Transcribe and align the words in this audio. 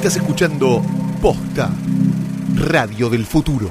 Estás 0.00 0.16
escuchando 0.16 0.82
Posta, 1.20 1.70
Radio 2.54 3.10
del 3.10 3.26
Futuro. 3.26 3.68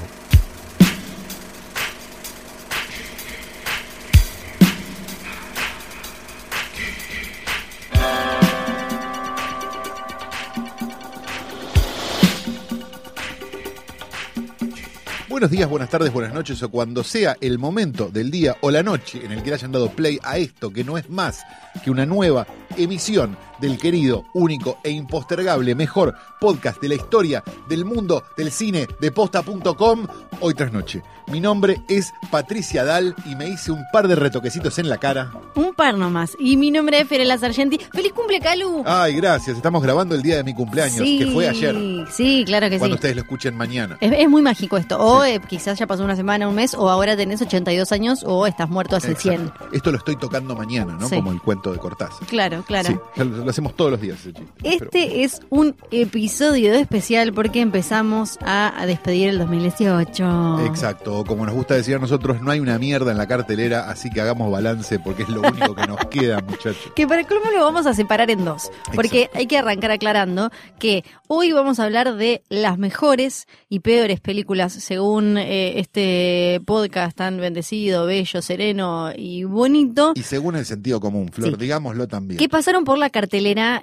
Buenos 15.27 15.49
días, 15.49 15.67
buenas 15.67 15.89
tardes, 15.89 16.13
buenas 16.13 16.35
noches 16.35 16.61
o 16.61 16.69
cuando 16.69 17.03
sea 17.03 17.37
el 17.41 17.57
momento 17.57 18.09
del 18.09 18.29
día 18.29 18.55
o 18.61 18.69
la 18.69 18.83
noche 18.83 19.25
en 19.25 19.31
el 19.31 19.41
que 19.41 19.51
hayan 19.51 19.71
dado 19.71 19.89
play 19.89 20.19
a 20.21 20.37
esto 20.37 20.69
que 20.69 20.83
no 20.83 20.99
es 20.99 21.09
más 21.09 21.41
que 21.83 21.89
una 21.89 22.05
nueva 22.05 22.45
emisión 22.77 23.35
del 23.59 23.77
querido, 23.77 24.25
único 24.33 24.77
e 24.83 24.91
impostergable 24.91 25.75
mejor 25.75 26.15
podcast 26.39 26.81
de 26.81 26.89
la 26.89 26.95
historia 26.95 27.43
del 27.67 27.85
mundo 27.85 28.23
del 28.37 28.51
cine 28.51 28.87
de 28.99 29.11
posta.com 29.11 30.07
hoy 30.41 30.53
tras 30.53 30.71
noche. 30.71 31.03
Mi 31.27 31.39
nombre 31.39 31.83
es 31.87 32.11
Patricia 32.31 32.83
Dal 32.83 33.13
y 33.25 33.35
me 33.35 33.47
hice 33.47 33.71
un 33.71 33.83
par 33.93 34.07
de 34.07 34.15
retoquecitos 34.15 34.79
en 34.79 34.89
la 34.89 34.97
cara. 34.97 35.31
Un 35.53 35.75
par 35.75 35.95
nomás. 35.95 36.35
Y 36.39 36.57
mi 36.57 36.71
nombre 36.71 36.99
es 37.01 37.07
Ferela 37.07 37.37
Sargenti. 37.37 37.79
¡Feliz 37.93 38.13
cumple, 38.13 38.39
Calu! 38.39 38.81
Ay, 38.83 39.13
gracias. 39.13 39.55
Estamos 39.55 39.83
grabando 39.83 40.15
el 40.15 40.23
día 40.23 40.37
de 40.37 40.43
mi 40.43 40.55
cumpleaños, 40.55 40.97
Sí, 40.97 41.19
que 41.19 41.27
fue 41.27 41.47
ayer. 41.47 41.75
Sí, 42.09 42.43
claro 42.47 42.67
que 42.67 42.79
Cuando 42.79 42.95
sí. 42.95 42.99
ustedes 42.99 43.15
lo 43.15 43.21
escuchen 43.21 43.55
mañana. 43.55 43.97
Es, 44.01 44.11
es 44.11 44.27
muy 44.27 44.41
mágico 44.41 44.77
esto. 44.77 44.97
O 44.99 45.23
eh, 45.23 45.39
quizás 45.47 45.77
ya 45.77 45.85
pasó 45.85 46.03
una 46.03 46.15
semana, 46.15 46.47
un 46.47 46.55
mes, 46.55 46.73
o 46.73 46.89
ahora 46.89 47.15
tenés 47.15 47.41
82 47.43 47.91
años, 47.91 48.23
o 48.25 48.47
estás 48.47 48.67
muerto 48.67 48.95
hace 48.95 49.13
100. 49.13 49.33
Exacto. 49.35 49.67
Esto 49.71 49.91
lo 49.91 49.97
estoy 49.99 50.15
tocando 50.15 50.55
mañana, 50.55 50.97
¿no? 50.99 51.07
Sí. 51.09 51.15
Como 51.17 51.31
el 51.31 51.41
cuento 51.41 51.71
de 51.71 51.77
Cortázar. 51.77 52.27
Claro, 52.27 52.63
claro. 52.65 52.89
Sí, 53.15 53.29
lo, 53.49 53.51
hacemos 53.51 53.75
todos 53.75 53.91
los 53.91 54.01
días. 54.01 54.17
Pero- 54.23 54.45
Este 54.63 55.23
es 55.23 55.41
un 55.49 55.75
episodio 55.91 56.73
especial 56.73 57.33
porque 57.33 57.61
empezamos 57.61 58.37
a, 58.41 58.79
a 58.79 58.85
despedir 58.85 59.29
el 59.29 59.39
2018. 59.39 60.65
Exacto, 60.65 61.23
como 61.25 61.45
nos 61.45 61.55
gusta 61.55 61.75
decir 61.75 61.95
a 61.95 61.99
nosotros, 61.99 62.41
no 62.41 62.51
hay 62.51 62.59
una 62.59 62.77
mierda 62.79 63.11
en 63.11 63.17
la 63.17 63.27
cartelera, 63.27 63.89
así 63.89 64.09
que 64.09 64.21
hagamos 64.21 64.51
balance 64.51 64.99
porque 64.99 65.23
es 65.23 65.29
lo 65.29 65.41
único 65.41 65.75
que 65.75 65.87
nos 65.87 65.97
queda, 66.07 66.41
muchachos. 66.41 66.91
Que 66.95 67.07
para 67.07 67.21
el 67.21 67.27
colmo 67.27 67.45
lo 67.51 67.63
vamos 67.63 67.85
a 67.85 67.93
separar 67.93 68.29
en 68.29 68.45
dos. 68.45 68.69
Porque 68.95 69.21
Exacto. 69.23 69.37
hay 69.39 69.47
que 69.47 69.57
arrancar 69.57 69.91
aclarando 69.91 70.51
que 70.79 71.03
hoy 71.27 71.51
vamos 71.51 71.79
a 71.79 71.85
hablar 71.85 72.15
de 72.15 72.43
las 72.49 72.77
mejores 72.77 73.47
y 73.69 73.79
peores 73.79 74.19
películas 74.19 74.73
según 74.73 75.37
eh, 75.37 75.79
este 75.79 76.61
podcast 76.65 77.17
tan 77.17 77.37
bendecido, 77.37 78.05
bello, 78.05 78.41
sereno 78.41 79.11
y 79.15 79.43
bonito. 79.43 80.13
Y 80.15 80.23
según 80.23 80.55
el 80.55 80.65
sentido 80.65 80.99
común, 80.99 81.29
Flor, 81.31 81.51
Sí. 81.51 81.55
digámoslo 81.59 82.07
también. 82.07 82.37
Que 82.37 82.49
pasaron 82.49 82.83
por 82.83 82.97
la 82.97 83.09
cartelera 83.09 83.38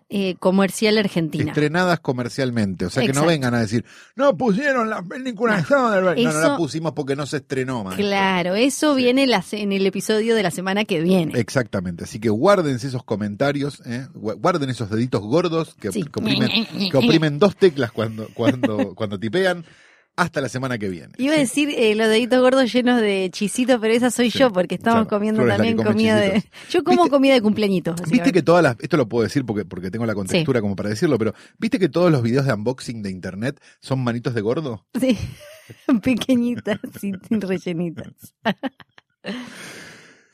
eh, 0.09 0.37
comercial 0.39 0.99
argentina. 0.99 1.47
Estrenadas 1.53 2.01
comercialmente, 2.01 2.87
o 2.87 2.91
sea 2.91 3.05
que 3.07 3.13
no 3.13 3.27
vengan 3.27 3.55
a 3.55 3.61
decir, 3.61 3.85
no 4.15 4.37
pusieron 4.37 4.91
la 4.91 5.03
película 5.03 5.57
de 5.57 5.65
Soderbergh". 5.65 6.19
No, 6.23 6.33
no 6.33 6.39
la 6.41 6.47
Eso- 6.47 6.57
pusimos 6.57 6.93
porque 6.93 7.17
no 7.17 7.27
se 7.27 7.39
estrenó. 7.39 7.85
Claro, 7.97 8.55
eso 8.55 8.95
Sí. 8.97 9.03
viene 9.03 9.27
la 9.27 9.45
en 9.53 9.73
el 9.73 9.87
episodio 9.87 10.35
de 10.35 10.43
la 10.43 10.51
semana 10.51 10.85
que 10.85 11.01
viene. 11.01 11.39
Exactamente, 11.39 12.05
así 12.05 12.19
que 12.19 12.29
guárdense 12.29 12.89
esos 12.89 13.05
comentarios, 13.05 13.81
¿eh? 13.87 14.07
Gu- 14.15 14.39
guarden 14.41 14.71
esos 14.71 14.91
deditos 14.91 15.21
gordos 15.23 15.75
que, 15.81 15.93
Sí. 15.93 16.03
que 16.03 16.21
oprimen, 16.21 16.51
que 16.93 16.97
oprimen 16.97 17.39
dos 17.39 17.57
teclas 17.57 17.93
cuando, 17.93 18.29
cuando, 18.35 18.95
cuando 18.95 19.19
tipean, 19.19 19.65
hasta 20.17 20.41
la 20.41 20.49
semana 20.49 20.79
que 20.79 20.89
viene. 20.89 21.13
Iba 21.19 21.35
a 21.35 21.39
decir 21.39 21.69
eh, 21.71 21.95
los 21.95 22.09
deditos 22.09 22.41
gordos 22.41 22.73
llenos 22.73 23.01
de 23.01 23.29
chisito, 23.33 23.79
pero 23.81 23.93
esa 23.95 24.11
soy 24.11 24.31
Sí, 24.31 24.39
yo, 24.39 24.53
porque 24.53 24.75
estamos 24.77 25.07
claro. 25.07 25.09
comiendo 25.19 25.43
Flor 25.43 25.57
también 25.57 25.77
comida 25.77 26.17
de. 26.17 26.33
chisitos. 26.35 26.59
Yo 26.71 26.85
como 26.85 27.03
¿Viste- 27.05 27.11
comida 27.11 27.35
de 27.35 27.43
cumpleañitos. 27.43 28.01
Viste 28.11 28.33
que 28.33 28.43
todas 28.43 28.63
las, 28.63 28.77
esto 28.81 28.97
lo 28.97 29.09
puedo 29.09 29.25
decir 29.25 29.45
porque, 29.45 29.65
porque 29.65 29.91
tengo 29.91 30.07
la 30.07 30.15
contextura 30.15 30.61
como 30.61 30.75
para 30.75 30.89
decirlo, 30.89 31.19
pero 31.19 31.35
viste 31.59 31.79
que 31.79 31.89
todos 31.89 32.11
los 32.11 32.23
videos 32.23 32.47
de 32.47 32.53
unboxing 32.55 33.03
de 33.03 33.11
internet 33.11 33.61
son 33.81 34.03
manitos 34.03 34.35
de 34.35 34.41
gordo. 34.41 34.87
Sí, 34.99 35.19
pequeñitas 36.03 36.79
y 37.03 37.13
rellenitas. 37.39 38.13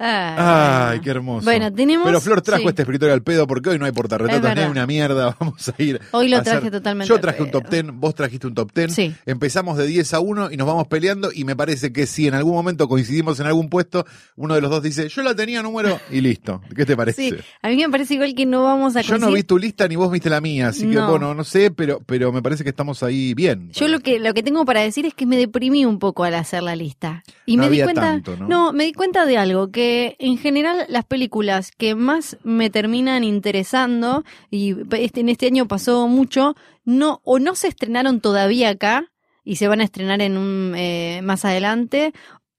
Ay, 0.04 1.00
qué 1.00 1.10
hermoso. 1.10 1.44
Bueno, 1.44 1.72
tenemos. 1.72 2.06
Pero 2.06 2.20
Flor 2.20 2.42
trajo 2.42 2.62
sí. 2.62 2.68
este 2.68 2.82
escritorio 2.82 3.14
al 3.14 3.22
pedo 3.22 3.46
porque 3.46 3.70
hoy 3.70 3.78
no 3.78 3.84
hay 3.86 3.92
portarretratos, 3.92 4.54
ni 4.56 4.62
una 4.70 4.86
mierda. 4.86 5.36
Vamos 5.40 5.68
a 5.68 5.82
ir. 5.82 6.00
Hoy 6.10 6.28
lo 6.28 6.38
hacer- 6.38 6.52
traje 6.54 6.70
totalmente 6.70 7.08
Yo 7.08 7.20
traje 7.20 7.42
un 7.42 7.50
top 7.50 7.68
10, 7.68 7.84
vos 7.94 8.14
trajiste 8.14 8.46
un 8.46 8.54
top 8.54 8.70
10. 8.74 8.92
Sí. 8.94 9.14
Empezamos 9.26 9.78
de 9.78 9.86
10 9.86 10.14
a 10.14 10.20
1 10.20 10.50
y 10.52 10.56
nos 10.56 10.66
vamos 10.66 10.86
peleando. 10.88 11.30
Y 11.34 11.44
me 11.44 11.56
parece 11.56 11.92
que 11.92 12.06
si 12.06 12.26
en 12.26 12.34
algún 12.34 12.54
momento 12.54 12.88
coincidimos 12.88 13.38
en 13.40 13.46
algún 13.46 13.68
puesto, 13.68 14.04
uno 14.36 14.54
de 14.54 14.60
los 14.60 14.70
dos 14.70 14.82
dice, 14.82 15.08
yo 15.08 15.22
la 15.22 15.34
tenía 15.34 15.62
número 15.62 16.00
y 16.10 16.20
listo. 16.20 16.60
¿Qué 16.74 16.84
te 16.84 16.96
parece? 16.96 17.30
Sí, 17.30 17.34
a 17.62 17.68
mí 17.68 17.76
me 17.76 17.88
parece 17.90 18.14
igual 18.14 18.34
que 18.34 18.46
no 18.46 18.64
vamos 18.64 18.96
a 18.96 19.00
Yo 19.02 19.18
no 19.18 19.30
vi 19.30 19.42
tu 19.42 19.58
lista 19.58 19.86
ni 19.88 19.96
vos 19.96 20.10
viste 20.10 20.28
la 20.30 20.40
mía, 20.40 20.68
así 20.68 20.80
que 20.88 20.96
No. 20.96 21.10
bueno, 21.10 21.34
no 21.34 21.44
sé, 21.44 21.70
pero, 21.70 22.00
pero 22.06 22.32
me 22.32 22.42
parece 22.42 22.64
que 22.64 22.70
estamos 22.70 23.02
ahí 23.02 23.34
bien. 23.34 23.70
Yo 23.72 23.88
lo 23.88 24.00
que 24.00 24.18
lo 24.18 24.34
que 24.34 24.42
tengo 24.42 24.64
para 24.64 24.80
decir 24.80 25.06
es 25.06 25.14
que 25.14 25.26
me 25.26 25.36
deprimí 25.36 25.84
un 25.84 25.98
poco 25.98 26.24
al 26.24 26.34
hacer 26.34 26.62
la 26.62 26.76
lista. 26.76 27.22
Y 27.46 27.56
No 27.56 27.64
me 27.64 27.70
di 27.70 27.82
cuenta, 27.82 28.00
tanto, 28.00 28.36
¿no? 28.36 28.72
me 28.72 28.84
di 28.84 28.92
cuenta 28.92 29.26
de 29.26 29.36
algo 29.38 29.70
que 29.70 29.91
en 30.18 30.38
general 30.38 30.86
las 30.88 31.04
películas 31.04 31.70
que 31.76 31.94
más 31.94 32.36
me 32.44 32.70
terminan 32.70 33.24
interesando 33.24 34.24
y 34.50 34.74
este 34.96 35.20
en 35.20 35.28
este 35.28 35.46
año 35.46 35.68
pasó 35.68 36.08
mucho, 36.08 36.54
no 36.84 37.20
o 37.24 37.38
no 37.38 37.54
se 37.54 37.68
estrenaron 37.68 38.20
todavía 38.20 38.70
acá 38.70 39.12
y 39.44 39.56
se 39.56 39.68
van 39.68 39.80
a 39.80 39.84
estrenar 39.84 40.20
en 40.22 40.36
un 40.36 40.74
eh, 40.76 41.20
más 41.22 41.44
adelante 41.44 42.12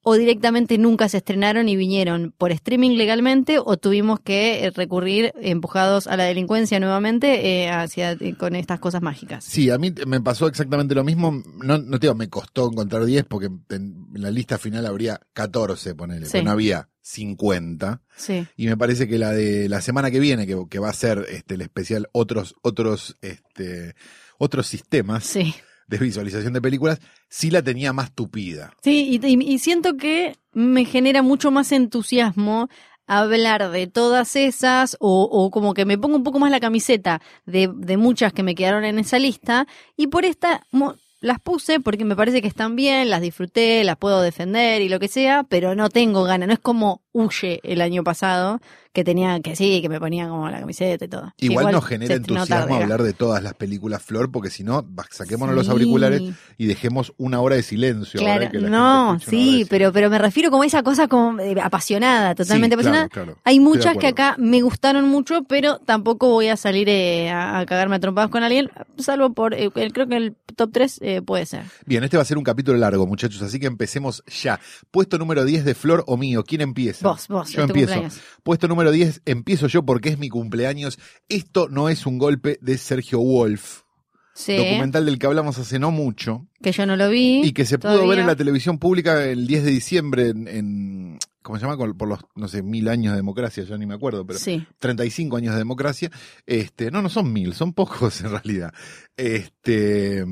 o 0.05 0.15
directamente 0.15 0.77
nunca 0.77 1.07
se 1.07 1.17
estrenaron 1.17 1.69
y 1.69 1.77
vinieron 1.77 2.33
por 2.37 2.51
streaming 2.51 2.97
legalmente 2.97 3.57
o 3.63 3.77
tuvimos 3.77 4.19
que 4.19 4.65
eh, 4.65 4.69
recurrir 4.71 5.31
empujados 5.41 6.07
a 6.07 6.17
la 6.17 6.25
delincuencia 6.25 6.77
nuevamente 6.81 7.63
eh, 7.63 7.69
hacia 7.69 8.11
eh, 8.11 8.35
con 8.37 8.53
estas 8.55 8.81
cosas 8.81 9.01
mágicas. 9.01 9.45
Sí, 9.45 9.69
a 9.69 9.77
mí 9.77 9.93
me 10.05 10.19
pasó 10.19 10.47
exactamente 10.47 10.93
lo 10.93 11.05
mismo. 11.05 11.31
No, 11.63 11.77
no 11.77 11.99
te 11.99 12.07
digo, 12.07 12.15
me 12.15 12.27
costó 12.27 12.69
encontrar 12.69 13.05
10 13.05 13.23
porque 13.29 13.47
en 13.69 13.95
la 14.15 14.29
lista 14.29 14.57
final 14.57 14.85
habría 14.85 15.21
14, 15.31 15.95
ponele, 15.95 16.25
Sí. 16.25 16.31
pero 16.33 16.43
no 16.45 16.51
había 16.51 16.89
50. 17.03 18.01
Sí. 18.15 18.47
Y 18.57 18.65
me 18.67 18.77
parece 18.77 19.07
que 19.07 19.17
la 19.19 19.31
de 19.31 19.69
la 19.69 19.81
semana 19.81 20.09
que 20.09 20.19
viene, 20.19 20.47
que, 20.47 20.57
que 20.69 20.79
va 20.79 20.89
a 20.89 20.93
ser 20.93 21.25
este, 21.29 21.55
el 21.55 21.61
especial 21.61 22.09
otros, 22.11 22.55
otros, 22.63 23.17
este, 23.21 23.93
otros 24.39 24.65
sistemas 24.67 25.25
Sí. 25.25 25.53
de 25.87 25.97
visualización 25.97 26.53
de 26.53 26.61
películas, 26.61 26.99
sí 27.29 27.51
la 27.51 27.61
tenía 27.61 27.93
más 27.93 28.11
tupida. 28.13 28.73
Sí, 28.83 29.19
y, 29.21 29.43
y- 29.53 29.59
siento 29.59 29.95
que 29.97 30.37
me 30.53 30.85
genera 30.85 31.21
mucho 31.21 31.51
más 31.51 31.71
entusiasmo 31.71 32.69
hablar 33.05 33.69
de 33.69 33.87
todas 33.87 34.35
esas 34.37 34.95
o, 35.01 35.23
o 35.23 35.51
como 35.51 35.73
que 35.73 35.83
me 35.85 35.97
pongo 35.97 36.15
un 36.15 36.23
poco 36.23 36.39
más 36.39 36.51
la 36.51 36.61
camiseta 36.61 37.21
de, 37.45 37.69
de 37.75 37.97
muchas 37.97 38.31
que 38.31 38.43
me 38.43 38.55
quedaron 38.55 38.85
en 38.85 38.97
esa 38.97 39.19
lista 39.19 39.67
y 39.97 40.07
por 40.07 40.23
esta 40.23 40.65
las 41.23 41.39
puse 41.39 41.79
porque 41.79 42.03
me 42.03 42.17
parece 42.17 42.41
que 42.41 42.49
están 42.49 42.75
bien, 42.75 43.09
las 43.09 43.21
disfruté, 43.21 43.85
las 43.85 43.95
puedo 43.95 44.21
defender 44.21 44.81
y 44.81 44.89
lo 44.89 44.99
que 44.99 45.07
sea, 45.07 45.43
pero 45.43 45.73
no 45.73 45.89
tengo 45.89 46.25
ganas, 46.25 46.47
no 46.47 46.53
es 46.53 46.59
como 46.59 47.01
Huye 47.13 47.59
el 47.63 47.81
año 47.81 48.03
pasado 48.03 48.59
que 48.91 49.03
tenía 49.03 49.39
que 49.39 49.55
sí, 49.55 49.81
que 49.81 49.89
me 49.89 49.99
ponía 49.99 50.27
como 50.27 50.47
la 50.49 50.59
camiseta 50.59 51.05
y 51.05 51.07
todo. 51.07 51.33
Igual, 51.37 51.71
nos 51.71 51.83
genera 51.85 52.13
entusiasmo 52.13 52.75
hablar 52.75 53.01
de 53.01 53.13
todas 53.13 53.41
las 53.41 53.55
películas 53.55 54.03
Flor, 54.03 54.31
porque 54.31 54.51
si 54.51 54.63
no, 54.63 54.85
saquémonos 55.09 55.55
los 55.55 55.67
auriculares 55.69 56.21
y 56.59 56.67
dejemos 56.67 57.11
una 57.17 57.41
hora 57.41 57.55
de 57.55 57.63
silencio. 57.63 58.19
Claro, 58.19 58.51
que 58.51 58.59
la 58.59 58.69
no, 58.69 59.19
sí, 59.19 59.65
pero, 59.67 59.91
pero 59.91 60.11
me 60.11 60.19
refiero 60.19 60.51
como 60.51 60.61
a 60.61 60.65
esa 60.67 60.83
cosa 60.83 61.07
como 61.07 61.39
eh, 61.39 61.55
apasionada, 61.59 62.35
totalmente 62.35 62.75
Sí, 62.75 62.81
apasionada. 62.81 63.09
claro. 63.09 63.37
Hay 63.43 63.59
muchas 63.59 63.97
que 63.97 64.07
acá 64.07 64.35
me 64.37 64.61
gustaron 64.61 65.07
mucho, 65.09 65.43
pero 65.43 65.79
tampoco 65.79 66.29
voy 66.29 66.49
a 66.49 66.57
salir 66.57 66.87
eh, 66.87 67.31
a, 67.31 67.59
a 67.59 67.65
cagarme 67.65 67.95
a 67.95 67.99
trompadas 67.99 68.29
con 68.29 68.43
alguien, 68.43 68.69
salvo 68.99 69.33
por, 69.33 69.55
eh, 69.55 69.71
creo 69.71 70.07
que 70.07 70.17
el 70.17 70.35
top 70.55 70.69
3 70.71 70.99
puede 71.25 71.47
ser. 71.47 71.63
Bien, 71.87 72.03
este 72.03 72.17
va 72.17 72.21
a 72.21 72.25
ser 72.27 72.37
un 72.37 72.43
capítulo 72.43 72.77
largo, 72.77 73.07
muchachos, 73.07 73.41
así 73.41 73.59
que 73.59 73.65
empecemos 73.65 74.23
ya. 74.27 74.59
Puesto 74.91 75.17
número 75.17 75.45
10 75.45 75.65
de 75.65 75.73
Flor 75.73 76.03
o 76.05 76.15
mío, 76.15 76.43
¿quién 76.43 76.61
empieza? 76.61 77.02
Vos, 77.03 77.27
vos, 77.27 77.49
Yo 77.51 77.61
empiezo. 77.63 77.87
cumpleaños. 77.93 78.19
Puesto 78.43 78.67
número 78.67 78.91
10, 78.91 79.21
empiezo 79.25 79.67
yo 79.67 79.83
porque 79.83 80.09
es 80.09 80.17
mi 80.17 80.29
cumpleaños. 80.29 80.97
Esto 81.29 81.67
no 81.69 81.89
es 81.89 82.05
un 82.05 82.17
golpe 82.17 82.57
de 82.61 82.77
Sergio 82.77 83.19
Wolf, 83.19 83.81
Sí, 84.35 84.57
documental 84.57 85.05
del 85.05 85.19
que 85.19 85.27
hablamos 85.27 85.59
hace 85.59 85.77
no 85.77 85.91
mucho 85.91 86.47
que 86.61 86.71
yo 86.71 86.87
no 86.87 86.95
lo 86.95 87.07
vi. 87.09 87.41
y 87.43 87.51
que 87.51 87.65
se 87.65 87.77
pudo 87.77 88.07
ver 88.07 88.17
en 88.17 88.25
la 88.27 88.35
televisión 88.35 88.79
pública 88.79 89.23
el 89.25 89.45
10 89.45 89.63
de 89.63 89.69
diciembre 89.71 90.29
en, 90.29 90.47
en- 90.47 91.19
¿cómo 91.43 91.59
se 91.59 91.65
llama? 91.67 91.77
Por 91.93 92.07
los, 92.07 92.19
no 92.35 92.47
sé, 92.47 92.63
mil 92.63 92.87
años 92.89 93.11
de 93.11 93.17
democracia, 93.17 93.63
ya 93.63 93.77
ni 93.77 93.85
me 93.85 93.93
acuerdo, 93.93 94.25
pero 94.25 94.39
Sí, 94.39 94.65
35 94.79 95.37
años 95.37 95.53
de 95.53 95.59
democracia. 95.59 96.09
Este, 96.47 96.89
no, 96.89 97.01
no 97.03 97.09
son 97.09 97.31
mil, 97.31 97.53
son 97.53 97.73
pocos 97.73 98.21
en 98.21 98.31
realidad. 98.31 98.73
Este, 99.17 100.25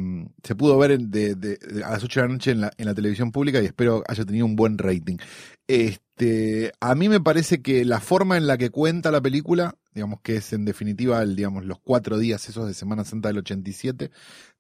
se 0.44 0.56
pudo 0.56 0.78
ver 0.78 0.92
en- 0.92 1.12
de, 1.12 1.36
de- 1.36 1.58
de- 1.58 1.84
a 1.84 1.92
las 1.92 2.04
8 2.04 2.22
de 2.22 2.28
la 2.28 2.34
noche 2.34 2.52
en 2.52 2.62
la, 2.62 2.72
en 2.78 2.86
la 2.86 2.94
televisión 2.96 3.32
pública 3.32 3.62
y 3.62 3.66
espero 3.66 4.04
haya 4.08 4.26
tenido 4.26 4.46
un 4.46 4.56
buen 4.56 4.78
rating. 4.78 5.18
Este, 5.68 6.02
a 6.80 6.96
mí 6.96 7.10
me 7.10 7.20
parece 7.22 7.62
que 7.62 7.86
la 7.86 8.00
forma 8.00 8.38
en 8.38 8.48
la 8.48 8.58
que 8.58 8.70
cuenta 8.70 9.12
la 9.12 9.22
película, 9.22 9.78
digamos 9.94 10.22
que 10.22 10.38
es 10.38 10.54
en 10.54 10.66
definitiva, 10.66 11.22
el, 11.22 11.36
digamos, 11.36 11.66
los 11.66 11.80
cuatro 11.80 12.18
días 12.18 12.48
esos 12.50 12.68
de 12.68 12.74
Semana 12.74 13.06
Santa 13.06 13.30
del 13.30 13.40
87, 13.40 14.12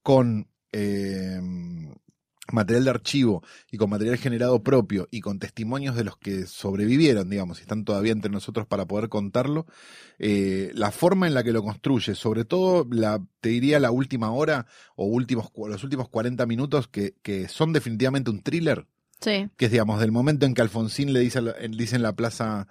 con, 0.01 0.47
eh, 0.71 1.39
material 2.51 2.83
de 2.85 2.89
archivo 2.89 3.43
y 3.71 3.77
con 3.77 3.89
material 3.89 4.17
generado 4.17 4.63
propio 4.63 5.07
y 5.11 5.21
con 5.21 5.39
testimonios 5.39 5.95
de 5.95 6.03
los 6.03 6.17
que 6.17 6.45
sobrevivieron, 6.45 7.29
digamos, 7.29 7.59
y 7.59 7.61
están 7.61 7.85
todavía 7.85 8.11
entre 8.11 8.31
nosotros 8.31 8.67
para 8.67 8.85
poder 8.85 9.09
contarlo, 9.09 9.65
eh, 10.19 10.71
la 10.73 10.91
forma 10.91 11.27
en 11.27 11.33
la 11.33 11.43
que 11.43 11.51
lo 11.51 11.63
construye, 11.63 12.15
sobre 12.15 12.45
todo 12.45 12.87
la, 12.91 13.23
te 13.39 13.49
diría 13.49 13.79
la 13.79 13.91
última 13.91 14.31
hora 14.31 14.65
o 14.95 15.05
últimos, 15.05 15.51
los 15.67 15.83
últimos 15.83 16.09
40 16.09 16.45
minutos 16.45 16.87
que 16.87 17.47
son 17.47 17.73
definitivamente 17.73 18.31
un 18.31 18.41
thriller, 18.41 18.87
Sí. 19.21 19.49
que 19.55 19.65
es 19.65 19.71
digamos 19.71 19.99
del 19.99 20.11
momento 20.11 20.45
en 20.45 20.53
que 20.53 20.61
Alfonsín 20.61 21.13
le 21.13 21.19
dice, 21.19 21.41
dice 21.69 21.95
en 21.95 22.01
la 22.01 22.15
plaza 22.15 22.67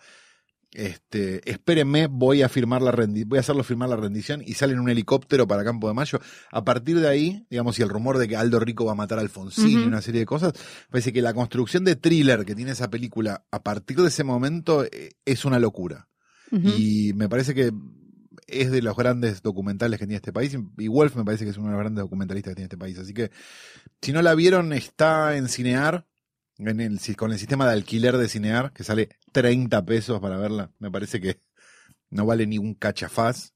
este, 0.73 1.49
espérenme, 1.50 2.06
voy 2.06 2.43
a 2.43 2.49
firmar 2.49 2.81
la 2.81 2.93
rendi 2.93 3.25
voy 3.25 3.38
a 3.38 3.41
hacerlo 3.41 3.64
firmar 3.64 3.88
la 3.88 3.97
rendición 3.97 4.41
y 4.44 4.55
sale 4.55 4.75
en 4.75 4.81
un 4.81 4.88
helicóptero 4.88 5.49
para 5.49 5.64
Campo 5.64 5.88
de 5.88 5.94
Mayo. 5.94 6.20
A 6.52 6.64
partir 6.64 7.00
de 7.00 7.08
ahí, 7.08 7.44
digamos, 7.50 7.79
y 7.79 7.82
el 7.82 7.88
rumor 7.88 8.19
de 8.19 8.29
que 8.29 8.37
Aldo 8.37 8.61
Rico 8.61 8.85
va 8.85 8.93
a 8.93 8.97
matar 8.97 9.19
a 9.19 9.23
Alfonsín 9.23 9.81
y 9.81 9.85
una 9.85 10.00
serie 10.00 10.20
de 10.20 10.26
cosas, 10.26 10.52
parece 10.88 11.12
que 11.12 11.23
la 11.23 11.35
construcción 11.35 11.85
de 11.85 11.97
thriller 11.97 12.44
que 12.44 12.55
tiene 12.55 12.70
esa 12.70 12.88
película 12.88 13.44
a 13.50 13.62
partir 13.62 13.97
de 13.97 14.08
ese 14.08 14.23
momento 14.23 14.85
eh, 14.85 15.11
es 15.25 15.44
una 15.44 15.58
locura. 15.58 16.08
Y 16.52 17.12
me 17.14 17.29
parece 17.29 17.55
que 17.55 17.70
es 18.49 18.73
de 18.73 18.82
los 18.82 18.97
grandes 18.97 19.41
documentales 19.41 20.00
que 20.00 20.06
tiene 20.06 20.17
este 20.17 20.32
país. 20.32 20.56
Y 20.79 20.88
Wolf 20.88 21.14
me 21.14 21.25
parece 21.25 21.44
que 21.44 21.50
es 21.50 21.56
uno 21.56 21.69
de 21.69 21.73
los 21.75 21.81
grandes 21.81 22.02
documentalistas 22.02 22.50
que 22.50 22.56
tiene 22.56 22.64
este 22.64 22.76
país. 22.76 22.99
Así 22.99 23.14
que, 23.14 23.31
si 24.02 24.12
no 24.12 24.20
la 24.20 24.35
vieron, 24.35 24.73
está 24.73 25.37
en 25.37 25.49
Cinear, 25.49 26.06
en 26.68 26.80
el, 26.80 27.00
con 27.16 27.32
el 27.32 27.38
sistema 27.38 27.66
de 27.66 27.72
alquiler 27.72 28.16
de 28.16 28.28
Cinear, 28.28 28.72
que 28.72 28.84
sale 28.84 29.08
30 29.32 29.84
pesos 29.84 30.20
para 30.20 30.36
verla. 30.36 30.70
Me 30.78 30.90
parece 30.90 31.20
que 31.20 31.38
no 32.12 32.26
vale 32.26 32.44
ni 32.46 32.58
un 32.58 32.74
cachafaz 32.74 33.52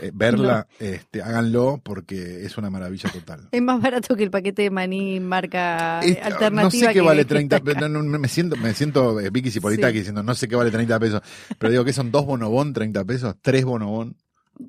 eh, 0.00 0.10
verla. 0.14 0.66
este, 0.80 1.22
háganlo 1.22 1.80
porque 1.84 2.44
es 2.44 2.58
una 2.58 2.68
maravilla 2.68 3.08
total. 3.10 3.48
Es 3.52 3.62
más 3.62 3.80
barato 3.80 4.16
que 4.16 4.24
el 4.24 4.30
paquete 4.30 4.62
de 4.62 4.70
maní 4.70 5.20
marca 5.20 6.00
Es- 6.00 6.18
alternativa. 6.20 6.62
no 6.62 6.70
sé 6.70 6.86
qué 6.88 6.92
que- 6.94 7.00
vale 7.00 7.22
que 7.22 7.28
30 7.28 7.56
está 7.56 7.70
acá. 7.70 7.78
pesos. 7.80 7.90
no, 7.92 8.02
no, 8.02 8.18
me 8.18 8.28
siento, 8.28 8.56
me 8.56 8.74
siento 8.74 9.20
eh, 9.20 9.30
Vicky 9.30 9.50
Cipolitaki 9.52 9.92
Sí. 9.92 9.98
diciendo 10.00 10.22
no 10.24 10.34
sé 10.34 10.48
qué 10.48 10.56
vale 10.56 10.70
30 10.72 10.98
pesos. 10.98 11.20
Pero 11.58 11.70
digo 11.70 11.84
que 11.84 11.92
son 11.92 12.10
dos 12.10 12.26
bonobón 12.26 12.72
30 12.72 13.04
pesos, 13.04 13.36
tres 13.40 13.64
bonobón, 13.64 14.16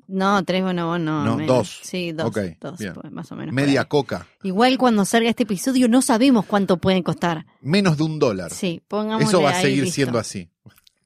No, 0.08 0.42
tres 0.44 0.62
bonobón 0.62 1.04
no. 1.04 1.24
No, 1.24 1.36
menos. 1.36 1.56
dos. 1.56 1.80
Sí, 1.82 2.12
dos. 2.12 2.26
Ok, 2.26 2.38
dos, 2.60 2.78
bien. 2.78 2.94
pues, 2.94 3.12
más 3.12 3.30
o 3.32 3.36
menos. 3.36 3.54
media 3.54 3.84
coca, 3.84 4.26
Igual 4.42 4.78
cuando 4.78 5.04
salga 5.04 5.30
este 5.30 5.42
episodio 5.44 5.88
no 5.88 6.02
sabemos 6.02 6.46
cuánto 6.46 6.78
pueden 6.78 7.02
costar. 7.02 7.46
menos 7.60 7.96
de 7.96 8.02
un 8.04 8.18
dólar. 8.18 8.50
Sí, 8.50 8.82
pongamos 8.88 9.28
Eso 9.28 9.42
va 9.42 9.50
a 9.50 9.60
seguir 9.60 9.90
siendo 9.90 10.18
así. 10.18 10.48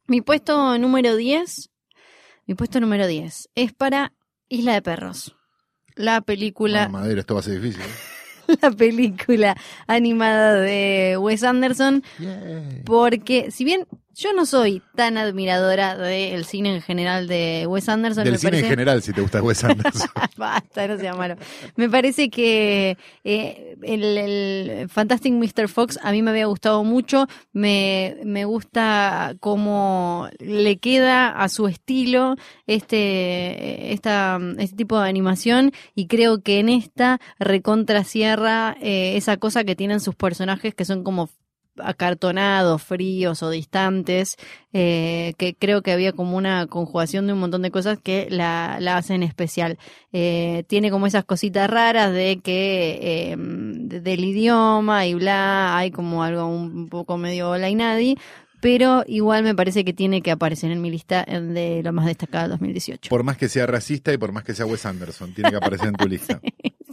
Mi 0.06 0.20
puesto 0.22 0.78
número 0.78 1.16
10, 1.16 1.70
mi 2.46 2.54
puesto 2.54 2.80
número 2.80 3.06
10 3.06 3.50
es 3.54 3.72
para 3.75 4.12
Isla 4.48 4.72
de 4.75 4.82
Perros. 4.82 5.34
La 5.94 6.20
película, 6.20 6.86
Bueno, 6.88 7.00
madera, 7.00 7.20
esto 7.20 7.34
va 7.34 7.40
a 7.40 7.42
ser 7.42 7.60
difícil. 7.60 7.82
¿eh? 7.82 8.56
la 8.62 8.70
película 8.70 9.56
animada 9.86 10.54
de 10.54 11.19
Wes 11.19 11.42
Anderson, 11.44 12.02
porque 12.84 13.50
si 13.50 13.64
bien 13.64 13.86
yo 14.19 14.32
no 14.32 14.47
soy 14.47 14.82
tan 14.97 15.17
admiradora 15.17 15.97
del 15.97 16.44
cine 16.44 16.75
en 16.75 16.82
general 16.82 17.29
de 17.29 17.67
Wes 17.69 17.88
Anderson, 17.88 18.25
Del 18.25 18.32
me 18.32 18.38
cine 18.38 18.50
parece... 18.50 18.67
en 18.67 18.70
general, 18.70 19.03
si 19.03 19.12
te 19.12 19.20
gusta 19.20 19.41
Wes 19.41 19.62
Anderson. 19.62 20.09
Basta, 20.37 20.88
no 20.88 20.99
sea 20.99 21.15
malo. 21.15 21.37
Me 21.76 21.88
parece 21.88 22.29
que 22.29 22.99
eh, 23.23 23.76
el, 23.81 24.19
el 24.19 24.88
Fantastic 24.88 25.32
Mr. 25.32 25.69
Fox 25.69 26.00
a 26.03 26.11
mí 26.11 26.23
me 26.23 26.32
había 26.32 26.47
gustado 26.47 26.82
mucho. 26.82 27.29
Me, 27.53 28.17
me 28.25 28.44
gusta 28.44 29.37
cómo 29.38 30.29
le 30.41 30.79
queda 30.79 31.29
a 31.29 31.49
su 31.49 31.69
estilo 31.69 32.35
este, 32.67 33.93
esta, 33.93 34.41
este 34.59 34.76
tipo 34.76 35.00
de 35.00 35.09
animación 35.09 35.70
y 35.94 36.09
creo 36.09 36.43
que 36.43 36.59
en 36.59 36.70
esta 36.70 37.20
recontra 37.38 38.03
cierra 38.03 38.76
eh, 38.81 39.17
esa 39.17 39.37
cosa 39.37 39.62
que 39.62 39.76
tienen 39.76 40.00
sus 40.00 40.17
personajes 40.17 40.75
que 40.75 40.85
son 40.85 41.05
como 41.05 41.31
acartonados, 41.82 42.82
fríos 42.82 43.42
o 43.42 43.50
distantes, 43.50 44.36
eh, 44.72 45.34
que 45.38 45.54
creo 45.54 45.82
que 45.82 45.92
había 45.92 46.12
como 46.12 46.36
una 46.36 46.66
conjugación 46.66 47.26
de 47.26 47.32
un 47.32 47.40
montón 47.40 47.62
de 47.62 47.70
cosas 47.70 47.98
que 48.02 48.26
la, 48.30 48.78
la 48.80 48.96
hacen 48.96 49.22
especial. 49.22 49.78
Eh, 50.12 50.64
tiene 50.69 50.90
como 50.90 51.06
esas 51.06 51.25
cositas 51.25 51.69
raras 51.70 52.12
de 52.12 52.40
que 52.42 52.98
eh, 53.02 53.36
de- 53.38 54.00
del 54.00 54.25
idioma 54.25 55.06
y 55.06 55.14
bla, 55.14 55.76
hay 55.76 55.90
como 55.90 56.22
algo 56.22 56.46
un 56.46 56.88
poco 56.88 57.16
medio 57.19 57.50
hola 57.50 57.69
y 57.70 57.75
nadie, 57.75 58.16
pero 58.60 59.04
igual 59.06 59.44
me 59.44 59.54
parece 59.54 59.84
que 59.84 59.92
tiene 59.92 60.20
que 60.20 60.32
aparecer 60.32 60.70
en 60.72 60.81
mi 60.82 60.90
lista 60.90 61.24
de 61.24 61.81
lo 61.84 61.92
más 61.92 62.06
destacado 62.06 62.42
del 62.42 62.50
2018. 62.52 63.08
Por 63.08 63.22
más 63.22 63.36
que 63.36 63.48
sea 63.48 63.66
racista 63.66 64.12
y 64.12 64.19
por 64.19 64.32
más 64.32 64.42
que 64.42 64.52
sea 64.54 64.66
Wes 64.66 64.84
Anderson, 64.84 65.32
tiene 65.32 65.50
que 65.50 65.56
aparecer 65.56 65.88
en 65.88 65.94
tu 65.94 66.08
lista. 66.08 66.40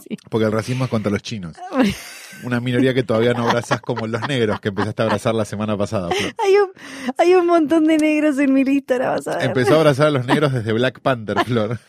Sí. 0.07 0.15
Porque 0.29 0.45
el 0.45 0.51
racismo 0.51 0.83
es 0.83 0.89
contra 0.91 1.11
los 1.11 1.23
chinos. 1.23 1.57
Una 2.43 2.59
minoría 2.59 2.93
que 2.93 3.03
todavía 3.03 3.33
no 3.33 3.47
abrazás 3.49 3.81
como 3.81 4.05
los 4.07 4.21
negros 4.27 4.59
que 4.59 4.69
empezaste 4.69 5.01
a 5.01 5.05
abrazar 5.05 5.33
la 5.35 5.45
semana 5.45 5.75
pasada. 5.77 6.09
Flor. 6.11 6.33
Hay 6.43 6.53
un, 6.57 6.69
hay 7.17 7.35
un 7.35 7.47
montón 7.47 7.85
de 7.85 7.97
negros 7.97 8.37
en 8.39 8.53
mi 8.53 8.63
lista, 8.63 8.97
la 8.97 9.09
vas 9.11 9.27
a 9.27 9.37
ver. 9.37 9.45
Empezó 9.47 9.73
a 9.73 9.77
abrazar 9.77 10.07
a 10.07 10.11
los 10.11 10.25
negros 10.25 10.53
desde 10.53 10.71
Black 10.73 10.99
Panther, 10.99 11.43
Flor. 11.45 11.79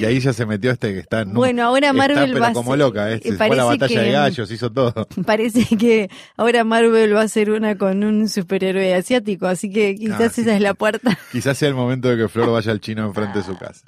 Y 0.00 0.04
ahí 0.04 0.20
ya 0.20 0.32
se 0.32 0.46
metió 0.46 0.70
este 0.70 0.92
que 0.92 1.00
está 1.00 1.22
en 1.22 1.32
Bueno, 1.32 1.64
ahora 1.64 1.88
está, 1.88 1.92
Marvel 1.98 2.32
pero 2.32 2.40
va 2.44 2.52
como 2.52 2.76
loca, 2.76 3.10
¿eh? 3.10 3.20
Se 3.20 3.32
fue 3.32 3.46
a 3.46 3.54
la 3.56 3.64
batalla 3.64 3.88
que- 4.00 4.06
de 4.06 4.12
gallos, 4.12 4.50
hizo 4.52 4.70
todo. 4.70 5.08
Parece 5.26 5.64
que 5.76 6.08
ahora 6.36 6.62
Marvel 6.62 7.14
va 7.16 7.22
a 7.22 7.24
hacer 7.24 7.50
una 7.50 7.76
con 7.76 8.04
un 8.04 8.28
superhéroe 8.28 8.94
asiático, 8.94 9.46
así 9.48 9.68
que 9.70 9.96
quizás 9.96 10.20
Ah, 10.20 10.28
sí. 10.28 10.42
esa 10.42 10.54
es 10.54 10.60
la 10.60 10.74
puerta. 10.74 11.18
Quizás 11.32 11.58
sea 11.58 11.68
el 11.68 11.74
momento 11.74 12.08
de 12.08 12.16
que 12.16 12.28
Flor 12.28 12.52
vaya 12.52 12.70
al 12.70 12.80
chino 12.80 13.04
enfrente 13.06 13.38
de 13.38 13.44
su 13.44 13.56
casa. 13.58 13.84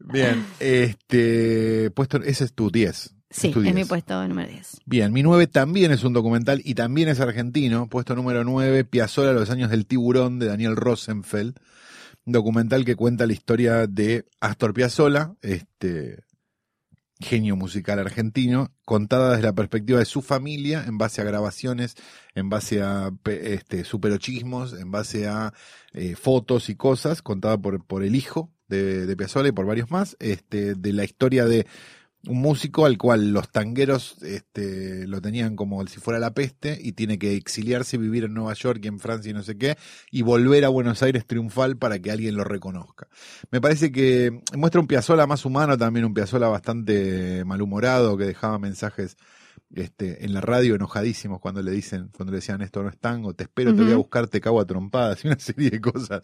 Bien, 0.00 0.44
este 0.60 1.90
puesto, 1.92 2.18
ese 2.18 2.44
es 2.44 2.52
tu 2.52 2.70
10. 2.70 3.13
Sí, 3.34 3.48
es 3.48 3.62
10. 3.62 3.74
mi 3.74 3.84
puesto 3.84 4.26
número 4.28 4.48
10. 4.48 4.82
Bien, 4.86 5.12
mi 5.12 5.24
9 5.24 5.48
también 5.48 5.90
es 5.90 6.04
un 6.04 6.12
documental 6.12 6.62
y 6.64 6.74
también 6.74 7.08
es 7.08 7.18
argentino. 7.18 7.88
Puesto 7.88 8.14
número 8.14 8.44
9, 8.44 8.84
Piazzolla, 8.84 9.32
Los 9.32 9.50
años 9.50 9.70
del 9.70 9.86
tiburón, 9.86 10.38
de 10.38 10.46
Daniel 10.46 10.76
Rosenfeld. 10.76 11.56
Un 12.26 12.32
documental 12.32 12.84
que 12.84 12.94
cuenta 12.94 13.26
la 13.26 13.32
historia 13.32 13.88
de 13.88 14.24
Astor 14.40 14.72
Piazzolla, 14.72 15.34
este 15.42 16.22
genio 17.18 17.56
musical 17.56 17.98
argentino, 17.98 18.72
contada 18.84 19.30
desde 19.30 19.42
la 19.42 19.52
perspectiva 19.52 19.98
de 19.98 20.04
su 20.04 20.22
familia, 20.22 20.84
en 20.86 20.96
base 20.96 21.20
a 21.20 21.24
grabaciones, 21.24 21.96
en 22.36 22.48
base 22.50 22.82
a 22.82 23.10
este, 23.24 23.84
superochismos, 23.84 24.74
en 24.74 24.92
base 24.92 25.26
a 25.26 25.52
eh, 25.92 26.14
fotos 26.14 26.68
y 26.68 26.76
cosas, 26.76 27.20
contada 27.20 27.58
por, 27.58 27.84
por 27.84 28.04
el 28.04 28.14
hijo 28.14 28.52
de, 28.68 29.06
de 29.06 29.16
Piazzolla 29.16 29.48
y 29.48 29.52
por 29.52 29.66
varios 29.66 29.90
más, 29.90 30.16
este, 30.20 30.76
de 30.76 30.92
la 30.92 31.04
historia 31.04 31.46
de 31.46 31.66
un 32.26 32.40
músico 32.40 32.86
al 32.86 32.98
cual 32.98 33.32
los 33.32 33.50
tangueros 33.50 34.16
este, 34.22 35.06
lo 35.06 35.20
tenían 35.20 35.56
como 35.56 35.86
si 35.86 36.00
fuera 36.00 36.18
la 36.18 36.32
peste 36.32 36.78
y 36.80 36.92
tiene 36.92 37.18
que 37.18 37.34
exiliarse 37.34 37.98
vivir 37.98 38.24
en 38.24 38.34
Nueva 38.34 38.54
York 38.54 38.80
y 38.82 38.88
en 38.88 38.98
Francia 38.98 39.30
y 39.30 39.34
no 39.34 39.42
sé 39.42 39.58
qué 39.58 39.76
y 40.10 40.22
volver 40.22 40.64
a 40.64 40.68
Buenos 40.68 41.02
Aires 41.02 41.26
triunfal 41.26 41.76
para 41.76 41.98
que 41.98 42.10
alguien 42.10 42.36
lo 42.36 42.44
reconozca. 42.44 43.08
Me 43.50 43.60
parece 43.60 43.92
que 43.92 44.40
muestra 44.56 44.80
un 44.80 44.86
Piazzolla 44.86 45.26
más 45.26 45.44
humano 45.44 45.76
también, 45.76 46.06
un 46.06 46.14
Piazzolla 46.14 46.48
bastante 46.48 47.44
malhumorado 47.44 48.16
que 48.16 48.24
dejaba 48.24 48.58
mensajes 48.58 49.16
este, 49.74 50.24
en 50.24 50.32
la 50.32 50.40
radio 50.40 50.76
enojadísimos 50.76 51.40
cuando 51.40 51.62
le 51.62 51.72
dicen, 51.72 52.10
cuando 52.16 52.32
le 52.32 52.36
decían 52.36 52.62
esto 52.62 52.82
no 52.82 52.88
es 52.88 52.98
tango, 52.98 53.34
te 53.34 53.44
espero, 53.44 53.74
te 53.74 53.82
voy 53.82 53.92
a 53.92 53.96
buscar, 53.96 54.28
te 54.28 54.40
cago 54.40 54.60
a 54.60 54.66
trompadas 54.66 55.24
y 55.24 55.28
una 55.28 55.38
serie 55.38 55.70
de 55.70 55.80
cosas 55.80 56.20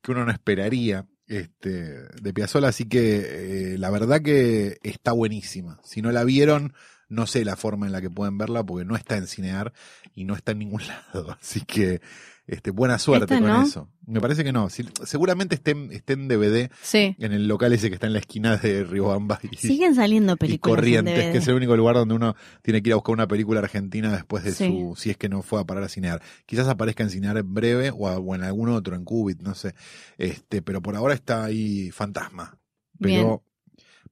que 0.00 0.12
uno 0.12 0.24
no 0.24 0.32
esperaría 0.32 1.06
este, 1.26 2.04
de 2.20 2.34
Piazzolla, 2.34 2.68
así 2.68 2.84
que 2.86 3.74
eh, 3.74 3.78
la 3.78 3.90
verdad 3.90 4.22
que 4.22 4.78
está 4.82 5.12
buenísima. 5.12 5.80
Si 5.82 6.02
no 6.02 6.12
la 6.12 6.24
vieron, 6.24 6.74
no 7.08 7.26
sé 7.26 7.44
la 7.44 7.56
forma 7.56 7.86
en 7.86 7.92
la 7.92 8.00
que 8.00 8.10
pueden 8.10 8.38
verla 8.38 8.64
porque 8.64 8.84
no 8.84 8.96
está 8.96 9.16
en 9.16 9.26
Cinear 9.26 9.72
y 10.14 10.24
no 10.24 10.34
está 10.34 10.52
en 10.52 10.58
ningún 10.58 10.82
lado, 10.86 11.36
así 11.40 11.60
que 11.62 12.00
este, 12.46 12.70
buena 12.70 12.98
suerte 12.98 13.34
¿Esta 13.34 13.46
con 13.54 13.62
eso. 13.64 13.88
Me 14.06 14.20
parece 14.20 14.44
que 14.44 14.52
no, 14.52 14.68
Si- 14.68 14.86
seguramente 15.04 15.54
esté, 15.54 15.70
en- 15.70 15.90
esté 15.92 16.12
en 16.12 16.28
DVD 16.28 16.70
Sí. 16.82 17.16
en 17.18 17.32
el 17.32 17.48
local 17.48 17.72
ese 17.72 17.88
que 17.88 17.94
está 17.94 18.06
en 18.06 18.12
la 18.12 18.18
esquina 18.18 18.56
de 18.58 18.84
Riobamba 18.84 19.38
y, 19.50 19.56
Siguen 19.56 19.94
saliendo 19.94 20.34
y 20.34 20.36
películas. 20.36 20.72
en 20.72 20.76
Corrientes, 20.76 21.14
DVD. 21.14 21.32
que 21.32 21.38
es 21.38 21.48
el 21.48 21.54
único 21.54 21.74
lugar 21.76 21.94
donde 21.96 22.14
uno 22.14 22.36
tiene 22.62 22.82
que 22.82 22.90
ir 22.90 22.92
a 22.92 22.96
buscar 22.96 23.14
una 23.14 23.26
película 23.26 23.60
argentina 23.60 24.12
después 24.12 24.44
de 24.44 24.52
Sí. 24.52 24.66
su, 24.66 24.94
si 24.96 25.08
es 25.10 25.16
que 25.16 25.28
no 25.30 25.40
fue 25.42 25.60
a 25.60 25.64
parar 25.64 25.84
a 25.84 25.88
Cinear. 25.88 26.20
Quizás 26.44 26.68
aparezca 26.68 27.02
en 27.02 27.10
Cinear 27.10 27.38
en 27.38 27.54
breve 27.54 27.90
o, 27.90 28.08
a- 28.08 28.18
o 28.18 28.34
en 28.34 28.42
algún 28.42 28.68
otro, 28.68 28.94
en 28.94 29.04
Cubit, 29.04 29.40
no 29.40 29.54
sé. 29.54 29.74
Este, 30.18 30.60
pero 30.60 30.82
por 30.82 30.96
ahora 30.96 31.14
está 31.14 31.44
ahí 31.44 31.90
fantasma. 31.92 32.58
Pero 33.00 33.42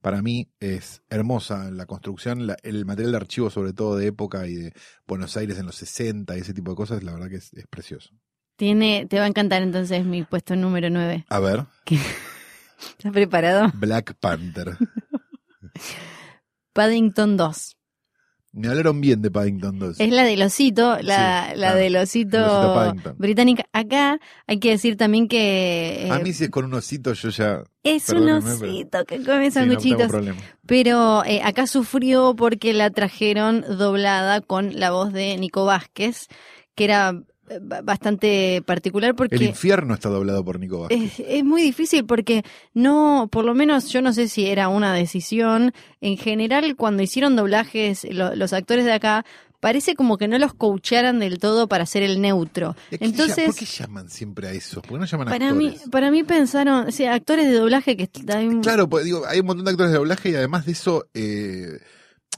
para 0.02 0.20
mí 0.20 0.48
es 0.60 1.02
hermosa 1.08 1.70
la 1.70 1.86
construcción, 1.86 2.46
la- 2.46 2.56
el 2.62 2.84
material 2.84 3.12
de 3.12 3.16
archivo 3.16 3.48
sobre 3.48 3.72
todo 3.72 3.96
de 3.96 4.08
época 4.08 4.46
y 4.46 4.54
de 4.54 4.72
Buenos 5.06 5.36
Aires 5.38 5.58
en 5.58 5.66
los 5.66 5.76
60 5.76 6.36
y 6.36 6.40
ese 6.40 6.52
tipo 6.52 6.72
de 6.72 6.76
cosas, 6.76 7.02
la 7.02 7.12
verdad 7.12 7.30
que 7.30 7.36
es, 7.36 7.52
es 7.54 7.66
precioso. 7.68 8.10
Tiene, 8.56 9.06
te 9.08 9.18
va 9.18 9.24
a 9.24 9.28
encantar 9.28 9.62
entonces 9.62 10.04
mi 10.04 10.22
puesto 10.24 10.54
número 10.56 10.90
9. 10.90 11.24
A 11.30 11.40
ver, 11.40 11.64
¿Estás 12.98 13.12
preparado? 13.12 13.70
Black 13.74 14.14
Panther. 14.20 14.76
Paddington 16.72 17.36
2. 17.36 17.76
Me 18.54 18.68
hablaron 18.68 19.00
bien 19.00 19.22
de 19.22 19.30
Paddington 19.30 19.78
2. 19.78 19.98
Es 20.00 20.10
la 20.12 20.24
del 20.24 20.42
osito, 20.42 20.98
la, 21.00 21.48
Sí, 21.52 21.58
la 21.58 21.74
del 21.74 21.96
osito, 21.96 22.94
británica. 23.16 23.64
Acá 23.72 24.18
hay 24.46 24.58
que 24.58 24.68
decir 24.70 24.98
también 24.98 25.26
que 25.26 26.06
eh, 26.06 26.10
A 26.10 26.18
mí 26.18 26.34
si 26.34 26.44
es 26.44 26.50
con 26.50 26.66
un 26.66 26.74
osito 26.74 27.14
yo 27.14 27.30
ya 27.30 27.62
es 27.82 28.08
un 28.10 28.24
pero- 28.26 28.36
osito 28.38 29.04
que 29.06 29.16
come 29.24 29.50
sí, 29.50 29.58
no 29.58 29.64
sanguchitos. 29.66 30.12
pero 30.66 31.24
eh, 31.24 31.40
acá 31.42 31.66
sufrió 31.66 32.34
porque 32.36 32.74
la 32.74 32.90
trajeron 32.90 33.62
doblada 33.78 34.42
con 34.42 34.78
la 34.78 34.90
voz 34.90 35.12
de 35.14 35.36
Nico 35.38 35.64
Vázquez, 35.64 36.26
que 36.74 36.84
era 36.84 37.10
eh, 37.10 37.31
bastante 37.60 38.62
particular 38.64 39.10
El 39.10 39.16
porque 39.16 39.44
infierno 39.44 39.94
está 39.94 40.08
doblado 40.08 40.44
por 40.44 40.58
Nico 40.58 40.80
Vázquez. 40.80 41.18
es, 41.20 41.26
es 41.28 41.44
muy 41.44 41.62
difícil 41.62 42.04
porque 42.06 42.42
no, 42.74 43.28
por 43.30 43.44
lo 43.44 43.54
menos 43.54 43.88
yo 43.90 44.02
no 44.02 44.12
sé 44.12 44.28
si 44.28 44.46
era 44.46 44.68
una 44.68 44.94
decisión. 44.94 45.72
En 46.00 46.16
general, 46.16 46.76
cuando 46.76 47.02
hicieron 47.02 47.36
doblajes, 47.36 48.04
lo- 48.10 48.34
los 48.34 48.52
actores 48.52 48.84
de 48.84 48.92
acá, 48.92 49.24
parece 49.60 49.94
como 49.94 50.18
que 50.18 50.26
no 50.26 50.38
los 50.38 50.54
coacharan 50.54 51.20
del 51.20 51.38
todo 51.38 51.68
para 51.68 51.86
ser 51.86 52.02
el 52.02 52.20
neutro. 52.20 52.74
Entonces, 52.90 53.46
¿Por 53.46 53.54
qué 53.54 53.64
llaman 53.64 54.08
siempre 54.10 54.48
a 54.48 54.52
eso? 54.52 54.82
¿Por 54.82 54.92
qué 54.94 54.98
no 54.98 55.04
llaman 55.04 55.28
para 55.28 55.54
mí, 55.54 55.76
para 55.92 56.10
mí 56.10 56.24
pensaron, 56.24 56.88
o 56.88 56.90
sea, 56.90 57.14
actores 57.14 57.46
de 57.46 57.52
doblaje 57.52 57.96
que 57.96 58.08
Claro, 58.62 58.88
pues, 58.88 59.04
digo, 59.04 59.22
hay 59.28 59.38
un 59.40 59.46
montón 59.46 59.64
de 59.64 59.70
actores 59.70 59.92
de 59.92 59.98
doblaje 59.98 60.30
y 60.30 60.34
además 60.34 60.66
de 60.66 60.72
eso 60.72 61.06
eh, 61.14 61.78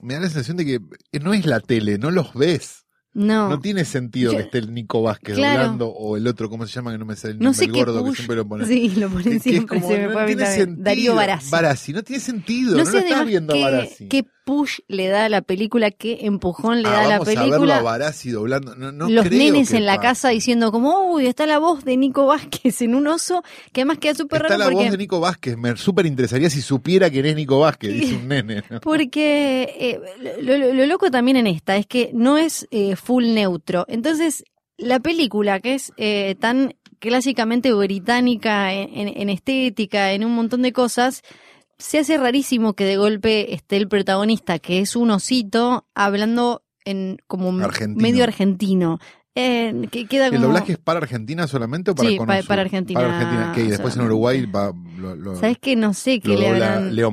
me 0.03 0.15
da 0.15 0.21
la 0.21 0.27
sensación 0.27 0.59
de 0.59 0.67
que 0.67 0.81
no 1.21 1.33
es 1.33 1.47
la 1.47 1.61
tele, 1.61 1.97
no 1.97 2.11
los 2.11 2.35
ves. 2.35 2.84
No, 3.15 3.49
No 3.49 3.61
tiene 3.61 3.85
sentido 3.85 4.33
Yo- 4.33 4.39
que 4.39 4.45
esté 4.45 4.59
el 4.59 4.75
Nico 4.75 5.03
Vázquez 5.03 5.37
Claro. 5.37 5.61
doblando 5.61 5.89
o 5.89 6.17
el 6.17 6.27
otro, 6.27 6.51
¿cómo 6.51 6.67
se 6.67 6.73
llama? 6.75 6.93
Que 6.93 6.99
no 6.99 7.05
me 7.07 7.17
sale 7.17 7.33
el 7.35 7.39
no 7.39 7.45
nombre, 7.51 7.65
el 7.67 7.73
gordo 7.73 8.05
que 8.05 8.15
siempre 8.17 8.37
lo 8.37 8.47
pone. 8.49 8.67
Sí, 8.67 8.89
lo 8.97 9.09
Que- 9.09 9.13
ponen 9.15 9.25
que 9.31 9.37
es 9.37 9.43
siempre, 9.43 9.79
como, 9.81 9.89
se 9.93 9.99
me 9.99 10.09
no 10.13 10.19
a 10.19 10.23
mí 10.23 10.27
tiene 10.35 10.47
sentido. 10.53 10.85
Darío 10.85 11.15
Barassi. 11.15 11.51
Barassi, 11.51 11.93
no 11.93 12.03
tiene 12.03 12.21
sentido. 12.21 12.77
No 12.77 12.85
No, 12.85 12.91
lo 12.91 12.99
estás 12.99 13.27
viendo 13.27 13.53
a 13.53 13.57
qué, 13.57 13.63
Barassi. 13.63 14.09
qué 14.09 14.25
push 14.45 14.81
le 14.89 15.09
da 15.09 15.25
a 15.25 15.29
la 15.29 15.41
película, 15.43 15.91
qué 15.91 16.19
empujón 16.27 16.83
le 16.83 16.89
Ah, 16.89 16.93
da 16.93 17.01
a 17.01 17.09
la 17.09 17.19
vamos 17.19 17.29
a 17.29 17.31
verlo 17.33 17.49
película. 17.51 17.79
a 17.79 17.83
doblando. 18.31 18.75
No, 18.77 18.93
no 18.93 19.09
los 19.09 19.25
creo 19.27 19.39
nenes 19.39 19.71
que 19.71 19.77
en 19.79 19.87
la 19.87 19.99
casa 20.01 20.29
diciendo 20.29 20.71
como, 20.71 21.11
uy, 21.13 21.27
está 21.27 21.47
la 21.47 21.59
voz 21.59 21.85
de 21.85 21.97
Nico 21.97 22.27
Vázquez 22.27 22.83
en 22.83 22.95
un 22.95 23.07
oso, 23.07 23.43
que 23.73 23.81
además 23.81 23.99
queda 23.99 24.15
súper 24.15 24.43
Está 24.43 24.49
raro 24.55 24.59
la 24.59 24.65
porque, 24.67 24.83
voz 24.85 24.91
de 24.93 24.99
Nico 24.99 25.21
Vázquez. 25.21 25.57
Me 25.57 25.77
súper 25.77 26.07
interesaría 26.07 26.51
si 26.51 26.61
supiera 26.63 27.11
quién 27.11 27.27
es 27.27 27.35
Nico 27.37 27.59
Vázquez, 27.59 27.93
dice 27.95 28.15
un 28.17 28.29
nene. 28.29 28.63
¿no? 28.71 28.81
porque 28.81 29.75
eh, 29.79 30.01
lo, 30.43 30.59
lo- 30.59 30.75
lo 30.75 30.87
loco 30.87 31.11
también 31.11 31.37
en 31.39 31.47
esta 31.47 31.77
es 31.77 31.87
que 31.87 32.11
no 32.13 32.39
es 32.39 32.67
eh, 32.71 32.97
full 32.97 33.25
neutro. 33.35 33.85
Entonces, 33.89 34.45
la 34.77 35.01
película, 35.01 35.61
que 35.61 35.75
es 35.75 35.93
eh, 35.97 36.35
tan 36.39 36.75
clásicamente 36.99 37.73
británica 37.73 38.73
en, 38.73 38.89
en- 39.09 39.21
en 39.21 39.29
estética, 39.31 40.13
en 40.13 40.25
un 40.25 40.35
montón 40.35 40.63
de 40.63 40.73
cosas, 40.73 41.23
se 41.85 41.99
hace 41.99 42.17
rarísimo 42.17 42.73
que 42.75 42.85
de 42.85 42.97
golpe 42.97 43.53
esté 43.55 43.77
el 43.77 43.89
protagonista, 43.89 44.59
que 44.59 44.81
es 44.81 44.97
un 44.97 45.11
osito, 45.11 45.87
hablando 45.95 46.63
en 46.85 47.19
como 47.27 47.51
Argentino. 47.65 48.03
medio 48.03 48.25
argentino. 48.25 48.99
Eh, 49.37 49.89
que 49.91 50.07
queda 50.07 50.27
¿El 50.27 50.35
como... 50.35 50.47
doblaje 50.47 50.73
es 50.75 50.79
para 50.79 51.01
Argentina 51.01 51.49
solamente 51.49 51.91
o 51.91 51.95
para 51.97 52.09
Sí, 52.09 52.17
Cono 52.17 52.29
pa- 52.29 52.39
Sur? 52.39 52.47
para 52.47 52.63
Argentina 52.63 53.01
Para 53.01 53.17
Argentina. 53.19 53.53
¿Qué? 53.55 53.63
Y 53.65 53.67
después 53.67 53.97
en. 53.97 54.03
Uruguay 54.03 54.47
va, 54.47 54.73
lo, 54.97 55.17
lo, 55.17 55.35
¿Sabes 55.35 55.59
qué? 55.61 55.75
No 55.75 55.93
sé 55.93 56.21
qué 56.21 56.37
le 56.37 56.49
habrán... 56.49 56.95
Leo 56.95 57.11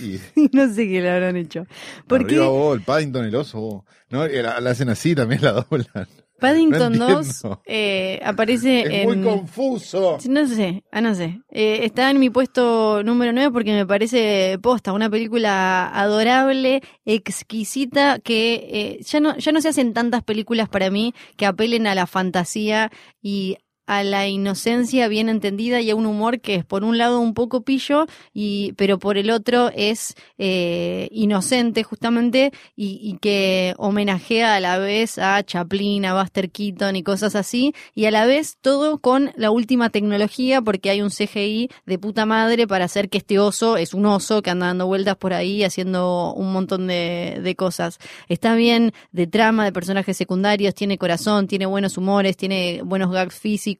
y 0.00 0.20
no 0.52 0.72
sé 0.72 0.86
qué 0.88 1.00
le 1.00 1.10
habrán 1.10 1.36
hecho. 1.36 1.66
Porque 2.06 2.36
arriba 2.36 2.48
vos, 2.48 2.76
el 2.76 2.82
Paddington, 2.84 3.24
el 3.24 3.34
oso. 3.34 3.60
vos. 3.60 3.84
¿No? 4.10 4.26
Y 4.26 4.40
La, 4.42 4.60
la 4.60 4.70
hacen 4.70 4.90
así, 4.90 5.14
también 5.16 5.42
la 5.42 5.52
doblan. 5.52 6.06
Paddington 6.40 6.98
No 6.98 7.08
2 7.08 7.26
entiendo. 7.26 7.62
eh, 7.66 8.20
aparece 8.24 8.80
Es 8.82 8.90
en... 8.90 9.04
muy 9.06 9.22
confuso. 9.22 10.18
No 10.28 10.46
sé, 10.46 10.82
ah, 10.90 11.00
no 11.00 11.14
sé. 11.14 11.40
Eh, 11.50 11.80
está 11.84 12.10
en 12.10 12.18
mi 12.18 12.30
puesto 12.30 13.02
número 13.04 13.32
9 13.32 13.50
porque 13.52 13.72
me 13.72 13.86
parece 13.86 14.58
posta, 14.60 14.92
una 14.92 15.08
película 15.10 15.88
adorable, 15.88 16.82
exquisita, 17.04 18.18
que 18.18 18.54
eh, 18.72 19.02
ya, 19.04 19.20
no, 19.20 19.36
ya 19.36 19.52
no 19.52 19.60
se 19.60 19.68
hacen 19.68 19.92
tantas 19.92 20.22
películas 20.22 20.68
para 20.68 20.90
mí 20.90 21.14
que 21.36 21.46
apelen 21.46 21.86
a 21.86 21.94
la 21.94 22.06
fantasía 22.06 22.90
y 23.22 23.56
a 23.90 24.04
la 24.04 24.28
inocencia 24.28 25.08
bien 25.08 25.28
entendida 25.28 25.80
y 25.80 25.90
a 25.90 25.96
un 25.96 26.06
humor 26.06 26.40
que 26.40 26.54
es 26.54 26.64
por 26.64 26.84
un 26.84 26.96
lado 26.96 27.18
un 27.18 27.34
poco 27.34 27.62
pillo, 27.62 28.06
y, 28.32 28.72
pero 28.74 29.00
por 29.00 29.18
el 29.18 29.32
otro 29.32 29.72
es 29.74 30.14
eh, 30.38 31.08
inocente 31.10 31.82
justamente 31.82 32.52
y, 32.76 33.18
que 33.20 33.74
homenajea 33.78 34.54
a 34.54 34.60
la 34.60 34.78
vez 34.78 35.18
a 35.18 35.42
Chaplin, 35.42 36.04
a 36.04 36.14
Buster 36.14 36.52
Keaton 36.52 36.94
y 36.94 37.02
cosas 37.02 37.34
así, 37.34 37.74
y 37.92 38.04
a 38.04 38.12
la 38.12 38.26
vez 38.26 38.58
todo 38.60 38.98
con 38.98 39.32
la 39.34 39.50
última 39.50 39.90
tecnología 39.90 40.62
porque 40.62 40.90
hay 40.90 41.02
un 41.02 41.10
CGI 41.10 41.68
de 41.84 41.98
puta 41.98 42.26
madre 42.26 42.68
para 42.68 42.84
hacer 42.84 43.08
que 43.08 43.18
este 43.18 43.40
oso 43.40 43.76
es 43.76 43.92
un 43.92 44.06
oso 44.06 44.40
que 44.40 44.50
anda 44.50 44.66
dando 44.66 44.86
vueltas 44.86 45.16
por 45.16 45.32
ahí 45.32 45.64
haciendo 45.64 46.32
un 46.34 46.52
montón 46.52 46.86
de, 46.86 47.40
de 47.42 47.56
cosas. 47.56 47.98
Está 48.28 48.54
bien 48.54 48.92
de 49.10 49.26
trama, 49.26 49.64
de 49.64 49.72
personajes 49.72 50.16
secundarios, 50.16 50.76
tiene 50.76 50.96
corazón, 50.96 51.48
tiene 51.48 51.66
buenos 51.66 51.98
humores, 51.98 52.36
tiene 52.36 52.82
buenos 52.84 53.10
gags 53.10 53.34
físicos. 53.34 53.79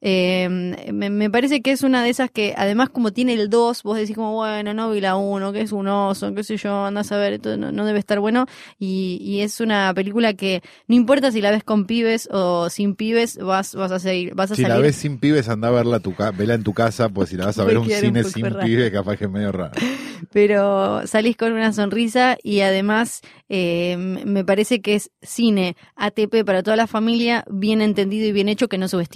Eh, 0.00 0.48
me, 0.48 1.10
me 1.10 1.30
parece 1.30 1.62
que 1.62 1.72
es 1.72 1.82
una 1.82 2.02
de 2.02 2.10
esas 2.10 2.30
que 2.30 2.54
además 2.56 2.88
como 2.90 3.12
tiene 3.12 3.34
el 3.34 3.48
2, 3.50 3.82
vos 3.82 3.96
decís 3.98 4.16
como, 4.16 4.32
bueno, 4.34 4.74
no 4.74 4.90
vi 4.90 5.00
la 5.00 5.16
1, 5.16 5.52
que 5.52 5.60
es 5.60 5.72
un 5.72 5.88
oso, 5.88 6.34
qué 6.34 6.42
sé 6.44 6.56
yo, 6.56 6.84
andás 6.86 7.12
a 7.12 7.16
ver, 7.18 7.34
esto 7.34 7.56
no, 7.56 7.72
no 7.72 7.84
debe 7.84 7.98
estar 7.98 8.18
bueno. 8.20 8.46
Y, 8.78 9.18
y 9.20 9.40
es 9.40 9.60
una 9.60 9.92
película 9.94 10.34
que 10.34 10.62
no 10.88 10.94
importa 10.94 11.30
si 11.32 11.40
la 11.40 11.50
ves 11.50 11.64
con 11.64 11.86
pibes 11.86 12.28
o 12.32 12.70
sin 12.70 12.94
pibes, 12.94 13.36
vas, 13.38 13.74
vas 13.74 13.92
a 13.92 13.98
seguir, 13.98 14.34
vas 14.34 14.50
a 14.50 14.56
Si 14.56 14.62
salir. 14.62 14.76
la 14.76 14.80
ves 14.82 14.96
sin 14.96 15.18
pibes, 15.18 15.48
anda 15.48 15.68
a 15.68 15.72
verla, 15.72 16.00
tu 16.00 16.14
vela 16.36 16.54
en 16.54 16.62
tu 16.62 16.72
casa, 16.72 17.08
pues 17.08 17.28
si 17.30 17.36
la 17.36 17.46
vas 17.46 17.58
a 17.58 17.64
ver 17.64 17.78
un 17.78 17.88
cine 17.88 18.24
sin 18.24 18.44
raro. 18.44 18.60
pibe, 18.66 18.90
capaz 18.90 19.16
que 19.16 19.24
es 19.24 19.30
medio 19.30 19.52
raro. 19.52 19.72
pero 20.32 21.06
salís 21.06 21.36
con 21.36 21.52
una 21.52 21.72
sonrisa 21.72 22.36
y 22.42 22.60
además 22.60 23.20
eh, 23.48 23.96
me 23.98 24.44
parece 24.44 24.80
que 24.80 24.94
es 24.94 25.10
cine 25.22 25.76
ATP 25.96 26.44
para 26.44 26.62
toda 26.62 26.76
la 26.76 26.86
familia, 26.86 27.44
bien 27.50 27.80
entendido 27.80 28.26
y 28.26 28.32
bien 28.32 28.48
hecho 28.48 28.68
que 28.68 28.78
no 28.78 28.88
subestima. 28.88 29.15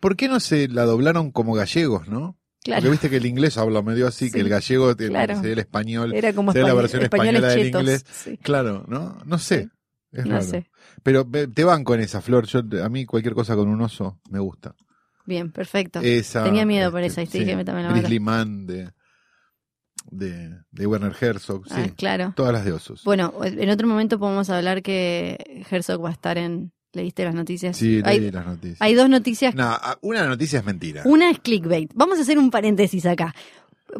¿Por 0.00 0.16
qué 0.16 0.28
no 0.28 0.40
se 0.40 0.68
la 0.68 0.84
doblaron 0.84 1.30
como 1.32 1.54
gallegos, 1.54 2.08
no? 2.08 2.36
Porque 2.64 2.80
Claro, 2.80 2.90
viste 2.90 3.08
que 3.10 3.18
el 3.18 3.26
inglés 3.26 3.58
habla 3.58 3.80
medio 3.82 4.08
así, 4.08 4.26
Sí, 4.26 4.32
que 4.32 4.40
el 4.40 4.48
gallego 4.48 4.94
claro. 4.96 5.36
sería 5.36 5.52
el 5.52 5.58
español. 5.60 6.12
era 6.14 6.32
como 6.32 6.52
sería 6.52 6.66
la 6.66 6.72
español- 6.74 6.82
versión 6.82 7.02
española 7.04 7.48
del 7.48 7.66
inglés. 7.68 8.04
sí. 8.10 8.36
Claro, 8.38 8.84
¿no? 8.88 9.18
No 9.24 9.38
sé. 9.38 9.68
Es 10.10 10.24
No 10.26 10.32
raro. 10.32 10.44
sé. 10.46 10.70
Pero 11.04 11.24
te 11.28 11.62
banco 11.64 11.94
en 11.94 12.00
esa 12.00 12.20
flor. 12.20 12.46
Yo, 12.46 12.60
a 12.82 12.88
mí 12.88 13.04
cualquier 13.06 13.34
cosa 13.34 13.54
con 13.54 13.68
un 13.68 13.80
oso 13.82 14.18
me 14.30 14.40
gusta. 14.40 14.74
Bien, 15.26 15.52
perfecto. 15.52 16.00
Esa, 16.02 16.42
Tenía 16.44 16.64
miedo 16.66 16.90
por 16.90 17.02
este, 17.02 17.22
esa, 17.22 17.22
y 17.22 17.26
te 17.26 17.38
dije, 17.44 17.64
la 17.64 18.20
Man 18.20 18.66
de, 18.66 18.90
de, 20.10 20.56
de 20.70 20.86
Werner 20.86 21.14
Herzog. 21.20 21.66
Sí, 21.68 21.74
Ah, 21.76 21.88
claro. 21.96 22.32
todas 22.36 22.52
las 22.52 22.64
de 22.64 22.72
osos. 22.72 23.02
Bueno, 23.04 23.32
en 23.44 23.70
otro 23.70 23.86
momento 23.88 24.18
podemos 24.18 24.50
hablar 24.50 24.82
que 24.82 25.64
Herzog 25.70 26.04
va 26.04 26.08
a 26.10 26.12
estar 26.12 26.38
en... 26.38 26.72
¿Leíste 26.96 27.24
las 27.24 27.34
noticias? 27.34 27.76
sí, 27.76 28.02
leí 28.02 28.24
hay, 28.24 28.30
las 28.32 28.46
noticias. 28.46 28.80
hay 28.80 28.94
dos 28.94 29.08
noticias 29.08 29.54
No, 29.54 29.64
a- 29.64 29.98
una 30.00 30.26
noticia 30.26 30.58
es 30.60 30.64
mentira. 30.64 31.02
Una 31.04 31.30
es 31.30 31.38
clickbait. 31.38 31.92
Vamos 31.94 32.18
a 32.18 32.22
hacer 32.22 32.38
un 32.38 32.50
paréntesis 32.50 33.06
acá. 33.06 33.34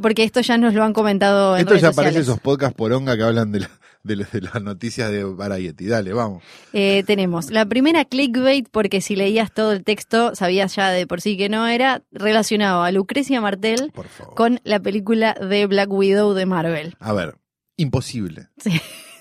Porque 0.02 0.24
esto 0.24 0.40
ya 0.40 0.58
nos 0.58 0.74
lo 0.74 0.82
han 0.82 0.92
comentado 0.92 1.54
en 1.54 1.60
Esto 1.60 1.70
redes 1.70 1.82
ya 1.82 1.92
parece 1.92 2.18
esos 2.20 2.40
podcasts 2.40 2.74
poronga 2.76 3.16
que 3.16 3.22
hablan 3.22 3.52
de, 3.52 3.60
la- 3.60 3.70
de, 4.02 4.16
la- 4.16 4.28
de 4.32 4.40
las 4.40 4.60
noticias 4.62 5.10
de 5.12 5.22
Variety. 5.22 5.86
Dale, 5.86 6.12
vamos. 6.12 6.42
Eh, 6.72 7.04
tenemos 7.06 7.50
la 7.50 7.64
primera 7.66 8.04
clickbait, 8.04 8.66
porque 8.70 9.00
si 9.00 9.14
leías 9.14 9.52
todo 9.52 9.72
el 9.72 9.84
texto, 9.84 10.34
sabías 10.34 10.74
ya 10.74 10.90
de 10.90 11.06
por 11.06 11.20
sí 11.20 11.36
que 11.36 11.48
no 11.48 11.66
era, 11.68 12.02
relacionado 12.10 12.82
a 12.82 12.90
Lucrecia 12.90 13.40
Martel 13.40 13.92
con 14.34 14.60
la 14.64 14.80
película 14.80 15.34
de 15.34 15.66
Black 15.66 15.90
Widow 15.92 16.32
de 16.34 16.46
Marvel. 16.46 16.94
A 16.98 17.12
ver, 17.12 17.36
imposible. 17.76 18.48
Sí. 18.58 18.80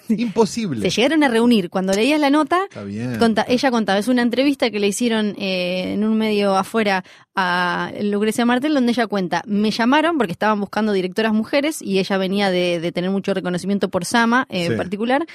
Imposible. 0.18 0.82
Se 0.90 0.96
llegaron 0.96 1.24
a 1.24 1.28
reunir. 1.28 1.70
Cuando 1.70 1.94
leías 1.94 2.20
la 2.20 2.30
nota, 2.30 2.64
Está 2.66 2.84
bien. 2.84 3.18
conta- 3.18 3.46
ella 3.48 3.72
contaba, 3.72 4.00
es 4.00 4.08
una 4.08 4.22
entrevista 4.22 4.70
que 4.72 4.80
le 4.80 4.88
hicieron 4.88 5.36
eh, 5.38 5.94
en 5.94 6.04
un 6.04 6.18
medio 6.18 6.56
afuera 6.56 7.04
a 7.36 7.92
Lucrecia 8.02 8.46
Martel, 8.46 8.74
donde 8.74 8.92
ella 8.92 9.08
cuenta, 9.08 9.42
me 9.46 9.72
llamaron 9.72 10.18
porque 10.18 10.32
estaban 10.32 10.60
buscando 10.60 10.94
directoras 10.94 11.34
mujeres 11.34 11.82
y 11.82 12.00
ella 12.00 12.18
venía 12.18 12.50
de, 12.52 12.80
de 12.80 12.92
tener 12.92 13.10
mucho 13.12 13.34
reconocimiento 13.34 13.90
por 13.90 14.06
Sama 14.06 14.46
eh, 14.50 14.66
en 14.66 14.78
particular. 14.78 15.26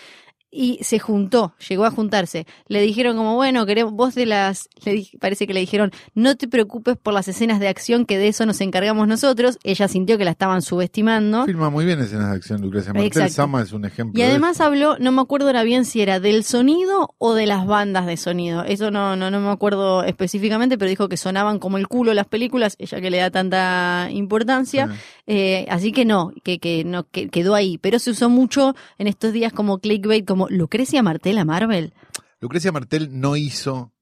Y 0.52 0.78
se 0.82 0.98
juntó, 0.98 1.54
llegó 1.68 1.84
a 1.84 1.92
juntarse. 1.92 2.44
Le 2.66 2.80
dijeron 2.80 3.16
como, 3.16 3.36
bueno, 3.36 3.66
queremos, 3.66 3.92
vos 3.92 4.16
de 4.16 4.26
las, 4.26 4.68
le 4.84 4.94
di- 4.94 5.10
parece 5.20 5.46
que 5.46 5.54
le 5.54 5.60
dijeron, 5.60 5.92
no 6.14 6.36
te 6.36 6.48
preocupes 6.48 6.96
por 6.96 7.14
las 7.14 7.28
escenas 7.28 7.60
de 7.60 7.68
acción, 7.68 8.04
que 8.04 8.18
de 8.18 8.26
eso 8.28 8.44
nos 8.46 8.60
encargamos 8.60 9.06
nosotros. 9.06 9.58
Ella 9.62 9.86
sintió 9.86 10.18
que 10.18 10.24
la 10.24 10.32
estaban 10.32 10.60
subestimando. 10.62 11.44
Filma 11.46 11.70
muy 11.70 11.84
bien 11.84 12.00
escenas 12.00 12.30
de 12.30 12.36
acción, 12.36 12.60
Lucrecia 12.62 12.92
Martel. 12.92 13.30
Sama 13.30 13.62
es 13.62 13.72
un 13.72 13.84
ejemplo. 13.84 14.18
Y 14.18 14.24
de 14.24 14.30
además 14.30 14.60
habló, 14.60 14.98
no 14.98 15.12
me 15.12 15.20
acuerdo 15.22 15.46
ahora 15.46 15.62
bien 15.62 15.84
si 15.84 16.00
era 16.00 16.18
del 16.18 16.42
sonido 16.42 17.14
o 17.18 17.34
de 17.34 17.46
las 17.46 17.64
bandas 17.66 18.06
de 18.06 18.16
sonido. 18.16 18.64
Eso 18.64 18.90
no, 18.90 19.14
no, 19.14 19.30
no 19.30 19.38
me 19.38 19.50
acuerdo 19.50 20.02
específicamente, 20.02 20.76
pero 20.78 20.88
dijo 20.88 21.08
que 21.08 21.16
sonaban 21.16 21.60
como 21.60 21.78
el 21.78 21.86
culo 21.86 22.12
las 22.12 22.26
películas, 22.26 22.74
ella 22.80 23.00
que 23.00 23.10
le 23.10 23.18
da 23.18 23.30
tanta 23.30 24.08
importancia. 24.10 24.88
Sí. 24.88 24.94
Eh, 25.28 25.66
así 25.70 25.92
que 25.92 26.04
no, 26.04 26.32
que, 26.42 26.58
que 26.58 26.82
no 26.84 27.04
que 27.08 27.28
quedó 27.28 27.54
ahí. 27.54 27.78
Pero 27.78 28.00
se 28.00 28.10
usó 28.10 28.28
mucho 28.28 28.74
en 28.98 29.06
estos 29.06 29.32
días 29.32 29.52
como 29.52 29.78
clickbait, 29.78 30.26
como 30.26 30.39
Lucrecia 30.48 31.02
Martel 31.02 31.38
a 31.38 31.44
Marvel. 31.44 31.92
Lucrecia 32.40 32.72
Martel 32.72 33.20
no 33.20 33.36
hizo 33.36 33.92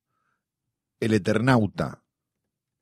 El 1.01 1.15
Eternauta 1.15 2.03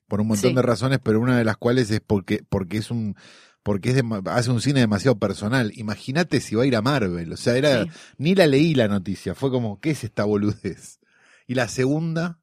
por 0.07 0.21
un 0.21 0.27
montón 0.27 0.51
Sí. 0.51 0.55
de 0.55 0.61
razones, 0.61 0.99
pero 1.03 1.19
una 1.19 1.37
de 1.37 1.43
las 1.45 1.57
cuales 1.57 1.89
es 1.91 1.99
porque, 2.01 2.43
porque 2.49 2.77
es 2.77 2.91
un 2.91 3.15
porque 3.63 3.89
es 3.89 3.97
dema- 3.97 4.21
hace 4.31 4.49
un 4.49 4.61
cine 4.61 4.79
demasiado 4.79 5.19
personal. 5.19 5.71
Imagínate 5.75 6.39
si 6.39 6.55
va 6.55 6.63
a 6.63 6.65
ir 6.65 6.75
a 6.77 6.81
Marvel. 6.81 7.33
O 7.33 7.37
sea, 7.37 7.57
era 7.57 7.83
Sí. 7.83 7.89
ni 8.17 8.33
la 8.33 8.47
leí 8.47 8.73
la 8.73 8.87
noticia. 8.87 9.35
Fue 9.35 9.51
como, 9.51 9.81
¿qué 9.81 9.89
es 9.91 10.05
esta 10.05 10.23
boludez? 10.23 10.99
Y 11.47 11.55
la 11.55 11.67
segunda, 11.67 12.39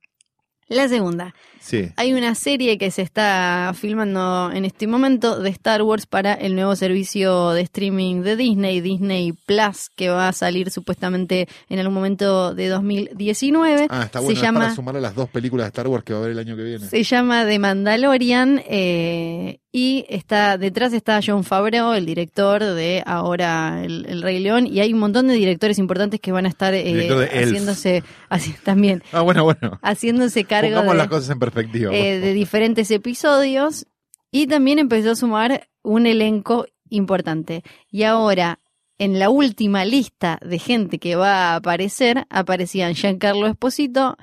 La 0.68 0.87
segunda, 0.88 1.35
sí. 1.64 1.90
hay 1.97 2.12
una 2.12 2.35
serie 2.35 2.78
que 2.78 2.90
se 2.90 3.02
está 3.02 3.73
filmando 3.75 4.50
en 4.52 4.64
este 4.64 4.87
momento 4.87 5.40
de 5.40 5.50
Star 5.50 5.83
Wars 5.83 6.06
para 6.06 6.35
el 6.35 6.54
nuevo 6.54 6.76
servicio 6.76 7.50
de 7.50 7.62
streaming 7.62 8.23
de 8.23 8.37
Disney, 8.37 8.80
Disney 8.80 9.33
Plus, 9.33 9.90
que 9.94 10.09
va 10.11 10.28
a 10.28 10.33
salir 10.33 10.71
supuestamente 10.71 11.49
en 11.68 11.78
algún 11.78 11.94
momento 11.94 12.54
de 12.54 12.68
2019. 12.68 13.87
Ah, 13.90 14.02
está 14.04 14.18
se 14.18 14.25
bueno. 14.25 14.38
es 14.38 14.42
llama 14.42 14.61
para 14.61 14.75
sumar 14.75 14.97
a 14.97 15.00
las 15.00 15.14
dos 15.14 15.28
películas 15.28 15.66
de 15.66 15.68
Star 15.68 15.88
Wars 15.88 16.04
que 16.04 16.12
va 16.12 16.21
a 16.21 16.23
haber 16.23 16.33
el 16.33 16.38
año 16.38 16.56
que 16.56 16.62
viene. 16.62 16.87
Se 16.87 17.02
llama 17.02 17.44
The 17.44 17.59
Mandalorian 17.59 18.62
eh, 18.68 19.61
y 19.73 20.06
está 20.09 20.56
detrás 20.56 20.92
está 20.92 21.21
John 21.25 21.42
Favreau, 21.42 21.94
el 21.94 22.06
director 22.06 22.62
de 22.62 23.02
ahora 23.04 23.83
El, 23.85 24.06
El 24.06 24.23
Rey 24.23 24.38
León, 24.38 24.66
y 24.66 24.80
hay 24.80 24.92
un 24.92 25.00
montón 25.00 25.26
de 25.26 25.35
directores 25.35 25.78
importantes 25.78 26.21
que 26.21 26.30
van 26.30 26.47
a 26.47 26.49
estar 26.49 26.75
eh, 26.75 27.09
haciéndose 27.33 28.04
así, 28.28 28.54
también 28.62 29.02
Ah, 29.12 29.23
bueno, 29.23 29.44
bueno. 29.44 29.78
haciéndose 29.83 30.44
cargo 30.44 30.68
Pongamos 30.68 30.92
de, 30.92 30.99
las 30.99 31.09
cosas 31.09 31.30
en 31.30 31.38
eh, 31.56 32.20
de 32.20 32.32
diferentes 32.32 32.90
episodios 32.90 33.87
y 34.30 34.46
también 34.46 34.78
empezó 34.78 35.12
a 35.12 35.16
sumar 35.16 35.68
un 35.82 36.06
elenco 36.06 36.66
importante. 36.88 37.62
Y 37.90 38.02
ahora, 38.04 38.61
en 38.99 39.18
la 39.18 39.30
última 39.30 39.84
lista 39.84 40.38
de 40.44 40.58
gente 40.58 40.99
que 40.99 41.16
va 41.16 41.52
a 41.52 41.56
aparecer, 41.56 42.26
aparecían 42.30 42.94
Giancarlo 42.94 43.46
Esposito, 43.46 44.16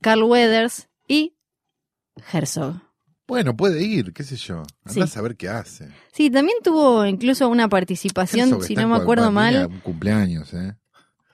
Carl 0.00 0.22
Weathers 0.22 0.88
y 1.08 1.34
Herzog. 2.32 2.74
Bueno, 3.26 3.56
puede 3.56 3.82
ir, 3.82 4.12
qué 4.12 4.24
sé 4.24 4.36
yo. 4.36 4.64
Sí. 4.86 4.98
Andás 5.00 5.16
a 5.16 5.22
ver 5.22 5.36
qué 5.36 5.48
hace. 5.48 5.88
Sí, 6.12 6.30
también 6.30 6.58
tuvo 6.64 7.06
incluso 7.06 7.48
una 7.48 7.68
participación, 7.68 8.48
Herzog 8.48 8.64
si 8.64 8.74
no 8.74 8.88
me 8.88 8.96
acuerdo 8.96 9.30
mal. 9.30 9.66
Un 9.66 9.80
cumpleaños, 9.80 10.52
¿eh? 10.52 10.74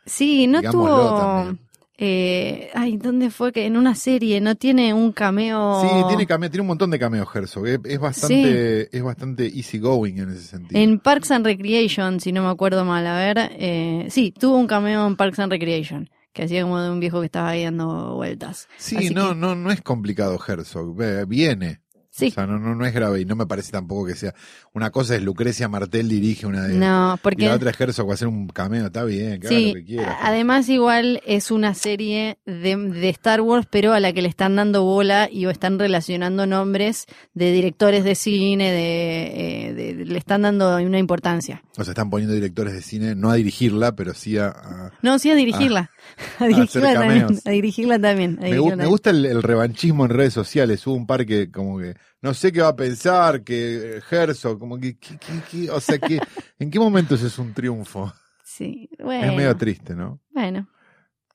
Sí, 0.04 0.46
no 0.46 0.58
Digámoslo 0.58 1.08
tuvo. 1.08 1.18
también. 1.18 1.65
Eh, 1.98 2.70
ay, 2.74 2.98
¿dónde 2.98 3.30
fue 3.30 3.52
que 3.52 3.64
en 3.64 3.76
una 3.76 3.94
serie 3.94 4.40
no 4.40 4.54
tiene 4.54 4.92
un 4.92 5.12
cameo? 5.12 5.80
Sí, 5.80 5.88
tiene, 6.08 6.26
cameo, 6.26 6.50
tiene 6.50 6.60
un 6.60 6.66
montón 6.66 6.90
de 6.90 6.98
cameos 6.98 7.26
Herzog. 7.34 7.66
Es, 7.66 7.78
es 7.84 7.98
bastante, 7.98 8.94
es 8.96 9.02
bastante 9.02 9.46
easy 9.46 9.78
going 9.78 10.18
en 10.18 10.30
ese 10.30 10.42
sentido. 10.42 10.78
En 10.80 10.98
Parks 10.98 11.30
and 11.30 11.46
Recreation, 11.46 12.20
si 12.20 12.32
no 12.32 12.42
me 12.42 12.50
acuerdo 12.50 12.84
mal, 12.84 13.06
a 13.06 13.16
ver, 13.16 13.50
eh, 13.52 14.06
sí, 14.10 14.32
tuvo 14.38 14.56
un 14.58 14.66
cameo 14.66 15.06
en 15.06 15.16
Parks 15.16 15.38
and 15.38 15.50
Recreation, 15.50 16.10
que 16.34 16.42
hacía 16.44 16.62
como 16.62 16.80
de 16.80 16.90
un 16.90 17.00
viejo 17.00 17.20
que 17.20 17.26
estaba 17.26 17.48
ahí 17.50 17.64
dando 17.64 18.14
vueltas. 18.16 18.68
Sí, 18.76 18.96
Así 18.96 19.14
no, 19.14 19.30
que- 19.30 19.34
no, 19.36 19.54
no 19.54 19.70
es 19.70 19.80
complicado 19.80 20.38
Herzog. 20.46 20.94
Viene. 21.26 21.80
Sí, 22.16 22.28
O 22.28 22.30
sea, 22.30 22.46
no, 22.46 22.58
no, 22.58 22.74
no 22.74 22.86
es 22.86 22.94
grave 22.94 23.20
y 23.20 23.24
no 23.26 23.36
me 23.36 23.44
parece 23.46 23.72
tampoco 23.72 24.06
que 24.06 24.14
sea. 24.14 24.34
Una 24.72 24.90
cosa 24.90 25.16
es 25.16 25.22
Lucrecia 25.22 25.68
Martel 25.68 26.08
dirige 26.08 26.46
una 26.46 26.62
de. 26.62 26.74
no, 26.74 27.14
Y 27.16 27.18
porque 27.22 27.46
la 27.46 27.54
otra 27.54 27.70
es 27.70 27.78
Herzog 27.80 28.06
va 28.08 28.12
a 28.12 28.14
hacer 28.14 28.26
un 28.28 28.48
cameo, 28.48 28.86
está 28.86 29.04
bien, 29.04 29.38
que 29.40 29.48
haga 29.48 29.56
sí, 29.58 29.68
lo 29.68 29.74
que 29.74 29.84
quiera. 29.84 30.16
además 30.22 30.68
igual 30.70 31.20
es 31.26 31.50
una 31.50 31.74
serie 31.74 32.38
de, 32.46 32.74
de 32.76 33.08
Star 33.10 33.42
Wars, 33.42 33.66
pero 33.70 33.92
a 33.92 34.00
la 34.00 34.14
que 34.14 34.22
le 34.22 34.28
están 34.28 34.56
dando 34.56 34.82
bola 34.84 35.28
y 35.30 35.44
o 35.44 35.50
están 35.50 35.78
relacionando 35.78 36.46
nombres 36.46 37.04
de 37.34 37.52
directores 37.52 38.02
de 38.04 38.14
cine, 38.14 38.72
de, 38.72 39.66
eh, 39.68 39.74
de- 39.74 40.04
le 40.06 40.18
están 40.18 40.42
dando 40.42 40.76
una 40.76 40.98
importancia. 40.98 41.62
O 41.76 41.84
sea, 41.84 41.92
están 41.92 42.08
poniendo 42.08 42.34
directores 42.34 42.72
de 42.72 42.80
cine, 42.80 43.14
no 43.14 43.30
a 43.30 43.34
dirigirla, 43.34 43.94
pero 43.94 44.14
sí 44.14 44.38
a. 44.38 44.46
a- 44.48 44.92
No, 45.02 45.18
sí 45.18 45.30
a 45.30 45.34
dirigirla, 45.34 45.80
a 45.80 45.90
dirigirla 46.40 46.94
también, 46.94 47.26
a 47.44 47.50
dirigirla 47.50 47.98
también. 47.98 48.38
a 48.38 48.42
Me, 48.42 48.48
gu- 48.48 48.50
dirigirla 48.50 48.64
me 48.64 48.70
también. 48.70 48.88
gusta 48.90 49.10
el, 49.10 49.26
el 49.26 49.42
revanchismo 49.42 50.04
en 50.04 50.10
redes 50.10 50.32
sociales. 50.32 50.86
Hubo 50.86 50.94
un 50.94 51.06
par 51.06 51.24
que, 51.26 51.50
como 51.50 51.78
que. 51.78 51.94
No 52.22 52.34
sé 52.34 52.52
qué 52.52 52.60
va 52.62 52.68
a 52.68 52.76
pensar, 52.76 53.42
que 53.44 54.00
Herzog, 54.10 54.58
como 54.58 54.78
que. 54.78 54.98
que- 54.98 55.18
que- 55.18 55.40
que- 55.50 55.70
o 55.70 55.80
sea, 55.80 55.98
que. 55.98 56.18
¿En 56.58 56.70
qué 56.70 56.78
momento 56.78 57.14
eso 57.14 57.26
es 57.26 57.38
un 57.38 57.52
triunfo? 57.54 58.12
Sí, 58.44 58.88
bueno. 59.02 59.30
Es 59.30 59.36
medio 59.36 59.56
triste, 59.56 59.94
¿no? 59.94 60.20
Bueno, 60.30 60.68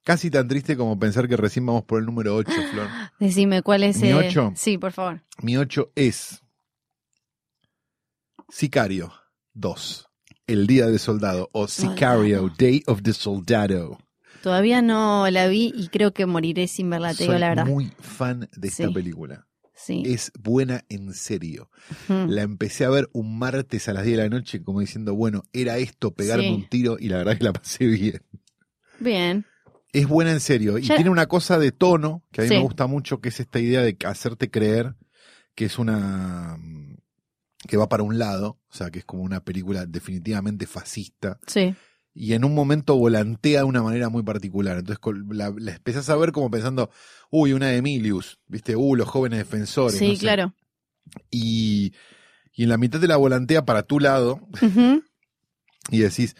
Casi 0.03 0.31
tan 0.31 0.47
triste 0.47 0.75
como 0.75 0.97
pensar 0.97 1.27
que 1.27 1.37
recién 1.37 1.63
vamos 1.63 1.83
por 1.83 1.99
el 1.99 2.05
número 2.07 2.35
8, 2.35 2.51
Flor. 2.71 2.87
decime 3.19 3.61
cuál 3.61 3.83
es 3.83 4.01
¿Mi 4.01 4.09
eh, 4.09 4.15
ocho? 4.15 4.51
Sí, 4.55 4.79
por 4.79 4.91
favor. 4.93 5.21
Mi 5.43 5.57
8 5.57 5.91
es 5.95 6.41
Sicario 8.49 9.13
2. 9.53 10.07
El 10.47 10.67
Día 10.67 10.87
del 10.87 10.99
Soldado 10.99 11.49
o 11.53 11.67
Sicario. 11.67 12.51
Day 12.57 12.83
of 12.87 13.01
the 13.03 13.13
Soldado. 13.13 13.99
Todavía 14.41 14.81
no 14.81 15.29
la 15.29 15.47
vi 15.47 15.71
y 15.75 15.87
creo 15.89 16.13
que 16.13 16.25
moriré 16.25 16.67
sin 16.67 16.89
verla, 16.89 17.13
te 17.13 17.23
digo 17.23 17.33
Soy 17.33 17.39
la 17.41 17.49
verdad. 17.49 17.65
muy 17.65 17.91
fan 17.99 18.49
de 18.55 18.67
esta 18.67 18.87
Sí. 18.87 18.93
película. 18.93 19.47
Sí. 19.75 20.03
Es 20.05 20.31
buena 20.39 20.83
en 20.89 21.13
serio. 21.13 21.69
La 22.07 22.43
empecé 22.43 22.85
a 22.85 22.89
ver 22.89 23.09
un 23.13 23.39
martes 23.39 23.87
a 23.89 23.93
las 23.93 24.03
10 24.05 24.17
de 24.17 24.23
la 24.23 24.29
noche 24.29 24.61
como 24.63 24.79
diciendo, 24.79 25.15
bueno, 25.15 25.43
era 25.53 25.77
esto, 25.77 26.13
pegarme 26.13 26.43
Sí. 26.45 26.53
un 26.53 26.69
tiro 26.69 26.97
y 26.99 27.09
la 27.09 27.17
verdad 27.17 27.37
que 27.37 27.43
la 27.43 27.53
pasé 27.53 27.85
bien. 27.87 28.21
Bien. 28.99 29.45
Es 29.91 30.07
buena 30.07 30.31
en 30.31 30.39
serio 30.39 30.77
y 30.77 30.83
Ya- 30.83 30.95
tiene 30.95 31.09
una 31.09 31.25
cosa 31.25 31.57
de 31.57 31.71
tono 31.71 32.23
que 32.31 32.41
a 32.41 32.43
mí 32.43 32.47
Sí. 32.49 32.55
me 32.55 32.61
gusta 32.61 32.85
mucho, 32.87 33.19
que 33.21 33.29
es 33.29 33.39
esta 33.39 33.59
idea 33.59 33.81
de 33.81 33.97
hacerte 34.05 34.49
creer 34.51 34.95
que 35.55 35.65
es 35.65 35.77
una 35.79 36.57
que 37.67 37.77
va 37.77 37.87
para 37.89 38.01
un 38.03 38.17
lado, 38.17 38.59
o 38.69 38.73
sea, 38.73 38.89
que 38.89 38.99
es 38.99 39.05
como 39.05 39.21
una 39.23 39.43
película 39.43 39.85
definitivamente 39.85 40.65
fascista 40.65 41.39
Sí. 41.45 41.75
Y 42.13 42.33
en 42.33 42.43
un 42.43 42.53
momento 42.53 42.97
volantea 42.97 43.59
de 43.59 43.65
una 43.65 43.81
manera 43.81 44.09
muy 44.09 44.23
particular. 44.23 44.77
Entonces 44.79 44.99
la, 45.29 45.53
la 45.57 45.71
empezás 45.75 46.09
a 46.09 46.15
ver 46.15 46.31
como 46.31 46.51
pensando, 46.51 46.89
uy, 47.29 47.53
una 47.53 47.67
de 47.67 47.77
Emilius, 47.77 48.39
¿viste? 48.47 48.75
Uh, 48.75 48.95
los 48.95 49.07
jóvenes 49.07 49.39
defensores. 49.39 49.97
Sí, 49.97 50.09
no 50.09 50.13
sé. 50.15 50.19
claro. 50.19 50.53
Y, 51.29 51.93
y 52.53 52.63
en 52.63 52.69
la 52.69 52.77
mitad 52.77 52.99
de 52.99 53.07
la 53.07 53.17
volantea 53.17 53.65
para 53.65 53.83
tu 53.83 53.99
lado 53.99 54.41
y 55.89 55.99
decís, 55.99 56.35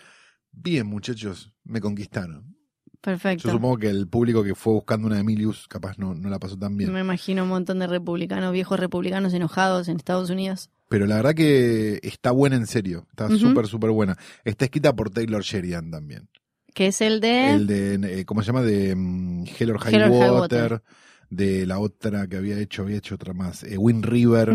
bien 0.52 0.88
muchachos, 0.88 1.54
me 1.64 1.82
conquistaron. 1.82 2.56
Perfecto. 3.02 3.48
Yo 3.48 3.54
supongo 3.54 3.78
que 3.78 3.90
el 3.90 4.08
público 4.08 4.44
que 4.44 4.54
fue 4.54 4.74
buscando 4.74 5.08
una 5.08 5.20
Emilius 5.20 5.68
capaz 5.68 5.98
no, 5.98 6.14
no 6.14 6.30
la 6.30 6.38
pasó 6.38 6.58
tan 6.58 6.78
bien. 6.78 6.94
Me 6.94 7.00
imagino 7.00 7.44
un 7.44 7.50
montón 7.50 7.80
de 7.80 7.88
republicanos, 7.88 8.54
viejos 8.54 8.80
republicanos 8.80 9.34
enojados 9.34 9.88
en 9.88 9.98
Estados 9.98 10.30
Unidos. 10.30 10.70
Pero 10.92 11.08
la 11.08 11.16
verdad 11.16 11.34
que 11.34 12.02
está 12.04 12.32
buena 12.32 12.58
en 12.58 12.68
serio. 12.68 13.08
Está 13.12 13.28
Ujú. 13.28 13.38
súper, 13.38 13.66
súper 13.68 13.92
buena. 13.92 14.18
Está 14.44 14.66
escrita 14.66 14.94
por 14.94 15.10
Taylor 15.10 15.42
Sheridan 15.42 15.90
también. 15.90 16.28
Que 16.74 16.88
es 16.88 17.00
el 17.00 17.22
de. 17.22 17.54
El 17.54 17.66
de, 17.66 17.94
eh, 18.20 18.26
¿cómo 18.26 18.42
se 18.42 18.48
llama? 18.48 18.62
De 18.62 18.94
mm, 18.94 19.46
Hell 19.58 19.72
or 19.72 19.80
High, 19.80 19.96
Hell 19.96 20.02
or 20.04 20.12
High 20.12 20.32
Water. 20.32 20.84
De 21.30 21.66
la 21.66 21.80
otra 21.80 22.28
que 22.28 22.36
había 22.36 22.60
hecho, 22.60 22.82
había 22.82 22.98
hecho 22.98 23.16
otra 23.16 23.34
más. 23.34 23.64
Eh, 23.64 23.78
Wind 23.78 24.04
River. 24.04 24.50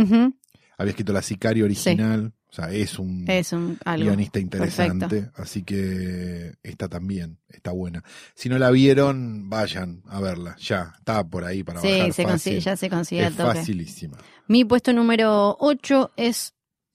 Había 0.77 0.91
escrito 0.91 1.15
la 1.15 1.23
Sicario 1.23 1.65
original. 1.65 2.35
O 2.49 2.53
sea, 2.57 2.71
es 2.71 2.99
un 2.99 3.25
Es 3.29 3.53
un 3.53 3.79
algo. 3.85 4.07
guionista 4.07 4.39
interesante. 4.39 5.31
Así 5.35 5.63
que 5.63 6.55
está 6.63 6.89
también, 6.89 7.39
está 7.49 7.73
buena. 7.73 8.03
Si 8.35 8.49
no 8.49 8.59
la 8.59 8.71
vieron, 8.71 9.51
vayan 9.51 10.03
a 10.09 10.21
verla. 10.21 10.57
Ya, 10.59 10.93
está 10.99 11.23
por 11.29 11.45
ahí 11.45 11.63
para 11.65 11.81
Sí, 11.81 11.89
bajar 11.89 12.13
se 12.13 12.23
fácil. 12.23 12.27
consigue, 12.31 12.61
ya 12.61 12.77
se 12.77 12.89
consigue 12.91 13.27
es 13.27 13.37
toque. 13.37 13.59
facilísima. 13.59 14.17
Mi 14.49 14.65
puesto 14.65 14.93
número 14.93 15.57
8 15.61 16.13
es 16.17 16.55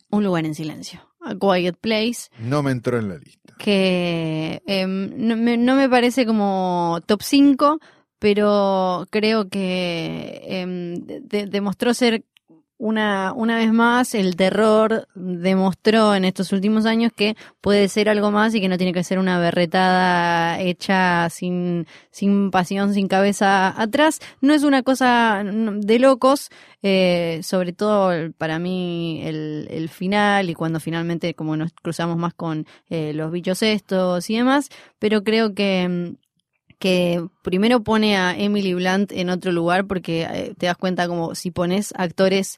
Un 0.09 0.23
lugar 0.23 0.45
en 0.45 0.55
silencio. 0.55 0.99
A 1.23 1.35
Quiet 1.35 1.77
Place. 1.79 2.29
No 2.39 2.63
me 2.63 2.71
entró 2.71 2.97
en 2.97 3.09
la 3.09 3.17
lista. 3.17 3.53
que 3.59 4.61
em, 4.65 5.11
no, 5.27 5.37
me, 5.37 5.55
no 5.57 5.75
me 5.75 5.87
parece 5.87 6.25
como 6.25 6.99
top 7.05 7.21
5, 7.21 7.79
pero 8.19 9.05
creo 9.11 9.47
que 9.49 10.41
em, 10.45 10.95
de- 11.05 11.45
demostró 11.47 11.93
ser 11.93 12.25
una, 12.81 13.31
una 13.35 13.57
vez 13.57 13.71
más 13.71 14.15
el 14.15 14.35
terror 14.35 15.07
demostró 15.13 16.15
en 16.15 16.25
estos 16.25 16.51
últimos 16.51 16.87
años 16.87 17.11
que 17.15 17.35
puede 17.61 17.87
ser 17.87 18.09
algo 18.09 18.31
más 18.31 18.55
y 18.55 18.59
que 18.59 18.67
no 18.67 18.77
tiene 18.77 18.91
que 18.91 19.03
ser 19.03 19.19
una 19.19 19.39
berretada 19.39 20.59
hecha 20.59 21.29
sin, 21.29 21.85
sin 22.09 22.49
pasión, 22.49 22.95
sin 22.95 23.07
cabeza 23.07 23.79
atrás. 23.79 24.19
No 24.41 24.55
es 24.55 24.63
una 24.63 24.81
cosa 24.81 25.43
de 25.45 25.99
locos, 25.99 26.49
eh, 26.81 27.41
sobre 27.43 27.71
todo 27.71 28.31
para 28.39 28.57
mí 28.57 29.21
el, 29.25 29.67
el 29.69 29.87
final 29.87 30.49
y 30.49 30.55
cuando 30.55 30.79
finalmente 30.79 31.35
como 31.35 31.55
nos 31.55 31.73
cruzamos 31.73 32.17
más 32.17 32.33
con 32.33 32.65
eh, 32.89 33.13
los 33.13 33.31
bichos 33.31 33.61
estos 33.61 34.27
y 34.31 34.37
demás, 34.37 34.69
pero 34.97 35.23
creo 35.23 35.53
que 35.53 35.87
mm, 35.87 36.30
que 36.81 37.23
primero 37.43 37.83
pone 37.83 38.17
a 38.17 38.35
Emily 38.35 38.73
Blunt 38.73 39.11
en 39.11 39.29
otro 39.29 39.51
lugar 39.51 39.85
porque 39.85 40.23
eh, 40.23 40.53
te 40.57 40.65
das 40.65 40.77
cuenta 40.77 41.07
como 41.07 41.35
si 41.35 41.51
pones 41.51 41.93
actores 41.95 42.57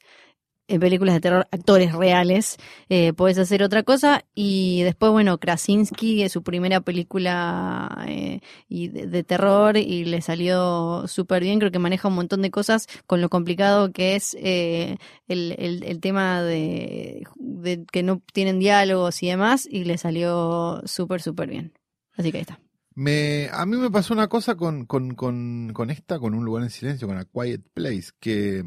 en 0.66 0.80
películas 0.80 1.14
de 1.14 1.20
terror, 1.20 1.46
actores 1.50 1.92
reales, 1.92 2.56
eh, 2.88 3.12
puedes 3.12 3.36
hacer 3.38 3.62
otra 3.62 3.82
cosa. 3.82 4.24
Y 4.34 4.82
después, 4.82 5.12
bueno, 5.12 5.38
Krasinski, 5.38 6.22
es 6.22 6.32
su 6.32 6.42
primera 6.42 6.80
película 6.80 8.04
eh, 8.08 8.40
y 8.66 8.88
de, 8.88 9.24
terror 9.24 9.76
y 9.76 10.06
le 10.06 10.22
salió 10.22 11.04
súper 11.06 11.42
bien. 11.42 11.58
Creo 11.58 11.70
que 11.70 11.78
maneja 11.78 12.08
un 12.08 12.14
montón 12.14 12.40
de 12.40 12.50
cosas 12.50 12.86
con 13.06 13.20
lo 13.20 13.28
complicado 13.28 13.92
que 13.92 14.16
es 14.16 14.34
eh, 14.40 14.96
el, 15.28 15.54
el, 15.58 15.82
el 15.84 16.00
tema 16.00 16.42
de, 16.42 17.24
de 17.36 17.84
que 17.92 18.02
no 18.02 18.22
tienen 18.32 18.58
diálogos 18.58 19.22
y 19.22 19.28
demás. 19.28 19.68
Y 19.70 19.84
le 19.84 19.98
salió 19.98 20.80
súper, 20.86 21.20
súper 21.20 21.50
bien. 21.50 21.74
Así 22.16 22.32
que 22.32 22.38
ahí 22.38 22.42
está. 22.42 22.58
Me, 22.94 23.48
a 23.52 23.66
mí 23.66 23.76
me 23.76 23.90
pasó 23.90 24.14
una 24.14 24.28
cosa 24.28 24.54
con, 24.54 24.86
con, 24.86 25.14
con, 25.14 25.72
con 25.72 25.90
esta, 25.90 26.18
con 26.18 26.34
Un 26.34 26.44
lugar 26.44 26.62
en 26.62 26.70
silencio, 26.70 27.08
con 27.08 27.16
A 27.18 27.24
Quiet 27.24 27.62
Place, 27.74 28.10
que 28.20 28.64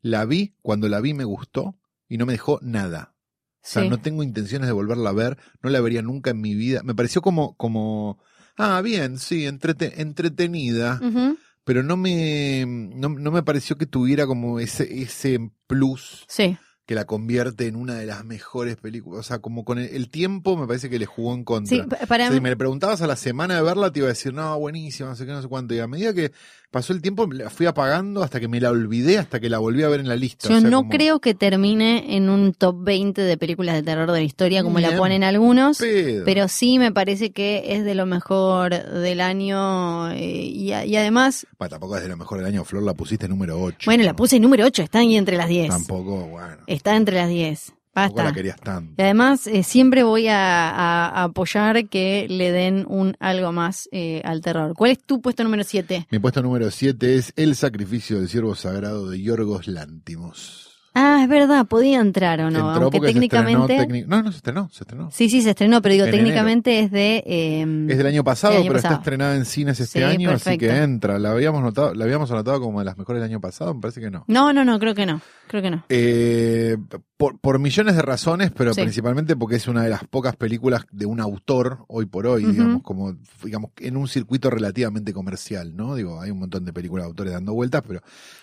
la 0.00 0.24
vi, 0.24 0.56
cuando 0.62 0.88
la 0.88 1.00
vi 1.00 1.14
me 1.14 1.24
gustó 1.24 1.78
y 2.08 2.18
no 2.18 2.26
me 2.26 2.32
dejó 2.32 2.58
nada. 2.62 3.14
sea, 3.62 3.82
Sí. 3.84 3.88
no 3.88 4.00
tengo 4.00 4.24
intenciones 4.24 4.66
de 4.66 4.72
volverla 4.72 5.10
a 5.10 5.14
ver, 5.14 5.38
no 5.62 5.70
la 5.70 5.80
vería 5.80 6.02
nunca 6.02 6.30
en 6.32 6.40
mi 6.40 6.54
vida. 6.56 6.82
Me 6.82 6.94
pareció 6.96 7.22
como, 7.22 7.56
como, 7.56 8.18
ah, 8.56 8.80
bien, 8.82 9.18
sí, 9.18 9.44
entrete- 9.46 9.92
entretenida, 9.98 11.00
pero 11.64 11.84
no 11.84 11.96
me, 11.96 12.64
no, 12.66 13.08
no 13.10 13.30
me 13.30 13.44
pareció 13.44 13.78
que 13.78 13.86
tuviera 13.86 14.26
como 14.26 14.58
ese, 14.58 15.02
ese 15.02 15.38
plus 15.68 16.24
Sí. 16.28 16.58
Que 16.86 16.94
la 16.96 17.04
convierte 17.04 17.66
en 17.68 17.76
una 17.76 17.94
de 17.94 18.06
las 18.06 18.24
mejores 18.24 18.76
películas. 18.76 19.20
O 19.20 19.22
sea, 19.22 19.38
como 19.38 19.64
con 19.64 19.78
el, 19.78 19.86
el 19.94 20.08
tiempo 20.10 20.56
me 20.56 20.66
parece 20.66 20.90
que 20.90 20.98
le 20.98 21.06
jugó 21.06 21.32
en 21.34 21.44
contra. 21.44 21.76
Sí, 21.76 21.82
pa- 21.88 21.96
para 22.06 22.24
O 22.24 22.26
sea, 22.26 22.34
si 22.36 22.40
mí. 22.40 22.48
me 22.48 22.56
preguntabas 22.56 23.00
a 23.02 23.06
la 23.06 23.16
semana 23.16 23.54
de 23.54 23.62
verla, 23.62 23.92
te 23.92 24.00
iba 24.00 24.06
a 24.06 24.10
decir, 24.10 24.34
no, 24.34 24.58
buenísima, 24.58 25.10
no 25.10 25.14
sé 25.16 25.24
qué, 25.24 25.32
no 25.32 25.40
sé 25.42 25.48
cuánto. 25.48 25.74
Y 25.74 25.78
a 25.78 25.86
medida 25.86 26.12
que 26.12 26.32
pasó 26.72 26.92
el 26.92 27.00
tiempo, 27.00 27.28
la 27.30 27.48
fui 27.50 27.66
apagando 27.66 28.24
hasta 28.24 28.40
que 28.40 28.48
me 28.48 28.60
la 28.60 28.70
olvidé, 28.70 29.18
hasta 29.18 29.38
que 29.38 29.48
la 29.48 29.58
volví 29.58 29.84
a 29.84 29.88
ver 29.88 30.00
en 30.00 30.08
la 30.08 30.16
lista. 30.16 30.48
Yo 30.48 30.56
O 30.56 30.60
sea, 30.60 30.68
no 30.70 30.78
como- 30.78 30.90
creo 30.90 31.20
que 31.20 31.34
termine 31.34 32.16
en 32.16 32.28
un 32.28 32.52
top 32.54 32.76
20 32.82 33.20
de 33.22 33.36
películas 33.36 33.76
de 33.76 33.82
terror 33.84 34.10
de 34.10 34.18
la 34.18 34.24
historia 34.24 34.64
como 34.64 34.80
la 34.80 34.88
en 34.88 34.96
ponen 34.96 35.22
algunos. 35.22 35.78
pedo. 35.78 36.24
Pero 36.24 36.48
sí 36.48 36.78
me 36.80 36.90
parece 36.90 37.30
que 37.30 37.74
es 37.76 37.84
de 37.84 37.94
lo 37.94 38.06
mejor 38.06 38.70
del 38.74 39.20
año 39.20 40.10
eh, 40.12 40.16
y, 40.18 40.72
además, 40.72 41.46
tampoco 41.68 41.96
es 41.96 42.02
de 42.02 42.08
lo 42.08 42.16
mejor 42.16 42.38
del 42.38 42.46
año, 42.48 42.64
Flor, 42.64 42.82
la 42.82 42.94
pusiste 42.94 43.28
número 43.28 43.60
8. 43.62 43.78
bueno, 43.84 44.02
la 44.04 44.16
puse 44.16 44.40
número 44.40 44.64
8, 44.66 44.82
está 44.82 45.00
ahí 45.00 45.14
entre 45.16 45.36
las 45.36 45.48
10. 45.48 45.68
Tampoco, 45.68 46.26
bueno. 46.26 46.56
Está 46.66 46.96
entre 46.96 47.16
las 47.16 47.28
10. 47.28 47.72
Basta. 47.94 48.24
la 48.24 48.32
querías 48.32 48.58
tanto. 48.60 48.94
Y 48.96 49.02
además, 49.02 49.46
eh, 49.46 49.62
siempre 49.62 50.02
voy 50.02 50.28
a, 50.28 50.70
a- 50.70 51.08
a 51.08 51.24
apoyar 51.24 51.88
que 51.88 52.26
le 52.28 52.50
den 52.50 52.84
un 52.88 53.14
algo 53.20 53.52
más 53.52 53.88
eh, 53.92 54.22
al 54.24 54.40
terror. 54.40 54.74
¿Cuál 54.74 54.92
es 54.92 55.02
tu 55.04 55.20
puesto 55.20 55.44
número 55.44 55.62
7? 55.64 56.06
Mi 56.10 56.18
puesto 56.18 56.40
número 56.42 56.70
7 56.70 57.16
es 57.16 57.32
El 57.36 57.54
sacrificio 57.54 58.18
del 58.18 58.28
siervo 58.28 58.54
sagrado 58.54 59.10
de 59.10 59.20
Yorgos 59.20 59.68
Lántimos. 59.68 60.71
Ah, 60.94 61.20
es 61.22 61.28
verdad, 61.28 61.66
podía 61.66 62.00
entrar 62.00 62.40
o 62.42 62.50
no, 62.50 62.70
aunque 62.70 62.98
estrenó 62.98 63.12
técnicamente... 63.12 64.04
no, 64.06 64.22
no 64.22 64.30
se 64.30 64.36
estrenó, 64.36 64.68
se 64.70 64.84
estrenó. 64.84 65.10
Sí, 65.10 65.30
sí, 65.30 65.40
se 65.40 65.50
estrenó, 65.50 65.80
pero 65.80 65.94
digo, 65.94 66.04
En 66.04 66.10
técnicamente 66.12 66.80
es 66.80 66.90
de... 66.90 67.22
eh, 67.26 67.86
Es 67.88 67.96
del 67.96 68.06
año 68.06 68.22
pasado, 68.24 68.54
año 68.54 68.64
pero 68.64 68.76
está 68.76 68.88
pasado. 68.90 69.00
estrenada 69.02 69.36
en 69.36 69.44
cines 69.46 69.80
este 69.80 70.00
Sí, 70.00 70.04
año, 70.04 70.30
así 70.30 70.58
que 70.58 70.68
entra. 70.82 71.18
La 71.18 71.30
habíamos 71.30 71.62
notado, 71.62 71.94
la 71.94 72.04
habíamos 72.04 72.30
anotado 72.30 72.60
como 72.60 72.80
de 72.80 72.84
las 72.84 72.98
mejores 72.98 73.22
del 73.22 73.30
año 73.30 73.40
pasado, 73.40 73.72
me 73.74 73.80
parece 73.80 74.00
que 74.00 74.10
no. 74.10 74.24
No, 74.28 74.52
no, 74.52 74.64
no, 74.66 74.78
creo 74.78 74.94
que 74.94 75.06
no. 75.06 75.20
Creo 75.48 75.62
que 75.62 75.70
no. 75.70 75.84
Eh, 75.88 76.76
por, 77.16 77.38
por 77.38 77.58
millones 77.58 77.96
de 77.96 78.02
razones, 78.02 78.50
pero 78.50 78.74
Sí. 78.74 78.82
principalmente 78.82 79.34
porque 79.36 79.56
es 79.56 79.68
una 79.68 79.82
de 79.82 79.88
las 79.90 80.04
pocas 80.04 80.36
películas 80.36 80.84
de 80.90 81.06
un 81.06 81.20
autor 81.20 81.84
hoy 81.88 82.04
por 82.06 82.26
hoy, 82.26 82.44
digamos, 82.44 82.82
como 82.82 83.16
digamos 83.44 83.70
en 83.78 83.96
un 83.96 84.08
circuito 84.08 84.50
relativamente 84.50 85.12
comercial, 85.12 85.74
¿no? 85.76 85.94
Digo, 85.94 86.20
hay 86.20 86.30
un 86.30 86.38
montón 86.40 86.64
de 86.64 86.72
películas 86.72 87.04
de 87.04 87.08
autores 87.08 87.32
dando 87.32 87.54
vueltas, 87.54 87.82
pero, 87.86 88.00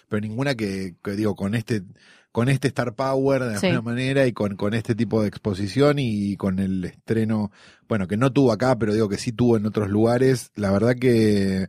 pero 0.07 0.21
ninguna 0.21 0.55
que, 0.55 0.95
que, 1.03 1.11
digo, 1.11 1.35
con 1.35 1.55
este, 1.55 1.83
con 2.31 2.47
este 2.49 2.67
Star 2.69 2.93
Power 2.95 3.43
de 3.43 3.57
Sí. 3.57 3.67
alguna 3.67 3.81
manera 3.93 4.27
y 4.27 4.33
con, 4.33 4.55
con 4.55 4.73
este 4.73 4.93
tipo 4.95 5.21
de 5.21 5.27
exposición 5.27 5.97
y 5.99 6.35
con 6.37 6.59
el 6.59 6.85
estreno, 6.85 7.51
bueno, 7.87 8.07
que 8.07 8.17
no 8.17 8.31
tuvo 8.31 8.51
acá, 8.51 8.77
pero 8.77 8.93
digo 8.93 9.09
que 9.09 9.17
sí 9.17 9.31
tuvo 9.31 9.57
en 9.57 9.65
otros 9.65 9.89
lugares, 9.89 10.51
la 10.55 10.71
verdad 10.71 10.95
que 10.95 11.67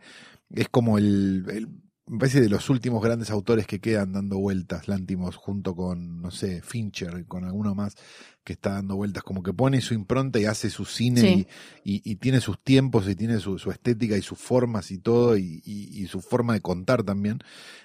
es 0.51 0.69
como 0.69 0.99
el, 0.99 1.45
el- 1.51 1.69
me 2.07 2.19
parece 2.19 2.41
de 2.41 2.49
los 2.49 2.69
últimos 2.71 3.05
grandes 3.05 3.31
autores 3.31 3.69
que 3.69 3.79
quedan 3.79 4.13
dando 4.13 4.37
vueltas, 4.37 4.89
Lántimos, 4.89 5.37
junto 5.37 5.77
con, 5.77 6.21
no 6.21 6.33
sé, 6.33 6.61
Fincher, 6.61 7.25
con 7.27 7.45
alguno 7.45 7.77
más 7.77 7.95
que 8.43 8.53
está 8.55 8.71
dando 8.73 8.97
vueltas, 8.97 9.23
como 9.23 9.45
que 9.45 9.53
pone 9.53 9.81
su 9.81 9.95
impronta 9.95 10.41
y 10.41 10.45
hace 10.47 10.71
su 10.71 10.85
cine 10.87 11.21
Sí. 11.21 11.47
y, 11.85 11.95
y- 11.99 12.03
y 12.13 12.17
tiene 12.17 12.41
sus 12.41 12.59
tiempos 12.61 13.09
y 13.09 13.15
tiene 13.15 13.39
su, 13.39 13.61
su 13.61 13.71
estética 13.71 14.17
y 14.17 14.23
sus 14.23 14.39
formas 14.41 14.91
y 14.91 14.99
todo 14.99 15.37
y, 15.37 15.63
y- 15.65 16.03
y 16.03 16.07
su 16.09 16.21
forma 16.21 16.55
de 16.55 16.61
contar 16.61 17.05
también. 17.05 17.39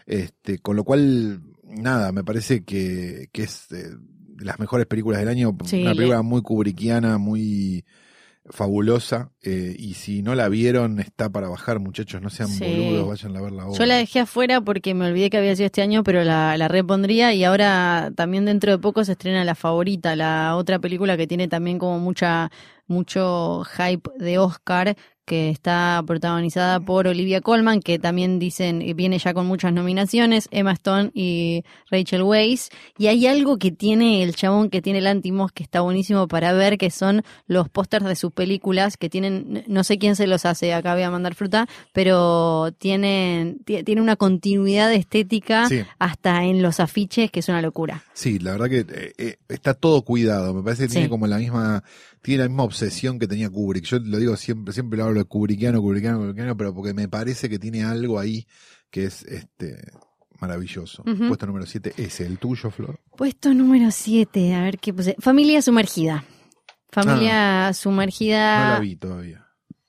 Este, 0.07 0.57
con 0.57 0.75
lo 0.75 0.83
cual, 0.83 1.41
nada, 1.75 2.11
me 2.11 2.23
parece 2.23 2.63
que, 2.63 3.27
que 3.31 3.43
es 3.43 3.71
eh, 3.71 3.89
de 4.35 4.45
las 4.45 4.59
mejores 4.59 4.85
películas 4.87 5.19
del 5.19 5.29
año, 5.29 5.55
Sí, 5.65 5.81
una 5.81 5.95
película 5.95 6.21
muy 6.21 6.41
kubrickiana, 6.41 7.17
muy 7.17 7.85
fabulosa 8.49 9.31
eh, 9.41 9.75
y 9.77 9.95
si 9.95 10.21
no 10.21 10.35
la 10.35 10.49
vieron 10.49 10.99
está 10.99 11.31
para 11.31 11.49
bajar 11.49 11.79
muchachos 11.79 12.21
no 12.21 12.29
sean 12.29 12.47
Sí. 12.49 12.63
boludos 12.63 13.07
vayan 13.07 13.35
a 13.35 13.41
verla 13.41 13.63
ahora 13.63 13.77
Yo 13.79 13.85
la 13.87 13.95
dejé 13.95 14.19
afuera 14.19 14.61
porque 14.61 14.93
me 14.93 15.07
olvidé 15.07 15.31
que 15.31 15.37
había 15.37 15.55
sido 15.55 15.65
este 15.65 15.81
año, 15.81 16.03
pero 16.03 16.23
la, 16.23 16.55
la 16.55 16.67
repondría 16.67 17.33
y 17.33 17.43
ahora 17.43 18.11
también 18.15 18.45
dentro 18.45 18.71
de 18.71 18.77
poco 18.77 19.03
se 19.03 19.13
estrena 19.13 19.43
La 19.45 19.55
Favorita, 19.55 20.15
la 20.15 20.55
otra 20.57 20.77
película 20.77 21.17
que 21.17 21.25
tiene 21.25 21.47
también 21.47 21.79
como 21.79 21.97
mucha 21.97 22.51
mucho 22.87 23.63
hype 23.63 24.11
de 24.19 24.37
Oscar, 24.37 24.95
que 25.25 25.49
está 25.49 26.03
protagonizada 26.05 26.79
por 26.79 27.07
Olivia 27.07 27.41
Colman, 27.41 27.79
que 27.81 27.99
también 27.99 28.39
dicen 28.39 28.83
viene 28.95 29.17
ya 29.19 29.33
con 29.33 29.45
muchas 29.47 29.73
nominaciones, 29.73 30.47
Emma 30.51 30.71
Stone 30.73 31.11
y 31.13 31.63
Rachel 31.89 32.21
Weisz, 32.23 32.69
y 32.97 33.07
hay 33.07 33.25
algo 33.27 33.57
que 33.57 33.71
tiene 33.71 34.23
el 34.23 34.35
chabón 34.35 34.69
que 34.69 34.81
tiene 34.81 34.99
el 34.99 35.07
Antimos 35.07 35.51
que 35.51 35.63
está 35.63 35.81
buenísimo 35.81 36.27
para 36.27 36.53
ver, 36.53 36.77
que 36.77 36.91
son 36.91 37.23
los 37.47 37.69
pósters 37.69 38.05
de 38.05 38.15
sus 38.15 38.31
películas, 38.31 38.97
que 38.97 39.09
tienen, 39.09 39.63
no 39.67 39.83
sé 39.83 39.97
quién 39.97 40.15
se 40.15 40.27
los 40.27 40.45
hace, 40.45 40.73
acá 40.73 40.93
voy 40.93 41.03
a 41.03 41.11
mandar 41.11 41.33
fruta, 41.35 41.67
pero 41.93 42.71
tienen, 42.77 43.59
ti- 43.65 43.83
tiene 43.83 44.01
una 44.01 44.15
continuidad 44.15 44.93
estética 44.93 45.67
Sí. 45.67 45.81
hasta 45.99 46.43
en 46.43 46.61
los 46.61 46.79
afiches, 46.79 47.31
que 47.31 47.39
es 47.39 47.49
una 47.49 47.61
locura. 47.61 48.03
Sí, 48.13 48.39
la 48.39 48.51
verdad 48.51 48.69
que 48.69 48.79
eh, 48.79 49.13
eh, 49.17 49.35
está 49.49 49.73
todo 49.73 50.03
cuidado. 50.03 50.53
Me 50.53 50.61
parece 50.63 50.83
que 50.83 50.93
tiene 50.93 51.09
como 51.09 51.25
la 51.27 51.37
misma, 51.37 51.83
tiene 52.21 52.43
la 52.43 52.49
misma 52.49 52.63
obsesión 52.63 53.19
que 53.19 53.27
tenía 53.27 53.49
Kubrick. 53.49 53.85
Yo 53.85 53.99
lo 53.99 54.17
digo 54.17 54.35
siempre, 54.37 54.73
siempre 54.73 54.97
lo 54.97 55.05
hablo 55.05 55.14
de 55.19 55.25
Kubrickiano, 55.25 55.81
Kubrickiano, 55.81 56.17
Kubrickiano, 56.19 56.55
pero 56.57 56.73
porque 56.73 56.93
me 56.93 57.07
parece 57.07 57.49
que 57.49 57.59
tiene 57.59 57.83
algo 57.83 58.19
ahí 58.19 58.45
que 58.89 59.05
es 59.05 59.23
este 59.23 59.77
maravilloso. 60.39 61.03
Ujú. 61.05 61.27
Puesto 61.27 61.45
número 61.47 61.65
7 61.65 61.93
es 61.97 62.19
el 62.21 62.37
tuyo, 62.37 62.69
Flor. 62.71 62.99
Puesto 63.17 63.53
número 63.53 63.89
7, 63.91 64.53
a 64.53 64.61
ver 64.63 64.79
qué 64.79 64.93
puse. 64.93 65.15
Familia 65.19 65.61
sumergida. 65.61 66.23
Familia 66.91 67.71
sumergida. 67.73 68.61
Ah. 68.61 68.67
No 68.69 68.73
la 68.75 68.79
vi 68.79 68.95
todavía. 68.95 69.41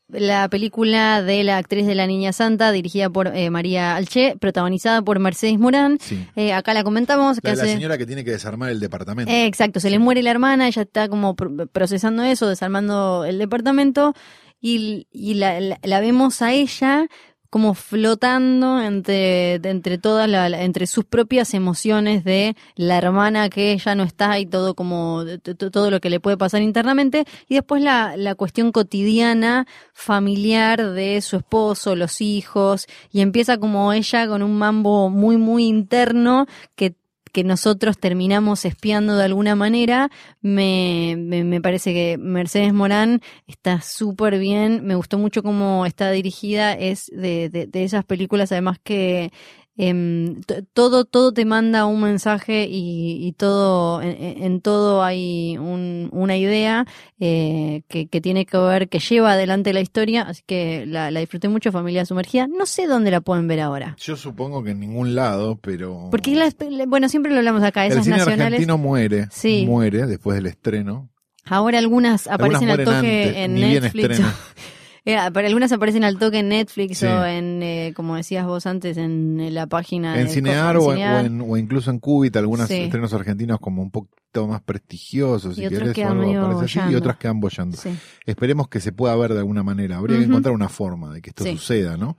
la 0.08 0.48
película 0.48 1.20
de 1.22 1.42
la 1.44 1.58
actriz 1.58 1.84
de 1.86 1.94
La 1.96 2.06
Niña 2.06 2.32
Santa, 2.32 2.70
dirigida 2.72 3.10
por 3.10 3.26
eh, 3.28 3.50
María 3.50 3.96
Alché, 3.96 4.36
protagonizada 4.40 5.02
por 5.02 5.18
Mercedes 5.18 5.58
Morán. 5.58 5.98
Sí. 6.00 6.26
Eh, 6.36 6.52
acá 6.52 6.74
la 6.74 6.84
comentamos. 6.84 7.40
que 7.40 7.48
La 7.48 7.54
hace- 7.54 7.72
señora 7.72 7.98
que 7.98 8.06
tiene 8.06 8.24
que 8.24 8.30
desarmar 8.30 8.70
el 8.70 8.78
departamento. 8.80 9.30
Eh, 9.32 9.46
exacto, 9.46 9.80
se 9.80 9.90
le 9.90 9.98
muere 9.98 10.22
la 10.22 10.30
hermana, 10.30 10.68
ella 10.68 10.82
está 10.82 11.08
como 11.08 11.34
pr- 11.36 11.68
procesando 11.70 12.22
eso, 12.22 12.48
desarmando 12.48 13.24
el 13.24 13.38
departamento 13.38 14.14
y, 14.61 15.07
y 15.11 15.35
la, 15.35 15.61
la- 15.61 15.79
la 15.83 16.01
vemos 16.01 16.42
a 16.42 16.53
ella 16.53 17.07
como 17.49 17.75
flotando 17.75 18.83
entre, 18.83 19.55
entre 19.55 19.99
todas 19.99 20.29
la- 20.29 20.49
entre 20.62 20.87
sus 20.87 21.05
propias 21.05 21.55
emociones 21.55 22.25
de 22.25 22.57
la 22.75 22.99
hermana 22.99 23.49
que 23.49 23.73
ella 23.73 23.95
no 23.95 24.03
está 24.03 24.38
y 24.40 24.47
todo 24.47 24.75
como 24.75 25.25
todo 25.71 25.90
lo 25.90 26.01
que 26.01 26.11
le 26.11 26.21
puede 26.21 26.37
pasar 26.37 26.61
internamente 26.62 27.25
y 27.49 27.55
después 27.55 27.83
la, 27.83 28.16
la 28.16 28.35
cuestión 28.35 28.73
cotidiana 28.73 29.66
familiar 29.95 30.90
de 30.92 31.21
su 31.23 31.37
esposo, 31.37 31.97
los 31.97 32.21
hijos 32.21 32.87
y 33.11 33.21
empieza 33.21 33.59
como 33.59 33.92
ella 33.92 34.27
con 34.27 34.42
un 34.42 34.59
mambo 34.59 35.09
muy 35.09 35.37
muy 35.37 35.64
interno 35.66 36.47
que 36.75 36.95
que 37.37 37.44
nosotros 37.44 37.99
terminamos 37.99 38.64
espiando 38.64 39.14
de 39.18 39.25
alguna 39.27 39.55
manera, 39.55 40.11
me, 40.40 41.16
me, 41.18 41.44
me 41.44 41.61
parece 41.61 41.92
que 41.92 42.16
Mercedes 42.16 42.72
Morán 42.72 43.20
está 43.46 43.83
súper 43.83 44.38
bien, 44.38 44.87
me 44.87 44.94
gustó 44.94 45.18
mucho 45.18 45.42
cómo 45.42 45.85
está 45.85 46.11
dirigida, 46.11 46.72
es 46.72 47.11
de, 47.12 47.51
de, 47.51 47.66
de 47.66 47.85
esas 47.85 48.07
películas 48.07 48.53
además 48.53 48.79
que 48.83 49.33
t- 49.76 50.62
todo, 50.72 51.04
todo 51.04 51.32
te 51.32 51.44
manda 51.44 51.84
un 51.84 52.00
mensaje 52.00 52.66
y, 52.68 53.26
y 53.26 53.32
todo, 53.32 54.00
en, 54.02 54.60
todo 54.62 55.04
hay 55.04 55.58
un- 55.58 56.08
una 56.12 56.36
idea 56.36 56.86
eh, 57.20 57.82
que, 57.88 58.06
que 58.08 58.20
tiene 58.20 58.46
que 58.46 58.56
ver, 58.56 58.88
que 58.88 58.98
lleva 58.98 59.32
adelante 59.32 59.72
la 59.74 59.80
historia, 59.80 60.22
así 60.22 60.42
que 60.46 60.86
la, 60.86 61.10
la 61.10 61.20
disfruté 61.20 61.48
mucho, 61.48 61.72
Familia 61.72 62.06
Sumergida, 62.06 62.46
no 62.46 62.64
sé 62.66 62.86
dónde 62.86 63.10
la 63.10 63.20
pueden 63.20 63.48
ver 63.48 63.60
ahora. 63.60 63.96
Yo 64.00 64.16
supongo 64.16 64.62
que 64.64 64.70
en 64.70 64.80
ningún 64.80 65.14
lado, 65.14 65.58
pero. 65.60 66.08
Porque 66.10 66.34
las, 66.34 66.56
bueno, 66.88 67.08
siempre 67.08 67.32
lo 67.32 67.38
hablamos 67.38 67.62
acá, 67.62 67.84
el 67.84 67.92
esas 67.92 68.04
cine 68.04 68.16
nacionales. 68.16 68.46
argentino 68.46 68.78
muere. 68.78 69.26
Sí. 69.30 69.64
Muere 69.66 70.06
después 70.06 70.36
del 70.36 70.46
estreno. 70.46 71.10
Ahora 71.44 71.78
algunas 71.78 72.26
Algunas 72.26 72.62
aparecen 72.62 72.70
al 72.70 72.84
toque 72.84 72.96
antes, 73.24 73.36
en 73.36 73.54
Netflix. 73.54 74.20
Eh, 75.07 75.16
pero 75.33 75.47
algunas 75.47 75.71
aparecen 75.73 76.03
al 76.05 76.19
toque 76.19 76.40
en 76.40 76.49
Netflix 76.49 76.99
Sí. 76.99 77.07
o 77.07 77.25
en, 77.25 77.62
eh, 77.62 77.92
como 77.95 78.16
decías 78.16 78.45
vos 78.45 78.66
antes, 78.66 78.97
en 78.97 79.38
eh, 79.40 79.51
la 79.53 79.66
página 79.69 80.19
En 80.21 80.27
de 80.27 80.33
Cinear, 80.33 80.77
o, 80.77 80.90
en- 80.90 80.97
Cinear. 80.97 81.23
o 81.23 81.27
en- 81.27 81.40
o 81.42 81.57
incluso 81.57 81.90
en 81.92 82.01
Cubit, 82.01 82.37
algunos 82.37 82.66
Sí. 82.69 82.75
estrenos 82.75 83.14
argentinos 83.14 83.61
como 83.61 83.83
un 83.83 83.90
poquito 83.92 84.47
más 84.49 84.61
prestigiosos, 84.62 85.55
si 85.57 85.64
Y 85.64 85.69
querés, 85.69 85.97
o 85.97 86.09
algo 86.09 86.61
así, 86.61 86.79
y 86.90 86.95
otras 86.97 87.16
quedan 87.16 87.38
bollando. 87.40 87.77
Sí. 87.77 87.90
Esperemos 88.27 88.69
que 88.69 88.81
se 88.81 88.90
pueda 88.92 89.14
ver 89.16 89.33
de 89.33 89.38
alguna 89.38 89.62
manera. 89.62 89.97
Habría 89.97 90.19
que 90.19 90.25
encontrar 90.25 90.55
una 90.55 90.69
forma 90.69 91.14
de 91.14 91.23
que 91.23 91.31
esto 91.31 91.45
suceda, 91.45 91.97
¿no? 91.97 92.16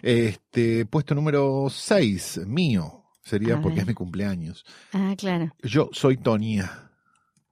Este, 0.00 0.86
puesto 0.86 1.14
número 1.14 1.66
6, 1.70 2.40
mío, 2.46 3.04
sería 3.22 3.60
porque 3.60 3.80
es 3.80 3.86
mi 3.86 3.94
cumpleaños. 3.94 4.64
Ah, 4.92 5.14
claro. 5.18 5.52
Yo 5.62 5.90
soy 5.92 6.16
Tonia, 6.18 6.90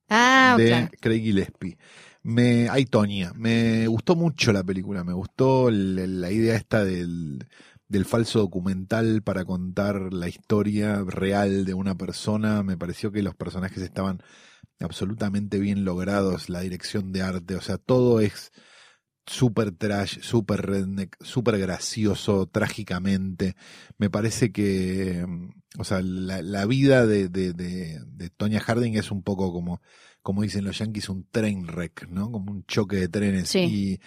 Ah, 0.08 0.54
de 0.56 0.66
claro. 0.68 0.88
Craig 1.00 1.20
Gillespie. 1.22 1.76
Me, 2.26 2.68
hay 2.68 2.86
Tonia. 2.86 3.32
Me 3.36 3.86
gustó 3.86 4.16
mucho 4.16 4.52
la 4.52 4.64
película. 4.64 5.04
Me 5.04 5.12
gustó 5.12 5.70
la 5.70 6.30
idea 6.32 6.56
esta 6.56 6.84
del, 6.84 7.46
del 7.86 8.04
falso 8.04 8.40
documental 8.40 9.22
para 9.22 9.44
contar 9.44 10.12
la 10.12 10.28
historia 10.28 11.04
real 11.06 11.64
de 11.64 11.74
una 11.74 11.94
persona. 11.96 12.64
Me 12.64 12.76
pareció 12.76 13.12
que 13.12 13.22
los 13.22 13.36
personajes 13.36 13.80
estaban 13.80 14.22
absolutamente 14.80 15.60
bien 15.60 15.84
logrados, 15.84 16.48
la 16.50 16.60
dirección 16.60 17.12
de 17.12 17.22
arte, 17.22 17.54
o 17.54 17.60
sea, 17.60 17.78
todo 17.78 18.20
es 18.20 18.50
super 19.26 19.72
trash, 19.72 20.20
super 20.20 20.66
redneck, 20.66 21.16
super 21.22 21.58
gracioso, 21.58 22.46
trágicamente. 22.46 23.56
Me 23.98 24.10
parece 24.10 24.52
que, 24.52 25.24
o 25.78 25.84
sea, 25.84 26.00
la, 26.02 26.42
la 26.42 26.66
vida 26.66 27.06
de, 27.06 27.28
de, 27.28 27.52
de, 27.52 28.00
de, 28.04 28.30
Tonya 28.30 28.60
Harding 28.60 28.96
es 28.96 29.10
un 29.10 29.22
poco 29.22 29.52
como, 29.52 29.80
como 30.26 30.42
dicen 30.42 30.64
los 30.64 30.78
yankees, 30.78 31.08
un 31.08 31.24
train 31.30 31.68
wreck, 31.68 32.08
¿no? 32.08 32.32
Como 32.32 32.50
un 32.50 32.66
choque 32.66 32.96
de 32.96 33.06
trenes. 33.06 33.48
Sí. 33.48 33.60
Y 33.60 34.00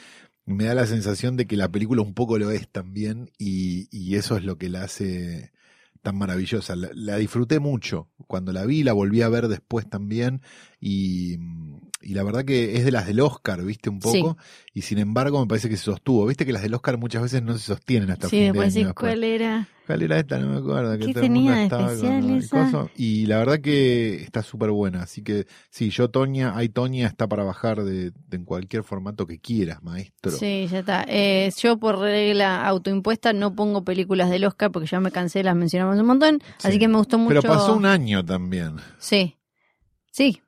me 0.45 0.65
da 0.65 0.73
la 0.73 0.85
sensación 0.85 1.37
de 1.37 1.47
que 1.47 1.55
la 1.55 1.71
película 1.71 2.01
un 2.01 2.13
poco 2.13 2.37
lo 2.37 2.51
es 2.51 2.67
también 2.67 3.31
y, 3.37 3.87
y 3.89 4.15
eso 4.15 4.35
es 4.35 4.43
lo 4.43 4.57
que 4.57 4.67
la 4.67 4.83
hace 4.83 5.53
tan 6.01 6.17
maravillosa. 6.17 6.75
La, 6.75 6.89
la, 6.93 7.15
disfruté 7.15 7.59
mucho. 7.59 8.09
Cuando 8.27 8.51
la 8.51 8.65
vi, 8.65 8.83
la 8.83 8.91
volví 8.91 9.21
a 9.21 9.29
ver 9.29 9.47
después 9.47 9.89
también. 9.89 10.41
Y, 10.81 11.37
y, 12.01 12.13
la 12.13 12.23
verdad 12.23 12.45
que 12.45 12.77
es 12.77 12.85
de 12.85 12.91
las 12.91 13.07
del 13.07 13.19
Oscar, 13.19 13.63
¿viste? 13.63 13.89
Un 13.89 13.99
poco. 13.99 14.37
Sí. 14.39 14.69
Y 14.73 14.81
sin 14.83 14.97
embargo, 14.99 15.39
me 15.39 15.47
parece 15.47 15.69
que 15.69 15.77
se 15.77 15.83
sostuvo. 15.83 16.25
¿Viste 16.25 16.45
que 16.45 16.53
las 16.53 16.61
del 16.61 16.73
Oscar 16.73 16.97
muchas 16.97 17.21
veces 17.21 17.43
no 17.43 17.53
se 17.53 17.59
sostienen 17.59 18.11
hasta 18.11 18.27
sí, 18.29 18.37
fin 18.37 18.39
de 18.39 18.45
después 18.45 18.75
año? 18.75 18.87
Sí, 18.87 18.93
¿cuál 18.93 19.23
era? 19.23 19.67
¿Cuál 19.85 20.03
era 20.03 20.19
esta? 20.19 20.37
No 20.37 20.49
me 20.49 20.57
acuerdo. 20.57 20.97
¿Qué 20.99 21.07
que 21.07 21.13
tenía 21.15 21.55
de 21.55 21.63
especial 21.65 22.47
con 22.49 22.61
esa? 22.61 22.87
Y 22.95 23.25
la 23.25 23.39
verdad 23.39 23.59
que 23.59 24.21
está 24.21 24.43
súper 24.43 24.69
buena. 24.69 25.01
Así 25.01 25.23
que 25.23 25.47
sí, 25.71 25.89
yo 25.89 26.09
Toña, 26.09 26.55
hay 26.55 26.69
Toña, 26.69 27.07
está 27.07 27.27
para 27.27 27.43
bajar 27.43 27.83
de, 27.83 28.11
de 28.11 28.37
en 28.37 28.45
cualquier 28.45 28.83
formato 28.83 29.25
que 29.25 29.39
quieras, 29.39 29.81
maestro. 29.81 30.31
Sí, 30.31 30.67
ya 30.71 30.79
está. 30.79 31.05
Eh, 31.07 31.51
yo 31.57 31.77
por 31.79 31.97
regla 31.97 32.67
autoimpuesta 32.67 33.33
no 33.33 33.55
pongo 33.55 33.83
películas 33.83 34.29
del 34.29 34.45
Oscar 34.45 34.71
porque 34.71 34.87
ya 34.87 34.99
me 34.99 35.11
cansé, 35.11 35.43
las 35.43 35.55
mencionamos 35.55 35.99
un 35.99 36.05
montón. 36.05 36.39
Sí. 36.59 36.67
Así 36.67 36.79
que 36.79 36.87
me 36.87 36.97
gustó 36.97 37.17
mucho. 37.17 37.41
Pero 37.41 37.41
pasó 37.41 37.75
un 37.75 37.85
año 37.85 38.23
también. 38.23 38.75
Sí. 38.99 39.37
Sí. 40.11 40.41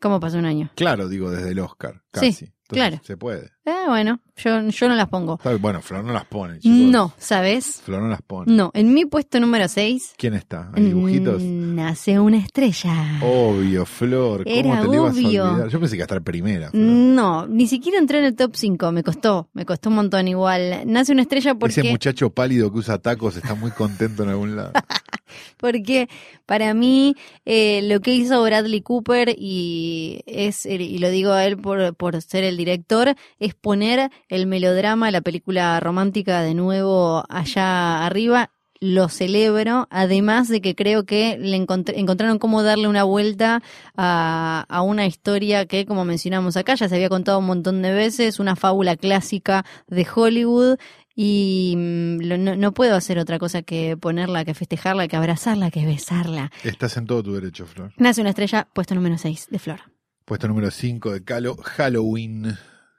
¿Cómo 0.00 0.20
pasó 0.20 0.38
un 0.38 0.46
año? 0.46 0.70
Claro, 0.76 1.08
digo, 1.08 1.30
desde 1.30 1.50
el 1.50 1.58
Oscar, 1.58 2.02
casi. 2.12 2.32
Sí, 2.32 2.52
claro. 2.68 3.00
Se 3.02 3.16
puede. 3.16 3.50
Ah, 3.66 3.86
bueno, 3.88 4.20
yo, 4.36 4.68
yo 4.68 4.88
no 4.88 4.94
las 4.94 5.08
pongo. 5.08 5.40
Bueno, 5.60 5.82
Flor 5.82 6.04
no 6.04 6.12
las 6.12 6.24
pone, 6.24 6.60
chicos. 6.60 6.78
No, 6.78 7.12
¿sabes? 7.18 7.80
Flor 7.84 8.02
no 8.02 8.08
las 8.08 8.22
pone. 8.22 8.52
No, 8.54 8.70
en 8.74 8.94
mi 8.94 9.06
puesto 9.06 9.40
número 9.40 9.66
6. 9.66 10.14
¿Quién 10.16 10.34
está? 10.34 10.70
¿Hay 10.74 10.84
dibujitos? 10.84 11.42
Nace 11.42 12.20
una 12.20 12.38
estrella. 12.38 13.18
Obvio, 13.22 13.84
Flor. 13.84 14.44
¿Cómo 14.44 14.56
Era 14.56 14.80
te 14.82 14.86
obvio. 14.86 15.02
a 15.02 15.06
olvidar? 15.54 15.68
Yo 15.68 15.80
pensé 15.80 15.92
que 15.94 15.98
iba 15.98 16.04
a 16.04 16.06
estar 16.06 16.22
primera. 16.22 16.70
Flor. 16.70 16.82
No, 16.82 17.46
ni 17.48 17.66
siquiera 17.66 17.98
entré 17.98 18.20
en 18.20 18.24
el 18.26 18.36
top 18.36 18.54
5. 18.54 18.92
Me 18.92 19.02
costó, 19.02 19.50
me 19.52 19.66
costó 19.66 19.88
un 19.88 19.96
montón 19.96 20.28
igual. 20.28 20.82
Nace 20.86 21.10
una 21.12 21.22
estrella 21.22 21.56
porque. 21.56 21.80
Ese 21.80 21.90
muchacho 21.90 22.30
pálido 22.30 22.72
que 22.72 22.78
usa 22.78 22.98
tacos 22.98 23.36
está 23.36 23.54
muy 23.54 23.72
contento 23.72 24.22
en 24.22 24.28
algún 24.28 24.54
lado. 24.54 24.72
porque 25.56 26.08
para 26.46 26.74
mí 26.74 27.14
eh, 27.44 27.80
lo 27.82 28.00
que 28.00 28.14
hizo 28.14 28.42
Bradley 28.42 28.80
Cooper 28.80 29.34
y 29.36 30.22
es 30.26 30.66
y 30.66 30.98
lo 30.98 31.10
digo 31.10 31.32
a 31.32 31.44
él 31.44 31.56
por, 31.56 31.94
por 31.94 32.20
ser 32.22 32.44
el 32.44 32.56
director 32.56 33.14
es 33.38 33.54
poner 33.54 34.10
el 34.28 34.46
melodrama 34.46 35.10
la 35.10 35.20
película 35.20 35.78
romántica 35.80 36.42
de 36.42 36.54
nuevo 36.54 37.24
allá 37.28 38.04
arriba. 38.06 38.50
Lo 38.80 39.08
celebro, 39.08 39.88
además 39.90 40.46
de 40.46 40.60
que 40.60 40.76
creo 40.76 41.04
que 41.04 41.36
le 41.36 41.56
encontraron 41.56 42.38
cómo 42.38 42.62
darle 42.62 42.86
una 42.86 43.02
vuelta 43.02 43.60
a, 43.96 44.64
a, 44.68 44.82
una 44.82 45.04
historia 45.04 45.66
que, 45.66 45.84
como 45.84 46.04
mencionamos 46.04 46.56
acá, 46.56 46.76
ya 46.76 46.88
se 46.88 46.94
había 46.94 47.08
contado 47.08 47.40
un 47.40 47.46
montón 47.46 47.82
de 47.82 47.92
veces, 47.92 48.38
una 48.38 48.54
fábula 48.54 48.96
clásica 48.96 49.64
de 49.88 50.06
Hollywood, 50.14 50.78
y 51.20 51.74
no, 51.76 52.54
no, 52.54 52.72
puedo 52.72 52.94
hacer 52.94 53.18
otra 53.18 53.40
cosa 53.40 53.62
que 53.62 53.96
ponerla, 53.96 54.44
que 54.44 54.54
festejarla, 54.54 55.08
que 55.08 55.16
abrazarla, 55.16 55.72
que 55.72 55.84
besarla. 55.84 56.52
Estás 56.62 56.96
en 56.96 57.06
todo 57.06 57.24
tu 57.24 57.34
derecho, 57.34 57.66
Flor. 57.66 57.92
Nace 57.96 58.20
una 58.20 58.30
estrella, 58.30 58.68
puesto 58.72 58.94
número 58.94 59.18
6 59.18 59.48
de 59.50 59.58
Flor. 59.58 59.80
Puesto 60.24 60.46
número 60.46 60.70
5 60.70 61.10
de 61.10 61.24
Calo, 61.24 61.56
Halloween, 61.56 62.56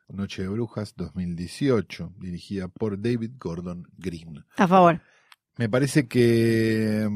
Noche 0.09 0.41
de 0.41 0.49
Brujas 0.49 0.95
2018, 0.97 2.11
dirigida 2.19 2.67
por 2.67 3.01
David 3.01 3.31
Gordon 3.39 3.87
Green. 3.97 4.43
A 4.57 4.67
favor. 4.67 4.99
Me 5.55 5.69
parece 5.69 6.09
que 6.09 7.07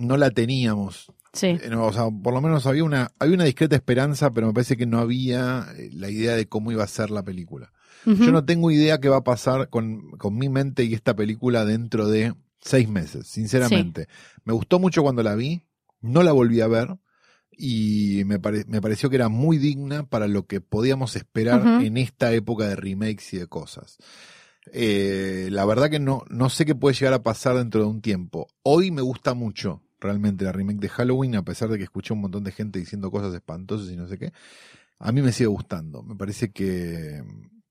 no 0.00 0.16
la 0.16 0.30
teníamos. 0.30 1.12
Sí. 1.34 1.58
No, 1.68 1.84
o 1.84 1.92
sea, 1.92 2.04
por 2.10 2.32
lo 2.32 2.40
menos 2.40 2.64
había 2.64 2.84
una, 2.84 3.12
había 3.18 3.34
una 3.34 3.44
discreta 3.44 3.76
esperanza, 3.76 4.32
pero 4.32 4.46
me 4.46 4.54
parece 4.54 4.78
que 4.78 4.86
no 4.86 5.00
había 5.00 5.66
eh, 5.76 5.90
la 5.92 6.08
idea 6.08 6.34
de 6.34 6.48
cómo 6.48 6.72
iba 6.72 6.82
a 6.82 6.88
ser 6.88 7.10
la 7.10 7.22
película. 7.22 7.74
Uh 8.06 8.10
-huh. 8.10 8.26
Yo 8.26 8.32
no 8.32 8.44
tengo 8.44 8.70
idea 8.70 9.00
qué 9.00 9.08
va 9.08 9.18
a 9.18 9.24
pasar 9.24 9.68
con, 9.68 10.10
con 10.12 10.36
mi 10.36 10.48
mente 10.48 10.84
y 10.84 10.94
esta 10.94 11.14
película 11.14 11.64
dentro 11.64 12.08
de 12.08 12.34
seis 12.60 12.88
meses, 12.88 13.26
sinceramente. 13.26 14.02
Sí. 14.02 14.40
Me 14.44 14.52
gustó 14.52 14.78
mucho 14.78 15.02
cuando 15.02 15.22
la 15.22 15.34
vi, 15.34 15.62
no 16.00 16.22
la 16.22 16.32
volví 16.32 16.60
a 16.60 16.68
ver 16.68 16.96
y 17.50 18.22
me, 18.26 18.38
pare, 18.38 18.64
me 18.66 18.80
pareció 18.80 19.10
que 19.10 19.16
era 19.16 19.28
muy 19.28 19.58
digna 19.58 20.04
para 20.04 20.26
lo 20.26 20.46
que 20.46 20.60
podíamos 20.60 21.16
esperar 21.16 21.60
uh 21.60 21.64
-huh. 21.64 21.86
en 21.86 21.96
esta 21.96 22.32
época 22.32 22.66
de 22.66 22.76
remakes 22.76 23.34
y 23.34 23.38
de 23.38 23.46
cosas. 23.46 23.98
Eh, 24.72 25.48
la 25.50 25.64
verdad 25.64 25.90
que 25.90 25.98
no, 25.98 26.24
no 26.30 26.48
sé 26.48 26.64
qué 26.64 26.74
puede 26.74 26.94
llegar 26.94 27.14
a 27.14 27.22
pasar 27.22 27.56
dentro 27.56 27.82
de 27.82 27.88
un 27.88 28.00
tiempo. 28.00 28.48
Hoy 28.62 28.90
me 28.90 29.02
gusta 29.02 29.34
mucho 29.34 29.82
realmente 30.00 30.44
la 30.44 30.52
remake 30.52 30.80
de 30.80 30.88
Halloween, 30.88 31.36
a 31.36 31.44
pesar 31.44 31.68
de 31.68 31.78
que 31.78 31.84
escuché 31.84 32.12
un 32.12 32.20
montón 32.20 32.44
de 32.44 32.52
gente 32.52 32.78
diciendo 32.78 33.10
cosas 33.10 33.34
espantosas 33.34 33.90
y 33.90 33.96
no 33.96 34.06
sé 34.08 34.18
qué. 34.18 34.32
A 34.98 35.10
mí 35.12 35.22
me 35.22 35.32
sigue 35.32 35.48
gustando. 35.48 36.02
Me 36.02 36.14
parece 36.14 36.52
que, 36.52 37.22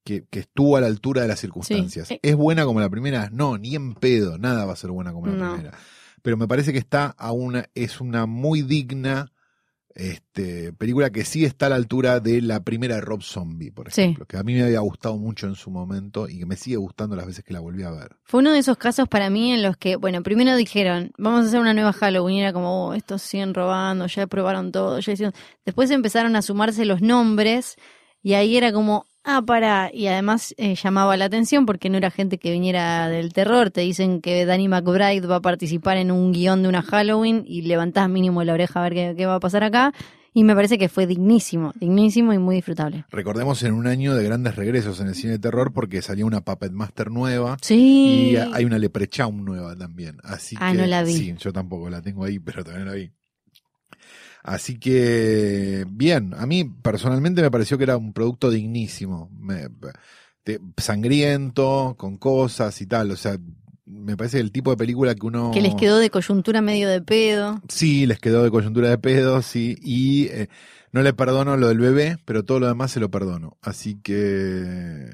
que, 0.04 0.26
que 0.30 0.40
estuvo 0.40 0.78
a 0.78 0.82
la 0.82 0.88
altura 0.88 1.22
de 1.22 1.28
las 1.28 1.40
circunstancias. 1.40 2.08
Sí. 2.08 2.20
¿Es 2.22 2.36
buena 2.36 2.66
como 2.66 2.80
la 2.80 2.90
primera? 2.90 3.30
No, 3.32 3.58
ni 3.58 3.76
en 3.76 3.94
pedo. 3.94 4.38
Nada 4.38 4.66
va 4.66 4.74
a 4.74 4.76
ser 4.78 4.92
buena 4.92 5.14
como 5.14 5.28
la 5.28 5.34
No. 5.34 5.52
primera. 5.54 5.78
Pero 6.22 6.38
me 6.38 6.48
parece 6.48 6.72
que 6.72 6.80
está 6.80 7.08
a 7.18 7.32
una, 7.32 7.66
es 7.76 8.00
una 8.02 8.26
muy 8.26 8.62
digna 8.62 9.32
este, 9.94 10.72
película 10.74 11.10
que 11.10 11.26
sí 11.26 11.44
está 11.44 11.66
a 11.66 11.70
la 11.70 11.76
altura 11.76 12.22
de 12.22 12.42
la 12.42 12.64
primera 12.64 12.96
de 12.96 13.02
Rob 13.02 13.22
Zombie, 13.24 13.72
por 13.72 13.92
Sí. 13.92 14.02
ejemplo, 14.04 14.26
que 14.26 14.38
a 14.38 14.44
mí 14.44 14.54
me 14.54 14.64
había 14.64 14.80
gustado 14.80 15.18
mucho 15.18 15.48
en 15.48 15.56
su 15.56 15.70
momento 15.70 16.30
y 16.30 16.40
que 16.40 16.46
me 16.46 16.56
sigue 16.56 16.78
gustando 16.78 17.16
las 17.18 17.26
veces 17.26 17.44
que 17.44 17.54
la 17.54 17.60
volví 17.60 17.84
a 17.84 17.92
ver. 17.92 18.16
Fue 18.24 18.40
uno 18.40 18.54
de 18.54 18.60
esos 18.60 18.78
casos 18.78 19.10
para 19.10 19.30
mí 19.30 19.52
en 19.52 19.62
los 19.62 19.76
que, 19.76 19.98
bueno, 19.98 20.24
primero 20.24 20.56
dijeron, 20.56 21.12
vamos 21.18 21.44
a 21.44 21.48
hacer 21.50 21.60
una 21.60 21.74
nueva 21.74 21.92
Halloween, 21.92 22.38
y 22.38 22.42
era 22.42 22.54
como, 22.54 22.88
oh, 22.88 22.94
estos 22.94 23.22
siguen 23.22 23.54
robando, 23.54 24.08
ya 24.08 24.28
probaron 24.28 24.72
todo, 24.72 25.00
ya 25.00 25.12
hicieron... 25.12 25.34
Después 25.66 25.92
empezaron 25.92 26.36
a 26.38 26.42
sumarse 26.42 26.86
los 26.86 27.02
nombres 27.02 27.76
y 28.24 28.34
ahí 28.36 28.56
era 28.56 28.72
como, 28.72 29.06
ah, 29.24 29.42
para, 29.46 29.90
y 29.94 30.08
además 30.08 30.54
eh, 30.58 30.76
llamaba 30.76 31.18
la 31.18 31.26
atención 31.26 31.66
porque 31.66 31.90
no 31.90 31.98
era 31.98 32.12
gente 32.12 32.38
que 32.38 32.52
viniera 32.52 33.08
del 33.10 33.34
terror, 33.34 33.72
te 33.72 33.82
dicen 33.82 34.22
que 34.22 34.46
Danny 34.46 34.68
McBride 34.68 35.26
va 35.28 35.38
a 35.38 35.42
participar 35.42 35.98
en 35.98 36.12
un 36.12 36.32
guion 36.32 36.64
de 36.64 36.70
una 36.70 36.82
Halloween 36.82 37.44
y 37.48 37.62
levantás 37.64 38.10
mínimo 38.10 38.44
la 38.44 38.54
oreja 38.54 38.80
a 38.80 38.84
ver 38.84 38.94
qué, 38.94 39.14
qué 39.18 39.26
va 39.26 39.36
a 39.36 39.40
pasar 39.40 39.64
acá. 39.64 39.94
Y 40.34 40.46
me 40.46 40.56
parece 40.56 40.78
que 40.78 40.88
fue 40.88 41.08
dignísimo, 41.08 41.74
dignísimo 41.76 42.32
y 42.32 42.38
muy 42.38 42.56
disfrutable. 42.56 43.04
Recordemos 43.12 43.62
en 43.64 43.74
un 43.74 43.86
año 43.86 44.16
de 44.16 44.24
grandes 44.24 44.56
regresos 44.56 45.02
en 45.02 45.08
el 45.10 45.16
cine 45.16 45.34
de 45.34 45.40
terror 45.40 45.74
porque 45.74 46.02
salió 46.02 46.26
una 46.26 46.40
Puppet 46.40 46.72
Master 46.72 47.12
nueva 47.12 47.58
Sí. 47.62 48.32
y 48.32 48.36
hay 48.38 48.64
una 48.64 48.80
Leprechaun 48.80 49.44
nueva 49.44 49.76
también. 49.76 50.20
Así 50.24 50.56
Ah, 50.58 50.72
que, 50.72 50.78
no 50.78 50.86
la 50.88 51.04
vi. 51.04 51.12
Sí, 51.18 51.36
yo 51.38 51.52
tampoco 51.52 51.90
la 51.90 52.02
tengo 52.02 52.24
ahí, 52.24 52.40
pero 52.40 52.64
también 52.64 52.86
la 52.88 52.94
vi. 52.94 53.12
Así 54.44 54.80
que, 54.80 55.86
bien, 55.90 56.34
a 56.36 56.46
mí 56.46 56.64
personalmente 56.64 57.42
me 57.42 57.52
pareció 57.52 57.78
que 57.78 57.84
era 57.84 57.98
un 57.98 58.14
producto 58.14 58.50
dignísimo, 58.50 59.30
me- 59.38 59.70
sangriento, 60.78 61.96
con 61.98 62.18
cosas 62.18 62.82
y 62.82 62.88
tal, 62.88 63.12
o 63.12 63.16
sea, 63.16 63.38
me 63.86 64.18
parece 64.18 64.40
el 64.40 64.52
tipo 64.52 64.72
de 64.72 64.78
película 64.78 65.14
que 65.16 65.26
uno... 65.26 65.52
Que 65.52 65.62
les 65.62 65.76
quedó 65.76 66.00
de 66.00 66.10
coyuntura 66.10 66.62
medio 66.62 66.90
de 66.90 67.02
pedo. 67.02 67.62
Sí, 67.68 68.06
les 68.06 68.20
quedó 68.20 68.44
de 68.44 68.52
coyuntura 68.52 68.90
de 68.90 68.98
pedo, 68.98 69.42
sí, 69.42 69.78
y 69.82 70.28
eh, 70.28 70.50
no 70.92 71.02
le 71.02 71.14
perdono 71.14 71.58
lo 71.58 71.68
del 71.68 71.80
bebé, 71.80 72.18
pero 72.26 72.44
todo 72.44 72.60
lo 72.60 72.68
demás 72.68 72.92
se 72.92 73.00
lo 73.00 73.12
perdono. 73.12 73.58
Así 73.62 73.96
que... 74.02 75.12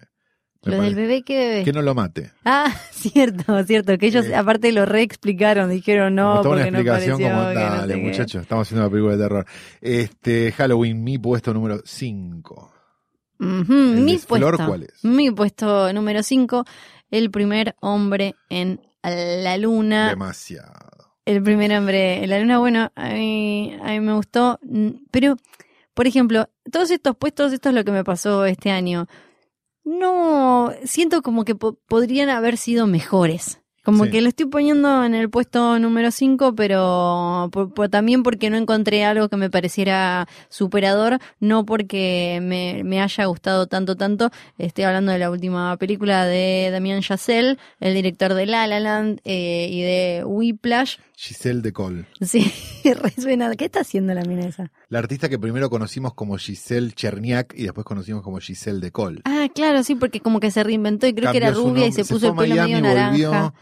Lo 0.67 0.81
del 0.81 0.95
bebé, 0.95 1.21
¿qué 1.23 1.37
bebé? 1.37 1.63
Que 1.63 1.73
no 1.73 1.81
lo 1.81 1.95
mate. 1.95 2.31
Ah, 2.45 2.73
cierto, 2.91 3.63
cierto. 3.63 3.97
Que 3.97 4.07
ellos 4.07 4.25
Eh, 4.25 4.35
aparte 4.35 4.71
lo 4.71 4.85
reexplicaron, 4.85 5.69
dijeron 5.69 6.15
no, 6.15 6.41
toma 6.41 6.55
una 6.55 6.63
porque 6.65 6.71
no 6.71 6.77
explicación 6.79 7.17
pareció, 7.17 7.29
como, 7.29 7.41
no 7.43 7.53
dale 7.53 7.93
sé 7.93 7.99
qué". 7.99 8.05
muchachos, 8.07 8.41
estamos 8.41 8.67
haciendo 8.67 8.83
una 8.85 8.91
película 8.91 9.15
de 9.17 9.23
terror. 9.23 9.45
Este, 9.81 10.51
Halloween, 10.51 11.03
mi 11.03 11.17
puesto 11.17 11.53
número 11.53 11.81
5. 11.83 12.71
Ujú, 13.39 13.73
¿El 13.73 14.01
Mi 14.01 14.17
Flor 14.17 14.55
puesto. 14.57 14.67
cuál 14.67 14.83
es? 14.83 15.03
Mi 15.05 15.31
puesto 15.31 15.93
número 15.93 16.23
5, 16.23 16.65
el 17.11 17.29
primer 17.31 17.75
hombre 17.81 18.35
en 18.49 18.81
la 19.03 19.57
luna. 19.57 20.09
Demasiado. 20.09 20.73
El 21.25 21.43
primer 21.43 21.71
hombre 21.77 22.23
en 22.23 22.29
la 22.29 22.39
luna, 22.39 22.57
bueno, 22.59 22.91
a 22.95 23.09
mí, 23.09 23.77
a 23.83 23.87
mí 23.91 23.99
me 23.99 24.13
gustó. 24.13 24.59
Pero, 25.11 25.35
por 25.93 26.07
ejemplo, 26.07 26.49
todos 26.71 26.89
estos 26.89 27.15
puestos, 27.17 27.51
esto 27.53 27.69
es 27.69 27.75
lo 27.75 27.83
que 27.83 27.91
me 27.91 28.03
pasó 28.03 28.45
este 28.45 28.71
año. 28.71 29.07
No, 29.91 30.73
siento 30.83 31.21
como 31.21 31.45
que 31.45 31.55
po- 31.55 31.77
podrían 31.87 32.27
haber 32.29 32.57
sido 32.57 32.87
mejores. 32.87 33.61
Como 33.85 34.03
Sí. 34.03 34.11
que 34.11 34.21
lo 34.21 34.27
estoy 34.27 34.47
poniendo 34.47 35.05
en 35.05 35.15
el 35.15 35.29
puesto 35.29 35.79
número 35.79 36.11
5, 36.11 36.53
pero 36.55 37.47
por- 37.53 37.73
por- 37.73 37.87
también 37.87 38.21
porque 38.21 38.49
no 38.49 38.57
encontré 38.57 39.05
algo 39.05 39.29
que 39.29 39.37
me 39.37 39.49
pareciera 39.49 40.27
superador, 40.49 41.19
no 41.39 41.65
porque 41.65 42.39
me, 42.41 42.83
me 42.83 43.01
haya 43.01 43.23
gustado 43.27 43.65
tanto, 43.67 43.95
tanto. 43.95 44.29
Estoy 44.57 44.83
hablando 44.83 45.13
de 45.13 45.19
la 45.19 45.31
última 45.31 45.77
película 45.77 46.25
de 46.25 46.67
Damien 46.69 46.99
Chazelle, 47.01 47.57
el 47.79 47.93
director 47.93 48.33
de 48.33 48.45
La 48.45 48.67
La 48.67 48.81
Land 48.81 49.21
eh, 49.23 49.69
y 49.71 49.81
de 49.83 50.23
Whiplash. 50.25 50.97
Giselle 51.19 51.63
de 51.63 51.73
Cole. 51.73 52.05
Sí, 52.21 52.53
resuena. 53.01 53.49
¿Qué 53.55 53.65
está 53.65 53.79
haciendo 53.79 54.13
la 54.13 54.21
mina 54.21 54.45
esa? 54.45 54.71
La 54.87 54.99
artista 54.99 55.27
que 55.27 55.39
primero 55.39 55.67
conocimos 55.67 56.13
como 56.13 56.37
Giselle 56.37 56.91
Cherniak 56.91 57.55
y 57.57 57.63
después 57.63 57.85
conocimos 57.85 58.21
como 58.21 58.37
Giselle 58.37 58.79
de 58.79 58.91
Cole. 58.91 59.21
Ah, 59.25 59.47
claro, 59.53 59.83
sí, 59.83 59.95
porque 59.95 60.19
como 60.19 60.39
que 60.39 60.51
se 60.51 60.63
reinventó 60.63 61.07
y 61.07 61.15
creo 61.15 61.31
que 61.31 61.37
era 61.37 61.49
rubia 61.49 61.87
y 61.87 61.91
se 61.91 62.05
puso 62.05 62.27
el 62.29 62.35
pelo 62.35 62.55
medio 62.55 62.81
naranja. 62.81 63.09
volvió, 63.09 63.53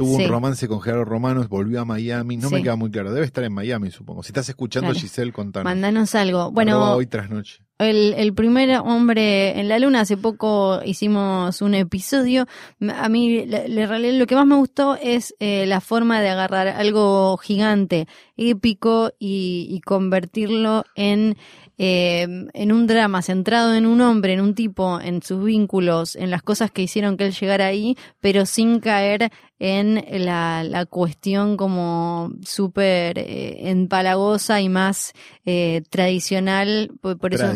tuvo 0.00 0.16
Sí. 0.16 0.24
un 0.24 0.30
romance 0.30 0.66
con 0.66 0.80
Gerardo 0.80 1.04
Romanos, 1.04 1.48
volvió 1.50 1.78
a 1.82 1.84
Miami. 1.84 2.38
No 2.38 2.48
me 2.48 2.62
queda 2.62 2.74
muy 2.76 2.90
claro. 2.90 3.12
Debe 3.12 3.26
estar 3.26 3.44
en 3.44 3.52
Miami, 3.52 3.90
supongo. 3.90 4.22
Si 4.22 4.28
estás 4.30 4.48
escuchando, 4.48 4.88
Claro. 4.88 4.98
Giselle, 5.00 5.30
contanos. 5.30 5.64
Mandanos 5.64 6.14
algo. 6.14 6.38
Arroba 6.38 6.52
Bueno, 6.54 6.92
hoy 6.94 7.06
tras 7.06 7.28
noche. 7.28 7.60
El, 7.78 8.12
el 8.14 8.34
primer 8.34 8.78
hombre 8.84 9.58
en 9.58 9.68
la 9.68 9.78
luna, 9.78 10.00
hace 10.00 10.16
poco 10.18 10.80
hicimos 10.84 11.62
un 11.62 11.74
episodio. 11.74 12.46
A 12.94 13.08
mí 13.08 13.44
le- 13.46 14.18
lo 14.18 14.26
que 14.26 14.34
más 14.34 14.46
me 14.46 14.56
gustó 14.56 14.96
es 15.02 15.34
eh, 15.40 15.64
la 15.66 15.80
forma 15.80 16.20
de 16.20 16.28
agarrar 16.28 16.68
algo 16.68 17.36
gigante, 17.38 18.06
épico 18.36 19.12
y, 19.18 19.66
y 19.70 19.80
convertirlo 19.80 20.84
en, 20.94 21.36
eh, 21.82 22.26
en 22.52 22.72
un 22.72 22.86
drama 22.86 23.22
centrado 23.22 23.72
en 23.72 23.86
un 23.86 24.02
hombre, 24.02 24.34
en 24.34 24.42
un 24.42 24.54
tipo, 24.54 25.00
en 25.00 25.22
sus 25.22 25.42
vínculos, 25.42 26.14
en 26.14 26.30
las 26.30 26.42
cosas 26.42 26.70
que 26.70 26.82
hicieron 26.82 27.16
que 27.16 27.24
él 27.24 27.32
llegara 27.32 27.64
ahí, 27.64 27.96
pero 28.20 28.44
sin 28.44 28.80
caer 28.80 29.30
en 29.58 30.04
la, 30.26 30.62
la 30.62 30.84
cuestión 30.84 31.56
como 31.56 32.32
súper 32.44 33.18
eh, 33.18 33.70
empalagosa 33.70 34.60
y 34.60 34.68
más 34.68 35.14
eh, 35.46 35.80
tradicional. 35.88 36.90
Por, 37.00 37.32
eso. 37.32 37.54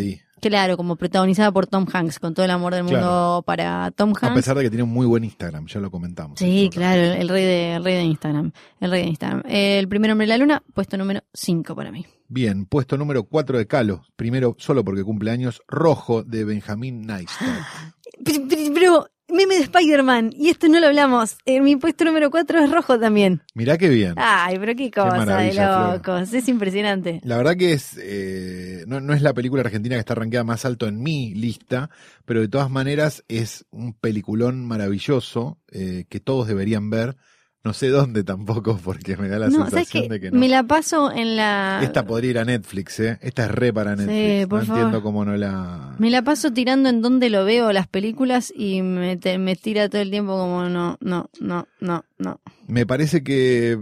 Claro, 0.48 0.76
como 0.76 0.96
protagonizada 0.96 1.50
por 1.52 1.66
Tom 1.66 1.86
Hanks, 1.92 2.18
con 2.18 2.34
todo 2.34 2.44
el 2.44 2.50
amor 2.50 2.74
del 2.74 2.84
mundo 2.84 2.98
Claro. 2.98 3.42
para 3.46 3.90
Tom 3.92 4.10
Hanks. 4.10 4.22
A 4.22 4.34
pesar 4.34 4.56
de 4.56 4.64
que 4.64 4.70
tiene 4.70 4.82
un 4.82 4.90
muy 4.90 5.06
buen 5.06 5.24
Instagram, 5.24 5.66
ya 5.66 5.80
lo 5.80 5.90
comentamos. 5.90 6.38
Sí, 6.38 6.70
claro, 6.72 7.00
el 7.02 7.28
rey 7.28 7.44
de, 7.44 7.74
el 7.74 7.84
rey 7.84 7.94
de 7.94 8.02
Instagram. 8.04 8.52
El 8.80 8.90
rey 8.90 9.02
de 9.02 9.08
Instagram. 9.08 9.42
El 9.48 9.88
primer 9.88 10.10
hombre 10.10 10.26
de 10.26 10.28
la 10.28 10.38
luna, 10.38 10.62
puesto 10.74 10.96
número 10.96 11.22
5 11.32 11.74
para 11.74 11.90
mí. 11.90 12.06
Bien, 12.28 12.66
puesto 12.66 12.96
número 12.96 13.24
4 13.24 13.58
de 13.58 13.66
Calo. 13.66 14.02
Primero, 14.16 14.56
solo 14.58 14.84
porque 14.84 15.04
cumple 15.04 15.30
años, 15.30 15.62
Rojo 15.68 16.22
de 16.22 16.44
Benjamín 16.44 17.06
Neistat. 17.06 17.48
Pero, 18.74 19.08
meme 19.34 19.56
de 19.56 19.62
Spider-Man, 19.62 20.32
y 20.36 20.48
esto 20.48 20.68
no 20.68 20.80
lo 20.80 20.86
hablamos. 20.86 21.36
En 21.44 21.64
mi 21.64 21.76
puesto 21.76 22.04
número 22.04 22.30
4 22.30 22.64
es 22.64 22.70
rojo 22.70 22.98
también. 22.98 23.42
Mirá 23.54 23.76
qué 23.76 23.88
bien. 23.88 24.14
Ay, 24.16 24.58
pero 24.58 24.74
qué 24.74 24.90
cosa 24.90 25.36
de 25.36 25.52
Flor. 25.52 25.94
locos. 25.94 26.32
Es 26.32 26.48
impresionante. 26.48 27.20
La 27.24 27.36
verdad 27.36 27.56
que 27.56 27.72
es 27.72 27.98
eh, 28.00 28.84
no, 28.86 29.00
no 29.00 29.12
es 29.14 29.22
la 29.22 29.34
película 29.34 29.62
argentina 29.62 29.96
que 29.96 30.00
está 30.00 30.14
rankeada 30.14 30.44
más 30.44 30.64
alto 30.64 30.86
en 30.86 31.02
mi 31.02 31.34
lista, 31.34 31.90
pero 32.24 32.40
de 32.40 32.48
todas 32.48 32.70
maneras 32.70 33.24
es 33.28 33.66
un 33.70 33.92
peliculón 33.94 34.64
maravilloso 34.66 35.58
eh, 35.70 36.06
que 36.08 36.20
todos 36.20 36.46
deberían 36.46 36.90
ver. 36.90 37.16
No 37.64 37.72
sé 37.72 37.88
dónde 37.88 38.24
tampoco, 38.24 38.78
porque 38.84 39.16
me 39.16 39.26
da 39.28 39.38
la 39.38 39.46
No, 39.48 39.58
¿sabes 39.70 39.88
sensación 39.88 40.08
de 40.08 40.20
que 40.20 40.30
no. 40.30 40.38
Me 40.38 40.48
la 40.48 40.64
paso 40.64 41.10
en 41.10 41.34
la. 41.36 41.80
Esta 41.82 42.04
podría 42.04 42.30
ir 42.32 42.38
a 42.38 42.44
Netflix, 42.44 43.00
¿eh? 43.00 43.18
Esta 43.22 43.46
es 43.46 43.50
re 43.52 43.72
para 43.72 43.96
Sí, 43.96 44.04
Netflix. 44.04 44.46
por 44.48 44.58
no 44.60 44.66
favor. 44.66 44.82
entiendo 44.82 45.02
cómo 45.02 45.24
no 45.24 45.36
la. 45.36 45.94
Me 45.98 46.10
la 46.10 46.20
paso 46.22 46.52
tirando 46.52 46.90
en 46.90 47.00
donde 47.00 47.30
lo 47.30 47.44
veo 47.46 47.72
las 47.72 47.88
películas 47.88 48.52
y 48.54 48.82
me, 48.82 49.16
te- 49.16 49.38
me 49.38 49.56
tira 49.56 49.88
todo 49.88 50.02
el 50.02 50.10
tiempo 50.10 50.36
como 50.36 50.68
no, 50.68 50.98
no, 51.00 51.30
no, 51.40 51.66
no, 51.80 52.04
no. 52.18 52.40
Me 52.66 52.84
parece 52.84 53.22
que 53.22 53.78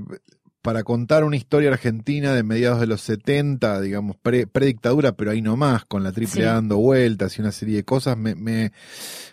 para 0.62 0.84
contar 0.84 1.24
una 1.24 1.34
historia 1.34 1.70
argentina 1.70 2.32
de 2.34 2.44
mediados 2.44 2.78
de 2.78 2.86
los 2.86 3.00
70, 3.00 3.80
digamos, 3.80 4.14
pre- 4.16 4.46
predictadura, 4.46 5.10
pero 5.16 5.32
ahí 5.32 5.42
nomás, 5.42 5.84
con 5.86 6.04
la 6.04 6.12
triple 6.12 6.42
Sí. 6.42 6.42
A 6.42 6.52
dando 6.52 6.76
vueltas 6.78 7.36
y 7.36 7.40
una 7.40 7.50
serie 7.50 7.74
de 7.78 7.84
cosas, 7.84 8.16
me, 8.16 8.36
me, 8.36 8.70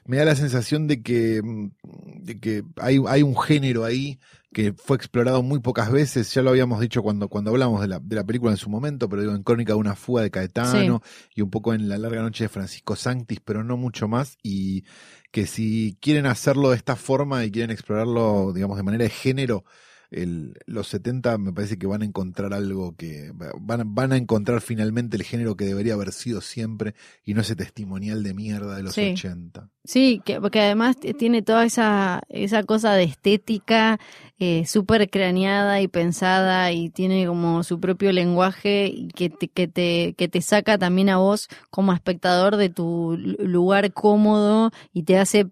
me 0.06 0.18
da 0.18 0.26
la 0.26 0.36
sensación 0.36 0.88
de 0.88 1.04
que, 1.04 1.40
de 1.84 2.40
que 2.40 2.64
hay, 2.78 2.98
hay 3.08 3.22
un 3.22 3.38
género 3.40 3.86
ahí 3.86 4.18
que 4.52 4.74
fue 4.74 4.98
explorado 4.98 5.44
muy 5.44 5.60
pocas 5.60 5.92
veces, 5.92 6.34
ya 6.34 6.42
lo 6.42 6.50
habíamos 6.50 6.80
dicho 6.80 7.04
cuando, 7.04 7.30
cuando 7.30 7.52
hablamos 7.52 7.82
de 7.82 7.88
la, 7.88 8.00
de 8.00 8.16
la 8.16 8.24
película 8.24 8.52
en 8.52 8.58
su 8.58 8.70
momento, 8.70 9.08
pero 9.08 9.22
digo, 9.22 9.36
en 9.36 9.44
Crónica 9.44 9.74
de 9.74 9.80
una 9.80 9.96
fuga 9.96 10.24
de 10.24 10.32
Caetano 10.32 11.02
y 11.36 11.42
un 11.42 11.50
poco 11.52 11.74
en 11.74 11.88
La 11.88 11.98
larga 11.98 12.22
noche 12.22 12.46
de 12.46 12.50
Francisco 12.50 12.96
Sanctis, 12.96 13.40
pero 13.44 13.64
no 13.64 13.78
mucho 13.78 14.08
más, 14.08 14.38
y 14.42 14.86
que 15.32 15.46
si 15.46 15.98
quieren 16.02 16.26
hacerlo 16.26 16.72
de 16.72 16.78
esta 16.78 16.96
forma 16.96 17.46
y 17.46 17.52
quieren 17.52 17.70
explorarlo, 17.70 18.52
digamos, 18.54 18.78
de 18.78 18.84
manera 18.84 19.04
de 19.04 19.12
género, 19.12 19.66
el, 20.12 20.56
los 20.66 20.88
70 20.88 21.38
me 21.38 21.54
parece 21.54 21.78
que 21.78 21.86
van 21.88 22.02
a 22.02 22.06
encontrar 22.06 22.54
algo 22.54 22.96
que 22.96 23.32
van, 23.60 23.94
van 23.94 24.12
a 24.12 24.18
encontrar 24.18 24.62
finalmente 24.62 25.18
el 25.18 25.24
género 25.24 25.56
que 25.56 25.66
debería 25.66 25.94
haber 25.94 26.12
sido 26.12 26.42
siempre 26.42 26.96
y 27.24 27.34
no 27.34 27.42
ese 27.42 27.56
testimonial 27.56 28.24
de 28.24 28.34
mierda 28.34 28.76
de 28.76 28.84
los 28.84 28.94
Sí. 28.96 29.12
80. 29.14 29.70
Sí, 29.84 30.22
que, 30.26 30.40
porque 30.42 30.60
además 30.62 30.98
tiene 31.18 31.42
toda 31.42 31.66
esa, 31.66 32.22
esa 32.30 32.64
cosa 32.64 32.94
de 32.94 33.04
estética 33.04 34.00
eh, 34.38 34.66
súper 34.68 35.10
craneada 35.10 35.82
y 35.82 35.88
pensada 35.88 36.72
y 36.72 36.90
tiene 36.90 37.26
como 37.26 37.64
su 37.64 37.80
propio 37.80 38.12
lenguaje 38.12 38.88
y 38.88 39.08
que 39.10 39.30
te, 39.30 39.48
que, 39.48 39.68
te, 39.68 40.14
que 40.18 40.28
te 40.28 40.42
saca 40.42 40.78
también 40.78 41.10
a 41.10 41.18
vos 41.18 41.48
como 41.70 41.94
espectador 41.94 42.56
de 42.58 42.70
tu 42.70 43.16
lu- 43.18 43.36
lugar 43.48 43.92
cómodo 43.94 44.72
y 44.94 45.04
te 45.04 45.18
hace 45.18 45.48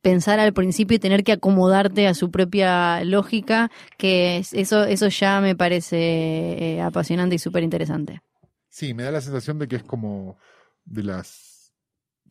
pensar 0.00 0.38
al 0.40 0.52
principio 0.52 0.96
y 0.96 0.98
tener 1.00 1.24
que 1.24 1.32
acomodarte 1.32 2.06
a 2.06 2.14
su 2.14 2.30
propia 2.30 3.02
lógica, 3.04 3.70
que 3.98 4.38
es- 4.38 4.52
eso, 4.54 4.84
eso 4.84 5.08
ya 5.08 5.40
me 5.40 5.54
parece 5.56 5.96
eh, 6.76 6.80
apasionante 6.82 7.34
y 7.36 7.38
súper 7.38 7.62
interesante. 7.62 8.20
Sí, 8.68 8.94
me 8.94 9.02
da 9.04 9.10
la 9.10 9.20
sensación 9.20 9.58
de 9.58 9.68
que 9.68 9.76
es 9.76 9.82
como 9.84 10.36
de 10.84 11.02
las... 11.04 11.72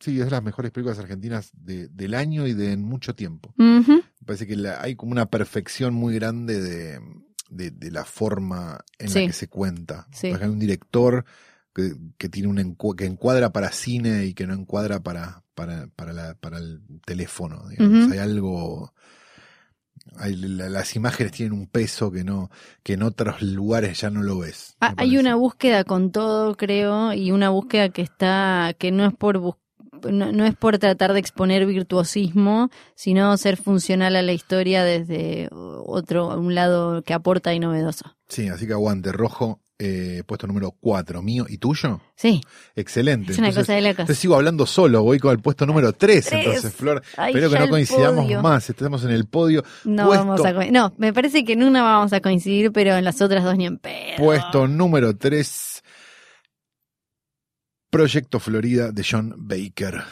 Sí, 0.00 0.18
es 0.18 0.24
de 0.26 0.30
las 0.32 0.42
mejores 0.42 0.70
películas 0.72 0.98
argentinas 0.98 1.50
de- 1.54 1.88
del 1.88 2.14
año 2.14 2.46
y 2.46 2.52
de 2.52 2.72
en 2.72 2.82
mucho 2.82 3.14
tiempo. 3.14 3.54
Me 3.56 4.02
parece 4.26 4.46
que 4.46 4.56
la- 4.56 4.80
hay 4.82 4.96
como 4.96 5.12
una 5.12 5.26
perfección 5.26 5.94
muy 5.94 6.14
grande 6.14 6.60
de, 6.60 7.00
de, 7.48 7.70
de 7.70 7.90
la 7.90 8.04
forma 8.04 8.80
en 8.98 9.08
Sí. 9.08 9.20
la 9.20 9.26
que 9.28 9.32
se 9.32 9.48
cuenta. 9.48 10.06
Sí. 10.12 10.28
Hay 10.28 10.48
un 10.48 10.58
director 10.58 11.24
que, 11.74 11.92
que 12.18 12.28
tiene 12.28 12.48
un 12.48 12.58
encu- 12.58 12.94
que 12.96 13.04
encuadra 13.06 13.50
para 13.52 13.72
cine 13.72 14.24
y 14.26 14.34
que 14.34 14.46
no 14.46 14.54
encuadra 14.54 15.00
para, 15.00 15.42
para, 15.54 15.88
para, 15.96 16.12
la, 16.12 16.34
para 16.34 16.58
el 16.58 16.80
teléfono. 17.04 17.68
digamos. 17.68 18.10
Hay 18.12 18.18
algo. 18.18 18.92
hay- 20.16 20.36
la- 20.36 20.68
las 20.68 20.94
imágenes 20.96 21.32
tienen 21.32 21.52
un 21.58 21.66
peso 21.66 22.10
que 22.10 22.24
no, 22.24 22.50
que 22.82 22.94
en 22.94 23.02
otros 23.02 23.42
lugares 23.42 24.00
ya 24.00 24.10
no 24.10 24.22
lo 24.22 24.38
ves. 24.38 24.76
Ah, 24.80 24.94
Hay 24.96 25.16
una 25.18 25.34
búsqueda 25.34 25.84
con 25.84 26.10
todo, 26.12 26.56
creo, 26.56 27.12
y 27.12 27.30
una 27.30 27.50
búsqueda 27.50 27.88
que 27.88 28.02
está, 28.02 28.74
que 28.78 28.92
no 28.92 29.06
es 29.06 29.14
por 29.14 29.38
bus- 29.38 29.56
no, 30.10 30.30
no 30.32 30.44
es 30.44 30.54
por 30.54 30.78
tratar 30.78 31.14
de 31.14 31.20
exponer 31.20 31.64
virtuosismo, 31.66 32.68
sino 32.94 33.34
ser 33.38 33.56
funcional 33.56 34.16
a 34.16 34.22
la 34.22 34.32
historia 34.32 34.84
desde 34.84 35.48
otro, 35.52 36.38
un 36.38 36.54
lado 36.54 37.02
que 37.02 37.14
aporta 37.14 37.54
y 37.54 37.58
novedoso. 37.60 38.14
Sí, 38.28 38.48
así 38.48 38.66
que 38.66 38.74
aguante, 38.74 39.12
rojo, 39.12 39.60
eh, 39.78 40.22
puesto 40.26 40.46
número 40.46 40.70
4, 40.70 41.20
mío 41.20 41.46
y 41.48 41.58
tuyo. 41.58 42.00
Sí, 42.16 42.40
Excelente. 42.76 43.32
es 43.32 43.38
una 43.38 43.48
Entonces- 43.48 43.66
cosa 43.66 43.72
de 43.74 43.80
locos. 43.82 43.98
Entonces 44.00 44.18
sigo 44.18 44.34
hablando 44.36 44.66
solo, 44.66 45.02
voy 45.02 45.18
con 45.18 45.32
el 45.32 45.40
puesto 45.40 45.66
número 45.66 45.92
3, 45.92 46.24
Tres. 46.26 46.44
entonces, 46.46 46.72
Flor. 46.74 47.02
Ay, 47.16 47.32
Espero 47.34 47.50
que 47.50 47.58
no 47.58 47.68
coincidamos 47.68 48.24
podio. 48.24 48.40
más, 48.42 48.70
estemos 48.70 49.04
en 49.04 49.10
el 49.10 49.26
podio. 49.26 49.64
No 49.84 50.06
puesto- 50.06 50.26
vamos 50.26 50.44
a 50.44 50.70
no, 50.70 50.94
me 50.96 51.12
parece 51.12 51.44
que 51.44 51.54
en 51.54 51.64
una 51.64 51.82
vamos 51.82 52.12
a 52.12 52.20
coincidir, 52.20 52.70
pero 52.72 52.96
en 52.96 53.04
las 53.04 53.20
otras 53.20 53.42
dos 53.42 53.56
ni 53.56 53.66
en 53.66 53.78
pedo. 53.78 54.16
Puesto 54.18 54.68
número 54.68 55.16
3, 55.16 55.82
Proyecto 57.90 58.40
Florida 58.40 58.90
de 58.92 59.04
John 59.08 59.34
Baker. 59.36 60.02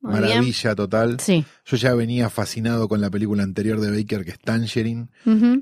Muy 0.00 0.12
bien. 0.18 0.22
Maravilla 0.30 0.74
total. 0.74 1.20
Sí. 1.20 1.44
Yo 1.66 1.76
ya 1.76 1.94
venía 1.94 2.30
fascinado 2.30 2.88
con 2.88 3.00
la 3.00 3.10
película 3.10 3.42
anterior 3.42 3.80
de 3.80 3.90
Baker, 3.90 4.24
que 4.24 4.30
es 4.32 4.38
Tangerine, 4.38 5.08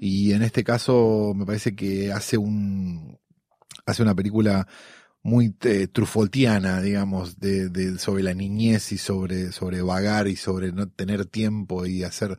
y 0.00 0.32
en 0.32 0.42
este 0.42 0.62
caso 0.64 1.32
me 1.34 1.44
parece 1.44 1.74
que 1.74 2.12
hace 2.12 2.38
un 2.38 3.18
hace 3.86 4.02
una 4.02 4.14
película 4.14 4.66
muy 5.22 5.54
eh, 5.62 5.88
trufoltiana, 5.88 6.80
digamos, 6.80 7.38
de, 7.40 7.68
de- 7.70 7.98
sobre 7.98 8.22
la 8.22 8.34
niñez 8.34 8.92
y 8.92 8.98
sobre, 8.98 9.50
sobre 9.52 9.82
vagar 9.82 10.28
y 10.28 10.36
sobre 10.36 10.72
no 10.72 10.88
tener 10.88 11.24
tiempo 11.26 11.86
y 11.86 12.02
hacer 12.02 12.38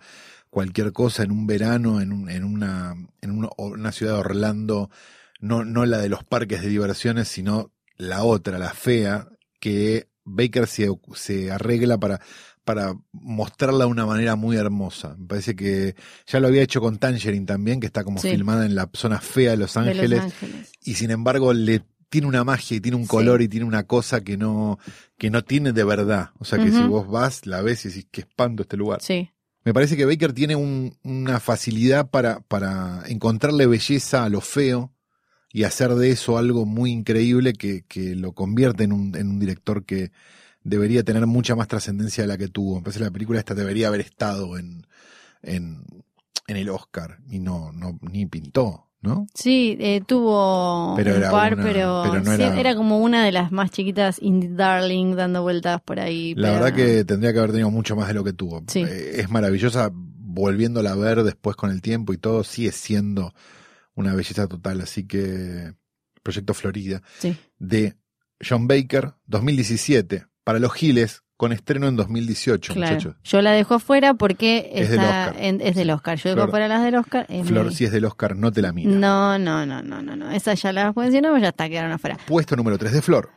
cualquier 0.49 0.91
cosa 0.93 1.23
en 1.23 1.31
un 1.31 1.45
verano, 1.47 2.01
en, 2.01 2.11
un, 2.13 2.29
en, 2.29 2.43
una, 2.43 2.95
en 3.21 3.31
una, 3.31 3.49
una 3.57 3.91
ciudad 3.91 4.13
de 4.13 4.19
Orlando, 4.19 4.89
no, 5.39 5.65
no 5.65 5.85
la 5.85 5.97
de 5.99 6.09
los 6.09 6.23
parques 6.23 6.61
de 6.61 6.69
diversiones, 6.69 7.27
sino 7.27 7.71
la 7.97 8.23
otra, 8.23 8.57
la 8.59 8.73
fea, 8.73 9.27
que 9.59 10.08
Baker 10.29 10.67
se, 10.67 10.87
se 11.15 11.51
arregla 11.51 11.97
para, 11.97 12.19
para 12.63 12.93
mostrarla 13.11 13.85
de 13.85 13.91
una 13.91 14.05
manera 14.05 14.35
muy 14.35 14.55
hermosa. 14.57 15.15
Me 15.17 15.27
parece 15.27 15.55
que 15.55 15.95
ya 16.27 16.39
lo 16.39 16.47
había 16.47 16.61
hecho 16.61 16.81
con 16.81 16.97
Tangerine 16.97 17.45
también, 17.45 17.79
que 17.79 17.87
está 17.87 18.03
como 18.03 18.19
Sí. 18.19 18.29
filmada 18.31 18.65
en 18.65 18.75
la 18.75 18.89
zona 18.93 19.19
fea 19.21 19.51
de 19.51 19.57
Los 19.57 19.73
De 19.73 19.81
Los 19.81 19.87
Ángeles 19.95 20.33
y 20.83 20.93
sin 20.95 21.11
embargo 21.11 21.53
le 21.53 21.81
tiene 22.09 22.25
una 22.27 22.43
magia 22.43 22.77
y 22.77 22.81
tiene 22.81 22.97
un 22.97 23.03
Sí. 23.03 23.09
color 23.09 23.41
y 23.41 23.47
tiene 23.47 23.65
una 23.65 23.83
cosa 23.83 24.21
que 24.23 24.35
no 24.37 24.79
que 25.17 25.29
no 25.29 25.43
tiene 25.43 25.73
de 25.73 25.83
verdad 25.83 26.31
o 26.39 26.45
sea 26.45 26.57
que 26.57 26.71
si 26.71 26.81
vos 26.83 27.07
vas 27.07 27.45
la 27.45 27.61
ves 27.61 27.85
y 27.85 27.89
decís 27.89 28.07
qué 28.09 28.21
espanto 28.21 28.63
este 28.63 28.77
lugar 28.77 28.99
Sí. 29.01 29.29
Me 29.65 29.73
parece 29.73 29.95
que 29.97 30.05
Baker 30.05 30.33
tiene 30.33 30.55
un- 30.55 30.97
una 31.03 31.39
facilidad 31.39 32.09
para, 32.09 32.39
para 32.39 33.03
encontrarle 33.07 33.67
belleza 33.67 34.23
a 34.23 34.29
lo 34.29 34.41
feo 34.41 34.91
y 35.51 35.63
hacer 35.63 35.95
de 35.95 36.11
eso 36.11 36.37
algo 36.37 36.65
muy 36.65 36.91
increíble 36.91 37.53
que, 37.53 37.83
que 37.87 38.15
lo 38.15 38.33
convierte 38.33 38.83
en 38.83 38.93
un, 38.93 39.15
en 39.15 39.27
un 39.29 39.39
director 39.39 39.83
que 39.85 40.11
debería 40.63 41.03
tener 41.03 41.25
mucha 41.27 41.55
más 41.55 41.67
trascendencia 41.67 42.23
de 42.23 42.27
la 42.27 42.37
que 42.37 42.47
tuvo. 42.49 42.75
Me 42.75 42.81
parece 42.83 42.99
que 42.99 43.05
la 43.05 43.11
película 43.11 43.39
esta 43.39 43.55
debería 43.55 43.87
haber 43.87 44.01
estado 44.01 44.57
en, 44.57 44.85
en, 45.41 45.83
en 46.47 46.57
el 46.57 46.69
Oscar 46.69 47.19
y 47.29 47.39
no, 47.39 47.71
no 47.71 47.97
ni 48.01 48.25
pintó, 48.25 48.87
¿no? 49.01 49.25
Sí, 49.33 49.77
eh, 49.79 50.01
tuvo 50.05 50.95
Pero 50.95 51.11
un 51.11 51.17
era 51.17 51.31
par, 51.31 51.53
una- 51.53 51.63
pero, 51.63 52.01
pero 52.03 52.21
no 52.21 52.35
sí, 52.35 52.43
era- 52.59 52.75
como 52.75 52.99
una 52.99 53.23
de 53.25 53.31
las 53.31 53.51
más 53.51 53.71
chiquitas, 53.71 54.19
Indie 54.21 54.49
Darling, 54.51 55.15
dando 55.15 55.41
vueltas 55.41 55.81
por 55.81 55.99
ahí. 55.99 56.35
La 56.35 56.51
pero 56.51 56.53
verdad 56.65 56.75
que 56.75 57.05
tendría 57.05 57.31
que 57.33 57.39
haber 57.39 57.51
tenido 57.51 57.71
mucho 57.71 57.95
más 57.95 58.07
de 58.07 58.13
lo 58.13 58.23
que 58.23 58.33
tuvo. 58.33 58.61
Sí. 58.67 58.81
Eh, 58.81 59.15
es 59.15 59.29
maravillosa, 59.29 59.89
volviéndola 59.93 60.91
a 60.91 60.95
ver 60.95 61.23
después 61.23 61.55
con 61.55 61.71
el 61.71 61.81
tiempo 61.81 62.13
y 62.13 62.17
todo, 62.17 62.43
sigue 62.43 62.71
siendo 62.71 63.33
una 63.99 64.15
belleza 64.15 64.47
total. 64.47 64.81
Así 64.81 65.05
que, 65.07 65.73
Proyecto 66.23 66.53
Florida, 66.53 67.01
Sí. 67.19 67.35
de 67.59 67.95
John 68.47 68.67
Baker, 68.67 69.13
2017, 69.27 70.25
para 70.43 70.59
los 70.59 70.73
Giles, 70.73 71.23
con 71.37 71.53
estreno 71.53 71.87
en 71.87 71.95
2018, 71.95 72.73
Claro. 72.73 72.95
muchachos. 72.95 73.15
Yo 73.23 73.41
la 73.41 73.51
dejo 73.51 73.79
fuera 73.79 74.13
porque 74.13 74.71
Es 74.73 74.89
del 74.89 74.99
está 74.99 75.27
Oscar. 75.29 75.41
en- 75.43 75.61
es 75.61 75.75
del 75.75 75.89
Oscar. 75.91 76.17
Yo 76.17 76.29
dejo 76.31 76.35
Flor- 76.41 76.49
fuera 76.49 76.67
las 76.67 76.83
del 76.83 76.95
Oscar. 76.95 77.25
es 77.29 77.47
Flor, 77.47 77.65
muy- 77.65 77.73
si 77.75 77.85
es 77.85 77.91
del 77.93 78.03
Oscar, 78.05 78.35
no 78.35 78.51
te 78.51 78.61
la 78.61 78.73
mira. 78.73 78.91
No, 78.91 79.39
no, 79.39 79.65
no, 79.65 79.81
no, 79.81 80.01
no, 80.01 80.15
no. 80.17 80.31
Esas 80.31 80.61
ya 80.61 80.91
pueden 80.91 81.11
decir, 81.11 81.23
no, 81.23 81.37
ya 81.37 81.49
está, 81.49 81.69
quedaron 81.69 81.93
afuera. 81.93 82.17
Puesto 82.27 82.57
número 82.57 82.77
3 82.77 82.91
de 82.91 83.01
Flor. 83.01 83.29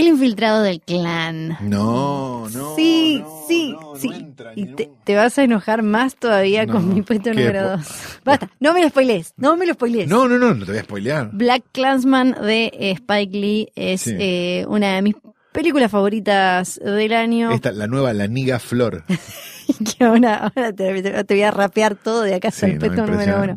El 0.00 0.08
infiltrado 0.08 0.62
del 0.62 0.80
clan. 0.80 1.58
No, 1.60 2.48
no. 2.48 2.74
Sí, 2.74 3.22
sí, 3.46 3.76
sí. 3.98 4.10
Y 4.56 4.64
te, 5.04 5.14
vas 5.14 5.38
a 5.38 5.42
enojar 5.42 5.82
más 5.82 6.16
todavía 6.16 6.66
con 6.66 6.94
mi 6.94 7.02
puesto 7.02 7.34
número 7.34 7.72
dos. 7.72 7.86
Basta, 8.24 8.48
no 8.60 8.72
me 8.72 8.80
lo 8.80 8.88
spoilees, 8.88 9.34
no 9.36 9.58
me 9.58 9.66
lo 9.66 9.74
spoilees. 9.74 10.08
No, 10.08 10.26
no, 10.26 10.38
no, 10.38 10.54
no 10.54 10.64
te 10.64 10.72
voy 10.72 10.78
a 10.78 10.84
spoilear. 10.84 11.28
Black 11.34 11.64
Clansman 11.72 12.34
de 12.40 12.72
eh, 12.72 12.92
Spike 12.92 13.36
Lee 13.36 13.68
es 13.74 14.06
eh, 14.06 14.64
una 14.68 14.94
de 14.94 15.02
mis 15.02 15.16
películas 15.52 15.90
favoritas 15.90 16.80
del 16.82 17.12
año. 17.12 17.50
Esta, 17.50 17.70
la 17.70 17.86
nueva, 17.86 18.14
La 18.14 18.26
Niga 18.26 18.58
Flor. 18.58 19.04
que 19.98 20.02
ahora, 20.02 20.50
te, 20.74 21.24
voy 21.28 21.42
a 21.42 21.50
rapear 21.50 21.94
todo 21.94 22.22
de 22.22 22.36
acá 22.36 22.48
hasta 22.48 22.68
el 22.68 22.78
puesto 22.78 23.06
número 23.06 23.42
1. 23.42 23.56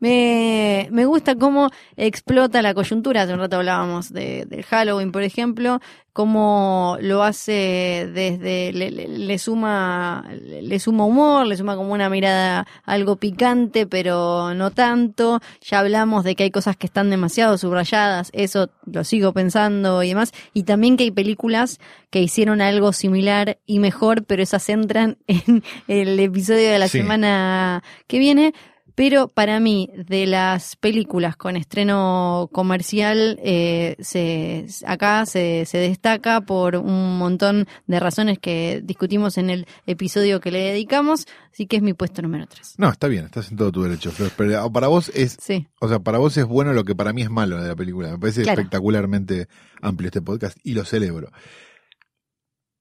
Me, 0.00 0.88
me 0.92 1.04
gusta 1.06 1.34
cómo 1.34 1.70
explota 1.96 2.62
la 2.62 2.72
coyuntura. 2.74 3.22
Hace 3.22 3.32
un 3.34 3.40
rato 3.40 3.56
hablábamos 3.56 4.12
de, 4.12 4.44
del 4.46 4.62
Halloween, 4.64 5.10
por 5.10 5.22
ejemplo, 5.22 5.80
cómo 6.12 6.96
lo 7.00 7.22
hace 7.24 8.08
desde, 8.12 8.72
le, 8.72 8.90
le- 8.92 9.08
le 9.08 9.38
suma, 9.38 10.24
le, 10.40 10.78
suma 10.78 11.04
humor, 11.04 11.46
le 11.46 11.56
suma 11.56 11.74
como 11.76 11.92
una 11.92 12.08
mirada 12.10 12.66
algo 12.84 13.16
picante, 13.16 13.86
pero 13.86 14.54
no 14.54 14.70
tanto. 14.70 15.40
Ya 15.68 15.80
hablamos 15.80 16.22
de 16.24 16.36
que 16.36 16.44
hay 16.44 16.50
cosas 16.52 16.76
que 16.76 16.86
están 16.86 17.10
demasiado 17.10 17.58
subrayadas, 17.58 18.30
eso 18.32 18.70
lo 18.86 19.02
sigo 19.04 19.32
pensando 19.32 20.02
y 20.04 20.08
demás. 20.10 20.32
Y 20.54 20.62
también 20.62 20.96
que 20.96 21.04
hay 21.04 21.10
películas 21.10 21.78
que 22.10 22.20
hicieron 22.22 22.60
algo 22.60 22.92
similar 22.92 23.58
y 23.66 23.80
mejor, 23.80 24.24
pero 24.24 24.42
esas 24.44 24.68
entran 24.68 25.18
en 25.26 25.62
el 25.88 26.18
episodio 26.20 26.70
de 26.70 26.78
la 26.78 26.86
Sí. 26.88 26.98
semana 26.98 27.82
que 28.06 28.18
viene. 28.20 28.54
Pero 28.98 29.28
para 29.28 29.60
mí, 29.60 29.88
de 29.94 30.26
las 30.26 30.74
películas 30.74 31.36
con 31.36 31.56
estreno 31.56 32.50
comercial, 32.52 33.38
eh, 33.44 33.94
se, 34.00 34.66
acá 34.84 35.24
se, 35.24 35.66
se 35.66 35.78
destaca 35.78 36.40
por 36.40 36.74
un 36.74 37.16
montón 37.16 37.68
de 37.86 38.00
razones 38.00 38.40
que 38.40 38.80
discutimos 38.82 39.38
en 39.38 39.50
el 39.50 39.66
episodio 39.86 40.40
que 40.40 40.50
le 40.50 40.58
dedicamos, 40.58 41.26
así 41.52 41.68
que 41.68 41.76
es 41.76 41.82
mi 41.82 41.94
puesto 41.94 42.22
número 42.22 42.48
3. 42.48 42.74
No, 42.78 42.88
está 42.88 43.06
bien, 43.06 43.26
estás 43.26 43.52
en 43.52 43.56
todo 43.56 43.70
tu 43.70 43.84
derecho, 43.84 44.10
Flor. 44.10 44.32
Pero 44.36 44.72
para 44.72 44.88
vos 44.88 45.12
es, 45.14 45.36
Sí, 45.40 45.68
o 45.80 45.86
sea, 45.88 46.00
para 46.00 46.18
vos 46.18 46.36
es 46.36 46.44
bueno 46.44 46.72
lo 46.72 46.82
que 46.82 46.96
para 46.96 47.12
mí 47.12 47.22
es 47.22 47.30
malo 47.30 47.62
de 47.62 47.68
la 47.68 47.76
película. 47.76 48.10
Me 48.10 48.18
parece 48.18 48.42
Claro. 48.42 48.60
espectacularmente 48.60 49.46
amplio 49.80 50.08
este 50.08 50.22
podcast 50.22 50.58
y 50.64 50.74
lo 50.74 50.84
celebro. 50.84 51.30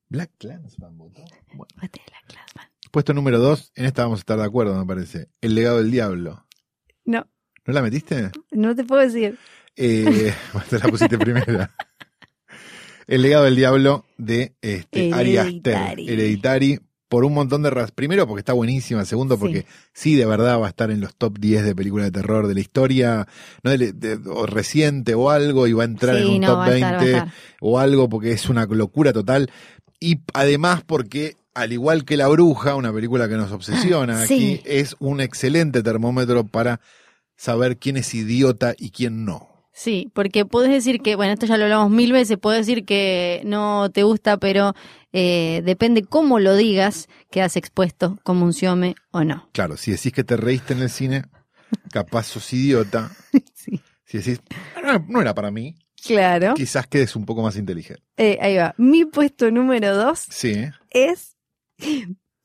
Black 0.09 0.31
Clansman 0.39 0.97
votó. 0.97 1.21
Bueno, 1.53 1.67
la 1.79 1.87
Clansman. 2.27 2.66
Puesto 2.97 3.13
número 3.13 3.37
dos, 3.37 3.71
en 3.75 3.85
esta 3.85 4.01
vamos 4.01 4.17
a 4.17 4.21
estar 4.21 4.39
de 4.39 4.45
acuerdo, 4.45 4.75
me 4.75 4.83
parece. 4.87 5.27
El 5.39 5.53
legado 5.53 5.77
del 5.77 5.91
diablo. 5.91 6.47
No, 7.05 7.27
¿No 7.63 7.73
la 7.73 7.83
metiste? 7.83 8.31
no 8.49 8.75
te 8.75 8.83
puedo 8.83 9.03
decir. 9.03 9.37
Eh, 9.75 10.33
te 10.71 10.79
la 10.79 10.85
pusiste 10.87 11.15
primera. 11.19 11.75
El 13.05 13.21
legado 13.21 13.43
del 13.43 13.55
diablo 13.55 14.03
de 14.17 14.55
este, 14.61 15.13
Ari 15.13 15.37
Aster, 15.37 15.99
Hereditary. 15.99 16.79
Por 17.07 17.23
un 17.23 17.35
montón 17.35 17.61
de 17.61 17.69
razones. 17.69 17.91
Primero 17.91 18.25
porque 18.27 18.39
está 18.39 18.53
buenísima, 18.53 19.05
segundo 19.05 19.37
porque 19.37 19.67
sí. 19.93 20.15
de 20.15 20.25
verdad 20.25 20.59
va 20.59 20.65
a 20.65 20.69
estar 20.69 20.89
en 20.89 20.99
los 20.99 21.15
top 21.15 21.37
10 21.39 21.65
de 21.65 21.75
películas 21.75 22.07
de 22.07 22.11
terror 22.19 22.47
de 22.47 22.55
la 22.55 22.59
historia, 22.61 23.27
no 23.63 23.69
de, 23.77 23.93
de- 23.93 24.19
o 24.27 24.47
reciente 24.47 25.13
o 25.13 25.29
algo, 25.29 25.67
y 25.67 25.73
va 25.73 25.83
a 25.83 25.85
entrar 25.85 26.17
en 26.17 26.27
un 26.27 26.41
no, 26.41 26.47
top 26.47 26.57
va 26.57 26.65
a 26.65 26.69
20 26.69 26.85
estar, 26.87 26.95
va 26.97 27.01
a 27.01 27.05
estar. 27.27 27.33
o 27.61 27.79
algo 27.79 28.09
porque 28.09 28.31
es 28.31 28.49
una 28.49 28.65
locura 28.65 29.13
total. 29.13 29.51
Y 29.99 30.21
además 30.33 30.83
porque, 30.85 31.37
al 31.57 31.73
igual 31.73 32.05
que 32.05 32.17
La 32.17 32.27
Bruja, 32.27 32.75
una 32.75 32.93
película 32.93 33.27
que 33.27 33.35
nos 33.35 33.51
obsesiona 33.51 34.25
Sí. 34.25 34.33
aquí, 34.59 34.61
es 34.65 34.95
un 34.99 35.21
excelente 35.21 35.81
termómetro 35.83 36.45
para 36.45 36.79
saber 37.35 37.77
quién 37.77 37.97
es 37.97 38.13
idiota 38.13 38.73
y 38.77 38.91
quién 38.91 39.25
no. 39.25 39.49
Sí, 39.73 40.11
porque 40.15 40.43
puedes 40.45 40.71
decir 40.71 41.01
que, 41.01 41.15
bueno, 41.15 41.33
esto 41.33 41.45
ya 41.45 41.57
lo 41.57 41.65
hablamos 41.65 41.91
mil 41.91 42.11
veces, 42.11 42.37
puedes 42.39 42.65
decir 42.65 42.83
que 42.85 43.41
no 43.45 43.91
te 43.91 44.01
gusta, 44.03 44.37
pero 44.37 44.73
eh, 45.13 45.61
depende 45.65 46.03
cómo 46.03 46.39
lo 46.39 46.55
digas, 46.55 47.07
quedas 47.29 47.55
expuesto 47.57 48.17
como 48.23 48.43
un 48.45 48.53
siome 48.53 48.95
o 49.11 49.23
no. 49.23 49.49
Claro, 49.53 49.77
si 49.77 49.91
decís 49.91 50.11
que 50.13 50.23
te 50.23 50.35
reíste 50.37 50.73
en 50.73 50.81
el 50.81 50.89
cine, 50.89 51.23
capaz 51.91 52.23
sos 52.27 52.51
idiota. 52.53 53.11
Sí. 53.53 53.81
Si 54.05 54.17
decís, 54.19 54.39
"Ah, 54.75 54.81
no, 54.83 55.05
no 55.09 55.21
era 55.21 55.33
para 55.35 55.51
mí, 55.51 55.75
Claro. 56.03 56.53
quizás 56.53 56.87
quedes 56.87 57.15
un 57.15 57.25
poco 57.25 57.41
más 57.41 57.55
inteligente. 57.57 58.01
Eh, 58.15 58.37
ahí 58.41 58.55
va. 58.55 58.73
Mi 58.77 59.03
puesto 59.05 59.51
número 59.51 59.95
dos 59.95 60.25
Sí, 60.29 60.55
es 60.91 61.35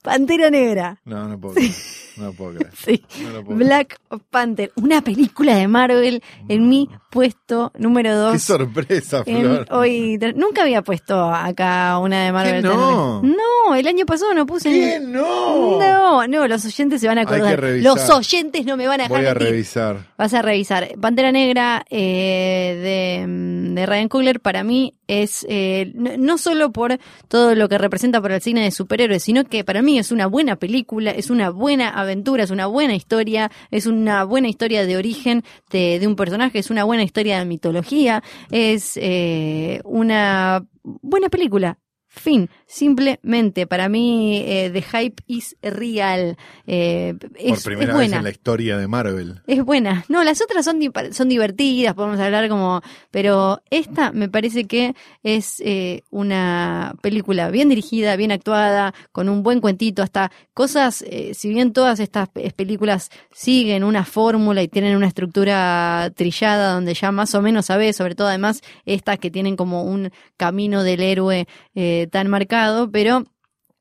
Pantera 0.02 0.50
Negra. 0.50 1.00
No, 1.04 1.28
no 1.28 1.38
puedo 1.40 1.54
creer. 1.54 1.70
No 2.16 2.32
puedo 2.32 2.54
creer. 2.56 2.72
Sí. 2.84 3.04
No 3.22 3.30
lo 3.30 3.44
puedo 3.44 3.56
creer. 3.58 3.68
Black 3.68 4.00
Panther, 4.30 4.72
una 4.74 5.00
película 5.00 5.54
de 5.56 5.68
Marvel 5.68 6.20
en 6.48 6.68
mi 6.68 6.88
puesto 7.10 7.70
número 7.78 8.10
Qué 8.10 8.16
dos. 8.16 8.42
sorpresa, 8.42 9.22
Flor. 9.22 9.66
hoy 9.70 10.18
nunca 10.34 10.62
había 10.62 10.82
puesto 10.82 11.32
acá 11.32 11.98
una 12.00 12.24
de 12.24 12.32
Marvel. 12.32 12.62
¿Qué 12.62 12.68
no? 12.68 13.22
No, 13.22 13.74
el 13.76 13.86
año 13.86 14.04
pasado 14.04 14.34
no 14.34 14.44
puse. 14.44 14.70
¿Qué 14.70 14.98
no? 15.00 15.78
No, 15.78 16.26
no, 16.26 16.48
los 16.48 16.64
oyentes 16.64 17.00
se 17.00 17.06
van 17.06 17.18
a 17.18 17.20
Hay 17.20 17.26
que 17.28 17.34
acordar. 17.34 17.60
revisar. 17.60 17.96
Los 17.96 18.10
oyentes 18.10 18.66
no 18.66 18.76
me 18.76 18.88
van 18.88 19.00
a 19.00 19.04
dejar 19.04 19.18
Voy 19.18 19.26
a 19.26 19.34
revisar. 19.34 20.06
Vas 20.18 20.34
a 20.34 20.42
revisar. 20.42 20.88
Pantera 21.00 21.30
Negra 21.30 21.84
eh, 21.88 23.22
de, 23.24 23.74
de 23.80 23.86
Ryan 23.86 24.08
Coogler 24.08 24.40
para 24.40 24.64
mí 24.64 24.94
es 25.20 25.44
eh, 25.48 25.92
no, 25.94 26.38
solo 26.38 26.72
por 26.72 26.98
todo 27.28 27.54
lo 27.54 27.68
que 27.68 27.78
representa 27.78 28.20
para 28.20 28.36
el 28.36 28.42
cine 28.42 28.62
de 28.62 28.70
superhéroes, 28.70 29.22
sino 29.22 29.44
que 29.44 29.64
para 29.64 29.82
mí 29.82 29.98
es 29.98 30.12
una 30.12 30.26
buena 30.26 30.56
película, 30.56 31.10
es 31.10 31.30
una 31.30 31.50
buena 31.50 31.90
aventura, 31.90 32.44
es 32.44 32.50
una 32.50 32.66
buena 32.66 32.94
historia, 32.94 33.50
es 33.70 33.86
una 33.86 34.24
buena 34.24 34.48
historia 34.48 34.86
de 34.86 34.96
origen 34.96 35.44
de, 35.70 35.98
de 35.98 36.06
un 36.06 36.16
personaje, 36.16 36.58
es 36.58 36.70
una 36.70 36.84
buena 36.84 37.02
historia 37.02 37.38
de 37.38 37.44
mitología, 37.44 38.22
es 38.50 38.92
eh, 38.96 39.80
una 39.84 40.66
buena 40.82 41.28
película. 41.28 41.78
Fin, 42.14 42.50
simplemente 42.66 43.66
para 43.66 43.88
mí 43.88 44.42
eh, 44.46 44.70
The 44.70 44.82
Hype 44.82 45.22
is 45.28 45.56
real. 45.62 46.36
Eh, 46.66 47.14
es, 47.36 47.52
Por 47.52 47.62
primera 47.64 47.92
es 47.92 47.98
vez 47.98 48.06
buena. 48.08 48.16
en 48.18 48.24
la 48.24 48.30
historia 48.30 48.76
de 48.76 48.86
Marvel. 48.86 49.40
Es 49.46 49.64
buena. 49.64 50.04
No, 50.08 50.22
las 50.22 50.42
otras 50.42 50.64
son, 50.64 50.78
di- 50.78 50.90
son 51.12 51.28
divertidas, 51.30 51.94
podemos 51.94 52.20
hablar 52.20 52.48
como... 52.50 52.82
Pero 53.10 53.62
esta 53.70 54.12
me 54.12 54.28
parece 54.28 54.66
que 54.66 54.94
es 55.22 55.60
eh, 55.64 56.02
una 56.10 56.94
película 57.00 57.50
bien 57.50 57.70
dirigida, 57.70 58.14
bien 58.16 58.30
actuada, 58.30 58.92
con 59.12 59.30
un 59.30 59.42
buen 59.42 59.60
cuentito, 59.60 60.02
hasta 60.02 60.30
cosas, 60.52 61.02
eh, 61.08 61.32
si 61.34 61.48
bien 61.48 61.72
todas 61.72 61.98
estas 61.98 62.28
pe- 62.28 62.52
películas 62.54 63.08
siguen 63.32 63.84
una 63.84 64.04
fórmula 64.04 64.62
y 64.62 64.68
tienen 64.68 64.96
una 64.96 65.06
estructura 65.08 66.12
trillada 66.14 66.74
donde 66.74 66.92
ya 66.92 67.10
más 67.10 67.34
o 67.34 67.40
menos 67.40 67.66
sabes, 67.66 67.96
sobre 67.96 68.14
todo 68.14 68.28
además 68.28 68.60
estas 68.84 69.18
que 69.18 69.30
tienen 69.30 69.56
como 69.56 69.82
un 69.84 70.10
camino 70.36 70.82
del 70.82 71.00
héroe 71.00 71.46
eh, 71.74 72.01
tan 72.06 72.28
marcado, 72.28 72.90
pero 72.90 73.24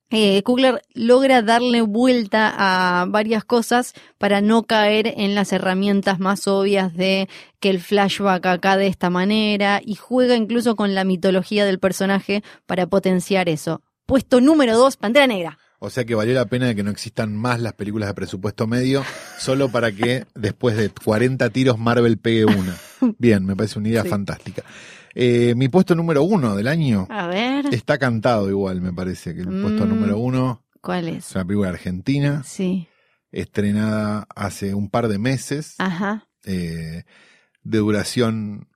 eh, 0.10 0.44
Kugler 0.44 0.82
logra 0.94 1.42
darle 1.42 1.82
vuelta 1.82 2.54
a 2.58 3.06
varias 3.06 3.44
cosas 3.46 3.94
para 4.18 4.42
no 4.42 4.64
caer 4.64 5.14
en 5.18 5.36
las 5.36 5.54
herramientas 5.54 6.20
más 6.20 6.48
obvias 6.48 6.94
de 6.96 7.30
que 7.62 7.70
el 7.70 7.80
flashback 7.80 8.46
acá 8.46 8.76
de 8.78 8.88
esta 8.88 9.10
manera 9.10 9.80
y 9.84 9.96
juega 9.96 10.36
incluso 10.36 10.76
con 10.76 10.94
la 10.96 11.06
mitología 11.06 11.64
del 11.66 11.80
personaje 11.80 12.44
para 12.66 12.88
potenciar 12.88 13.48
eso. 13.48 13.82
Puesto 14.06 14.42
número 14.42 14.78
2, 14.78 14.98
Pantera 14.98 15.28
Negra. 15.28 15.58
O 15.84 15.90
sea 15.90 16.04
que 16.06 16.14
valió 16.14 16.34
la 16.36 16.46
pena 16.46 16.68
de 16.68 16.76
que 16.76 16.84
no 16.84 16.92
existan 16.92 17.34
más 17.36 17.60
las 17.60 17.74
películas 17.74 18.08
de 18.10 18.14
presupuesto 18.14 18.68
medio, 18.68 19.04
solo 19.40 19.70
para 19.70 19.92
que 19.92 20.26
después 20.36 20.76
de 20.78 20.90
40 20.90 21.50
tiros 21.50 21.80
Marvel 21.80 22.18
pegue 22.20 22.46
una. 22.46 22.76
Bien, 23.18 23.44
me 23.46 23.56
parece 23.56 23.80
una 23.80 23.88
idea 23.90 24.04
Sí. 24.04 24.10
fantástica. 24.10 24.64
Eh, 25.14 25.54
mi 25.56 25.68
puesto 25.70 25.94
número 25.96 26.24
uno 26.24 26.56
del 26.56 26.68
año 26.68 27.06
A 27.10 27.28
ver. 27.28 27.66
está 27.74 27.98
cantado 27.98 28.50
igual, 28.50 28.82
me 28.82 28.94
parece, 28.94 29.34
que 29.36 29.42
el 29.42 29.48
puesto 29.62 29.86
Mm. 29.86 29.90
número 29.90 30.20
uno 30.20 30.64
¿Cuál 30.82 31.10
Es 31.10 31.28
es? 31.30 31.36
una 31.36 31.46
película 31.46 31.70
argentina, 31.70 32.44
Sí. 32.44 32.88
estrenada 33.32 34.26
hace 34.36 34.74
un 34.74 34.90
par 34.90 35.08
de 35.10 35.20
meses, 35.20 35.76
Ajá. 35.78 36.28
eh, 36.46 37.04
de 37.64 37.78
duración 37.78 38.68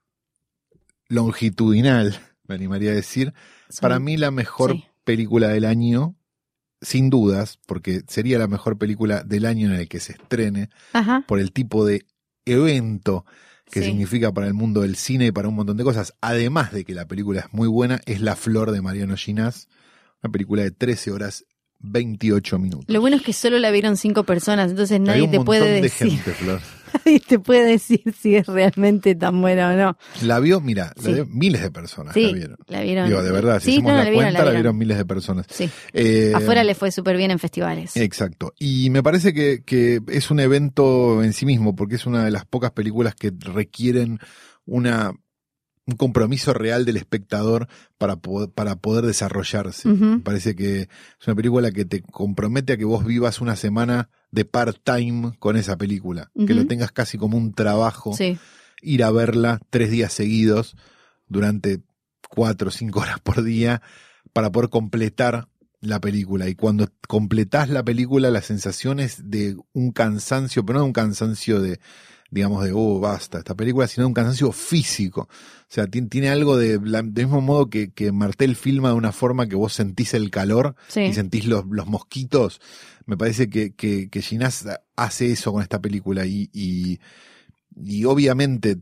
longitudinal, 1.08 2.20
me 2.48 2.56
animaría 2.56 2.92
a 2.92 2.96
decir. 2.96 3.34
Son- 3.70 3.82
Para 3.82 4.00
mí 4.00 4.18
la 4.18 4.32
mejor 4.32 4.72
sí. 4.74 4.86
película 5.04 5.48
del 5.50 5.66
año, 5.66 6.16
sin 6.82 7.10
dudas, 7.10 7.60
porque 7.66 8.02
sería 8.08 8.38
la 8.38 8.48
mejor 8.48 8.78
película 8.78 9.24
del 9.24 9.46
año 9.46 9.68
en 9.74 9.80
el 9.80 9.88
que 9.88 10.00
se 10.00 10.14
estrene, 10.14 10.70
Ajá. 10.94 11.24
por 11.28 11.40
el 11.40 11.52
tipo 11.52 11.86
de 11.86 12.06
evento 12.46 13.26
que 13.76 13.82
Sí. 13.82 13.88
significa 13.88 14.32
para 14.34 14.47
el 14.47 14.53
mundo 14.53 14.82
del 14.84 14.95
cine 14.95 15.26
y 15.28 15.32
para 15.34 15.49
un 15.49 15.55
montón 15.55 15.76
de 15.76 15.84
cosas. 15.84 16.13
Además 16.21 16.71
de 16.71 16.86
que 16.86 16.93
la 16.95 17.09
película 17.09 17.41
es 17.41 17.45
muy 17.53 17.67
buena, 17.67 17.99
es 18.05 18.21
La 18.21 18.38
Flor 18.38 18.71
de 18.71 18.82
Mariano 18.82 19.17
Ginás, 19.17 19.67
una 20.23 20.32
película 20.32 20.63
de 20.63 20.71
13 20.71 21.11
horas 21.11 21.43
28 21.82 22.57
minutos. 22.57 22.86
Lo 22.88 23.01
bueno 23.01 23.17
es 23.17 23.21
que 23.21 23.34
solo 23.34 23.59
la 23.59 23.69
vieron 23.71 23.97
cinco 23.97 24.23
personas, 24.23 24.71
entonces 24.71 24.93
Hay 24.93 24.99
nadie 25.05 25.23
un 25.23 25.32
te 25.32 25.39
puede 25.41 25.69
de 25.69 25.82
decir, 25.82 26.09
gente, 26.09 26.32
Flor. 26.32 26.61
nadie 27.06 27.20
te 27.20 27.39
puede 27.39 27.66
decir 27.72 28.01
si 28.20 28.36
es 28.36 28.47
realmente 28.47 29.16
tan 29.16 29.39
buena 29.41 29.72
o 29.72 29.76
no. 29.76 29.97
La 30.24 30.39
vio, 30.39 30.60
mira, 30.62 30.93
la 31.01 31.12
vio- 31.12 31.26
miles 31.28 31.62
de 31.62 31.72
personas 31.72 32.14
Sí, 32.14 32.28
la 32.28 32.32
vieron. 32.34 32.58
la 32.68 32.82
vieron. 32.82 33.08
Digo, 33.08 33.22
de 33.24 33.32
verdad, 33.32 33.60
si 33.62 33.82
no, 33.82 33.89
la, 33.95 34.12
cuenta, 34.12 34.32
la 34.39 34.45
la 34.45 34.51
vieron. 34.51 34.78
miles 34.78 34.97
de 34.97 35.06
personas. 35.06 35.45
Sí. 35.49 35.70
Eh, 35.93 36.32
Afuera 36.36 36.64
le 36.64 36.76
fue 36.76 36.91
súper 36.91 37.18
bien 37.18 37.32
en 37.32 37.39
festivales. 37.39 37.95
Exacto. 37.97 38.53
Y 38.60 38.89
me 38.89 39.03
parece 39.03 39.34
que, 39.34 39.64
que 39.64 40.01
es 40.08 40.32
un 40.32 40.39
evento 40.39 41.24
en 41.24 41.34
sí 41.34 41.45
mismo, 41.45 41.76
porque 41.76 41.95
es 41.95 42.06
una 42.06 42.26
de 42.26 42.32
las 42.32 42.45
pocas 42.45 42.72
películas 42.72 43.16
que 43.16 43.32
requieren 43.38 44.20
una, 44.66 45.12
un 45.88 45.95
compromiso 45.95 46.53
real 46.53 46.86
del 46.86 46.97
espectador 46.97 47.68
para, 47.97 48.16
po- 48.16 48.49
para 48.49 48.76
poder 48.78 49.06
desarrollarse. 49.06 49.88
Me 49.89 50.20
parece 50.20 50.56
que 50.56 50.82
es 50.82 51.28
una 51.28 51.36
película 51.36 51.72
que 51.72 51.86
te 51.86 52.01
compromete 52.01 52.74
a 52.74 52.78
que 52.78 52.86
vos 52.86 53.06
vivas 53.06 53.41
una 53.41 53.56
semana 53.56 54.10
de 54.36 54.44
part-time 54.44 55.32
con 55.40 55.56
esa 55.56 55.78
película, 55.78 56.30
que 56.46 56.54
lo 56.54 56.68
tengas 56.68 56.92
casi 56.92 57.18
como 57.18 57.38
un 57.38 57.54
trabajo, 57.54 58.14
Sí. 58.14 58.38
ir 58.82 59.04
a 59.04 59.10
verla 59.12 59.60
tres 59.70 59.90
días 59.90 60.12
seguidos 60.12 60.76
durante 61.30 61.82
cuatro 62.30 62.68
o 62.68 62.72
cinco 62.72 63.00
horas 63.02 63.20
por 63.22 63.44
día 63.44 63.82
para 64.34 64.52
poder 64.52 64.70
completar 64.70 65.48
la 65.80 66.02
película. 66.02 66.50
Y 66.50 66.56
cuando 66.56 66.90
completás 67.08 67.70
la 67.70 67.84
película, 67.84 68.30
la 68.30 68.42
sensación 68.42 69.00
es 69.00 69.30
de 69.30 69.56
un 69.72 69.92
cansancio, 69.94 70.66
pero 70.66 70.80
no 70.80 70.84
de 70.84 70.88
un 70.88 70.94
cansancio 70.94 71.62
de, 71.62 71.80
digamos, 72.32 72.63
de, 72.65 72.71
oh, 72.73 72.99
basta, 72.99 73.38
esta 73.38 73.55
película, 73.55 73.88
sino 73.88 74.03
de 74.03 74.07
un 74.07 74.13
cansancio 74.13 74.51
físico. 74.51 75.21
O 75.21 75.67
sea, 75.67 75.88
tiene, 75.88 76.30
algo 76.30 76.57
de, 76.57 76.78
del 76.80 77.11
mismo 77.11 77.41
modo 77.41 77.69
que, 77.69 77.91
que 77.91 78.11
Martel 78.11 78.55
filma 78.55 78.89
de 78.89 78.95
una 78.95 79.11
forma 79.11 79.47
que 79.47 79.55
vos 79.55 79.73
sentís 79.73 80.13
el 80.13 80.32
calor 80.32 80.76
Sí. 80.88 81.01
y 81.01 81.13
sentís 81.13 81.45
los, 81.45 81.65
los 81.69 81.88
mosquitos. 81.88 82.61
Me 83.05 83.17
parece 83.17 83.49
que, 83.49 83.73
que, 83.73 84.09
que 84.09 84.21
Ginás 84.21 84.65
hace 84.95 85.32
eso 85.32 85.53
con 85.53 85.61
esta 85.61 85.80
película 85.80 86.26
y, 86.26 86.49
y, 86.53 86.99
y 87.76 88.05
obviamente 88.05 88.78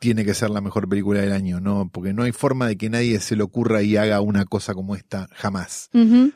tiene 0.00 0.24
que 0.24 0.34
ser 0.34 0.50
la 0.50 0.60
mejor 0.60 0.88
película 0.88 1.20
del 1.20 1.32
año, 1.32 1.60
¿no? 1.60 1.90
Porque 1.92 2.12
no 2.12 2.22
hay 2.22 2.32
forma 2.32 2.66
de 2.66 2.76
que 2.76 2.90
nadie 2.90 3.20
se 3.20 3.36
le 3.36 3.42
ocurra 3.42 3.82
y 3.82 3.96
haga 3.96 4.20
una 4.20 4.44
cosa 4.44 4.74
como 4.74 4.94
esta 4.94 5.28
jamás. 5.34 5.90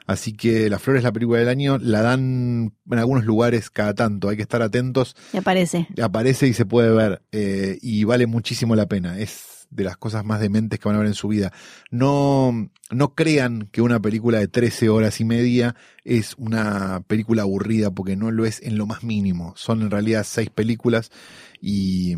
Así 0.06 0.32
que 0.32 0.68
La 0.68 0.78
Flor 0.78 0.96
es 0.96 1.02
la 1.02 1.12
película 1.12 1.38
del 1.38 1.48
año, 1.48 1.78
la 1.78 2.02
dan 2.02 2.74
en 2.90 2.98
algunos 2.98 3.24
lugares 3.24 3.70
cada 3.70 3.94
tanto, 3.94 4.28
hay 4.28 4.36
que 4.36 4.42
estar 4.42 4.62
atentos, 4.62 5.16
Me 5.32 5.38
aparece. 5.40 5.86
aparece 6.02 6.48
y 6.48 6.54
se 6.54 6.66
puede 6.66 6.90
ver 6.90 7.22
eh, 7.32 7.78
y 7.80 8.04
vale 8.04 8.26
muchísimo 8.26 8.74
la 8.76 8.86
pena, 8.86 9.18
es 9.18 9.52
de 9.72 9.84
las 9.84 9.96
cosas 9.96 10.24
más 10.24 10.40
dementes 10.40 10.78
que 10.78 10.88
van 10.88 10.96
a 10.96 10.98
ver 10.98 11.08
en 11.08 11.14
su 11.14 11.28
vida. 11.28 11.50
No, 11.90 12.70
no 12.90 13.14
crean 13.14 13.68
que 13.72 13.80
una 13.80 14.00
película 14.00 14.38
de 14.38 14.48
13 14.48 14.90
horas 14.90 15.18
y 15.20 15.24
media 15.24 15.74
es 16.04 16.34
una 16.36 17.02
película 17.06 17.42
aburrida, 17.42 17.90
porque 17.90 18.14
no 18.14 18.30
lo 18.30 18.44
es 18.44 18.60
en 18.62 18.76
lo 18.76 18.86
más 18.86 19.02
mínimo. 19.02 19.54
Son 19.56 19.80
en 19.80 19.90
realidad 19.90 20.24
seis 20.28 20.50
películas 20.50 21.10
y, 21.60 22.16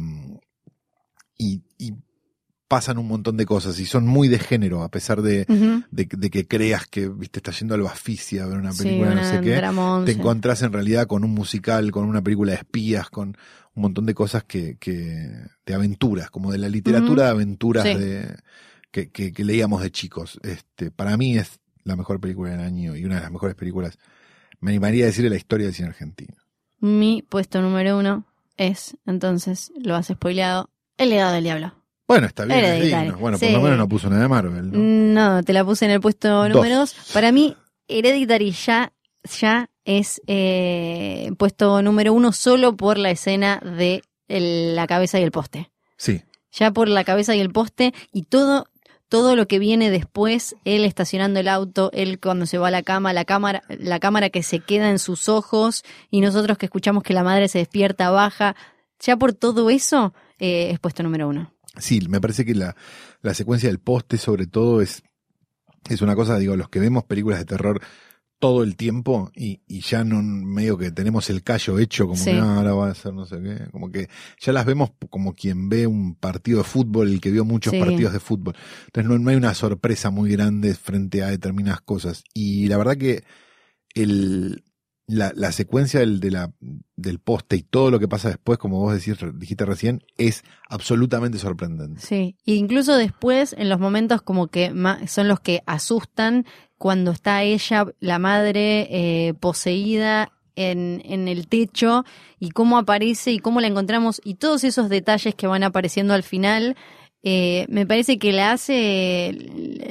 y, 1.36 1.62
y 1.78 1.94
pasan 2.68 2.98
un 2.98 3.06
montón 3.06 3.36
de 3.36 3.44
cosas 3.46 3.78
y 3.78 3.86
son 3.86 4.06
muy 4.06 4.26
de 4.28 4.38
género, 4.38 4.82
a 4.82 4.90
pesar 4.90 5.22
de, 5.22 5.44
de, 5.90 6.08
de 6.10 6.30
que 6.30 6.46
creas 6.48 6.86
que 6.86 7.08
viste 7.08 7.38
está 7.38 7.52
yendo 7.52 7.74
al 7.74 7.82
Baficia 7.82 8.44
a 8.44 8.46
ver 8.46 8.58
una 8.58 8.72
Sí, 8.72 8.82
película 8.84 9.12
una 9.12 9.22
no 9.22 9.28
sé 9.30 9.40
qué 9.42 9.56
dramón, 9.56 10.04
te 10.06 10.12
sí. 10.14 10.18
encontrás 10.18 10.62
en 10.62 10.72
realidad 10.72 11.06
con 11.06 11.24
un 11.24 11.30
musical, 11.32 11.90
con 11.92 12.06
una 12.06 12.22
película 12.22 12.52
de 12.52 12.58
espías, 12.58 13.10
con 13.10 13.36
un 13.74 13.82
montón 13.82 14.06
de 14.06 14.14
cosas 14.14 14.44
que, 14.44 14.76
que 14.78 15.28
de 15.66 15.74
aventuras, 15.74 16.30
como 16.30 16.50
de 16.50 16.58
la 16.58 16.68
literatura 16.68 17.24
de 17.24 17.30
aventuras 17.30 17.84
Sí. 17.84 17.94
de, 17.94 18.36
que, 18.90 19.10
que, 19.10 19.32
que 19.32 19.44
leíamos 19.44 19.82
de 19.82 19.90
chicos. 19.90 20.38
Este, 20.42 20.90
para 20.90 21.16
mí 21.16 21.36
es 21.36 21.60
la 21.84 21.96
mejor 21.96 22.18
película 22.20 22.52
del 22.52 22.60
año 22.60 22.96
y 22.96 23.04
una 23.04 23.16
de 23.16 23.20
las 23.22 23.30
mejores 23.32 23.56
películas, 23.56 23.98
me 24.60 24.70
animaría 24.70 25.04
a 25.04 25.06
decir, 25.08 25.22
de 25.22 25.30
la 25.30 25.36
historia 25.36 25.66
del 25.66 25.74
cine 25.74 25.88
argentino. 25.88 26.34
Mi 26.80 27.22
puesto 27.28 27.60
número 27.60 27.98
uno 27.98 28.24
es, 28.56 28.96
entonces, 29.06 29.70
lo 29.76 29.96
has 29.96 30.06
spoileado, 30.06 30.70
El 30.98 31.10
legado 31.10 31.32
del 31.32 31.44
diablo. 31.44 31.74
Bueno, 32.06 32.26
está 32.26 32.44
bien, 32.44 32.58
es 32.64 32.82
digno. 32.82 33.16
Bueno, 33.18 33.38
por 33.38 33.50
lo 33.50 33.60
menos 33.62 33.78
no 33.78 33.88
puso 33.88 34.10
nada 34.10 34.22
de 34.22 34.28
Marvel, 34.28 34.70
¿no? 34.70 34.78
No, 35.38 35.42
te 35.42 35.52
la 35.52 35.64
puse 35.64 35.86
en 35.86 35.90
el 35.90 36.00
puesto 36.00 36.48
número 36.48 36.76
dos. 36.76 36.94
Para 37.12 37.32
mí, 37.32 37.56
Hereditary 37.88 38.50
ya, 38.52 38.92
ya 39.40 39.70
es 39.84 40.20
eh, 40.26 41.30
puesto 41.38 41.80
número 41.82 42.12
uno 42.12 42.32
solo 42.32 42.76
por 42.76 42.98
la 42.98 43.10
escena 43.10 43.60
de 43.64 44.02
el- 44.28 44.76
la 44.76 44.86
cabeza 44.86 45.18
y 45.18 45.22
el 45.22 45.30
poste. 45.32 45.70
Sí. 45.96 46.22
Ya 46.52 46.70
por 46.70 46.88
la 46.88 47.04
cabeza 47.04 47.34
y 47.34 47.40
el 47.40 47.50
poste 47.50 47.94
y 48.12 48.22
todo, 48.24 48.66
todo 49.08 49.34
lo 49.34 49.46
que 49.48 49.58
viene 49.58 49.90
después, 49.90 50.56
él 50.64 50.84
estacionando 50.84 51.40
el 51.40 51.48
auto, 51.48 51.90
él 51.94 52.20
cuando 52.20 52.46
se 52.46 52.58
va 52.58 52.68
a 52.68 52.70
la 52.70 52.82
cama, 52.82 53.12
la 53.12 53.24
cámara, 53.24 53.62
la 53.68 53.98
cámara 53.98 54.28
que 54.30 54.42
se 54.42 54.60
queda 54.60 54.90
en 54.90 54.98
sus 54.98 55.28
ojos 55.28 55.82
y 56.10 56.20
nosotros 56.20 56.58
que 56.58 56.66
escuchamos 56.66 57.02
que 57.02 57.14
la 57.14 57.22
madre 57.24 57.48
se 57.48 57.58
despierta, 57.58 58.10
baja. 58.10 58.54
Ya 59.00 59.16
por 59.16 59.32
todo 59.34 59.70
eso, 59.70 60.14
eh, 60.38 60.70
es 60.72 60.78
puesto 60.80 61.02
número 61.02 61.28
uno. 61.28 61.52
Sí, 61.78 62.00
me 62.08 62.20
parece 62.20 62.44
que 62.44 62.54
la, 62.54 62.76
la 63.22 63.34
secuencia 63.34 63.68
del 63.68 63.80
poste, 63.80 64.16
sobre 64.18 64.46
todo, 64.46 64.80
es, 64.80 65.02
es 65.88 66.00
una 66.02 66.14
cosa, 66.14 66.38
digo, 66.38 66.56
los 66.56 66.68
que 66.68 66.80
vemos 66.80 67.04
películas 67.04 67.40
de 67.40 67.44
terror 67.46 67.80
todo 68.40 68.62
el 68.62 68.76
tiempo 68.76 69.30
y, 69.34 69.62
y 69.66 69.80
ya 69.80 70.04
no 70.04 70.20
medio 70.22 70.76
que 70.76 70.90
tenemos 70.90 71.30
el 71.30 71.42
callo 71.42 71.78
hecho, 71.78 72.04
como 72.06 72.16
Sí. 72.18 72.30
que 72.30 72.36
"Ah, 72.38 72.56
ahora 72.56 72.74
va 72.74 72.90
a 72.90 72.94
ser 72.94 73.14
no 73.14 73.24
sé 73.24 73.40
qué, 73.42 73.70
como 73.70 73.90
que 73.90 74.08
ya 74.38 74.52
las 74.52 74.66
vemos 74.66 74.90
como 75.08 75.32
quien 75.34 75.68
ve 75.70 75.86
un 75.86 76.14
partido 76.14 76.58
de 76.58 76.64
fútbol, 76.64 77.08
el 77.08 77.20
que 77.22 77.30
vio 77.30 77.44
muchos 77.46 77.70
Sí. 77.72 77.78
partidos 77.80 78.12
de 78.12 78.20
fútbol. 78.20 78.54
Entonces 78.86 79.08
no, 79.10 79.18
no 79.18 79.30
hay 79.30 79.36
una 79.36 79.54
sorpresa 79.54 80.10
muy 80.10 80.30
grande 80.30 80.74
frente 80.74 81.22
a 81.22 81.28
determinadas 81.28 81.80
cosas. 81.80 82.22
Y 82.34 82.66
la 82.68 82.76
verdad 82.76 82.96
que 82.98 83.24
el, 83.94 84.64
la, 85.06 85.32
la 85.34 85.52
secuencia 85.52 86.00
del, 86.00 86.20
de 86.20 86.30
la, 86.30 86.52
del 86.96 87.18
poste 87.18 87.56
y 87.56 87.62
todo 87.62 87.90
lo 87.90 87.98
que 87.98 88.08
pasa 88.08 88.28
después, 88.28 88.58
como 88.58 88.80
vos 88.80 88.94
decís, 88.94 89.16
dijiste 89.34 89.64
recién, 89.66 90.02
es 90.16 90.44
absolutamente 90.68 91.38
sorprendente. 91.38 92.00
Sí, 92.00 92.36
e 92.46 92.54
incluso 92.54 92.96
después, 92.96 93.54
en 93.58 93.68
los 93.68 93.78
momentos 93.78 94.22
como 94.22 94.48
que 94.48 94.72
son 95.06 95.28
los 95.28 95.40
que 95.40 95.62
asustan, 95.66 96.46
cuando 96.78 97.10
está 97.10 97.42
ella, 97.42 97.86
la 98.00 98.18
madre, 98.18 98.88
eh, 98.90 99.34
poseída 99.34 100.32
en, 100.56 101.02
en 101.04 101.28
el 101.28 101.48
techo, 101.48 102.04
y 102.38 102.50
cómo 102.50 102.78
aparece 102.78 103.32
y 103.32 103.38
cómo 103.38 103.60
la 103.60 103.66
encontramos, 103.66 104.20
y 104.24 104.34
todos 104.34 104.64
esos 104.64 104.88
detalles 104.88 105.34
que 105.34 105.46
van 105.46 105.64
apareciendo 105.64 106.14
al 106.14 106.22
final, 106.22 106.76
eh, 107.22 107.64
me 107.68 107.86
parece 107.86 108.18
que 108.18 108.32
la 108.32 108.52
hace, 108.52 109.34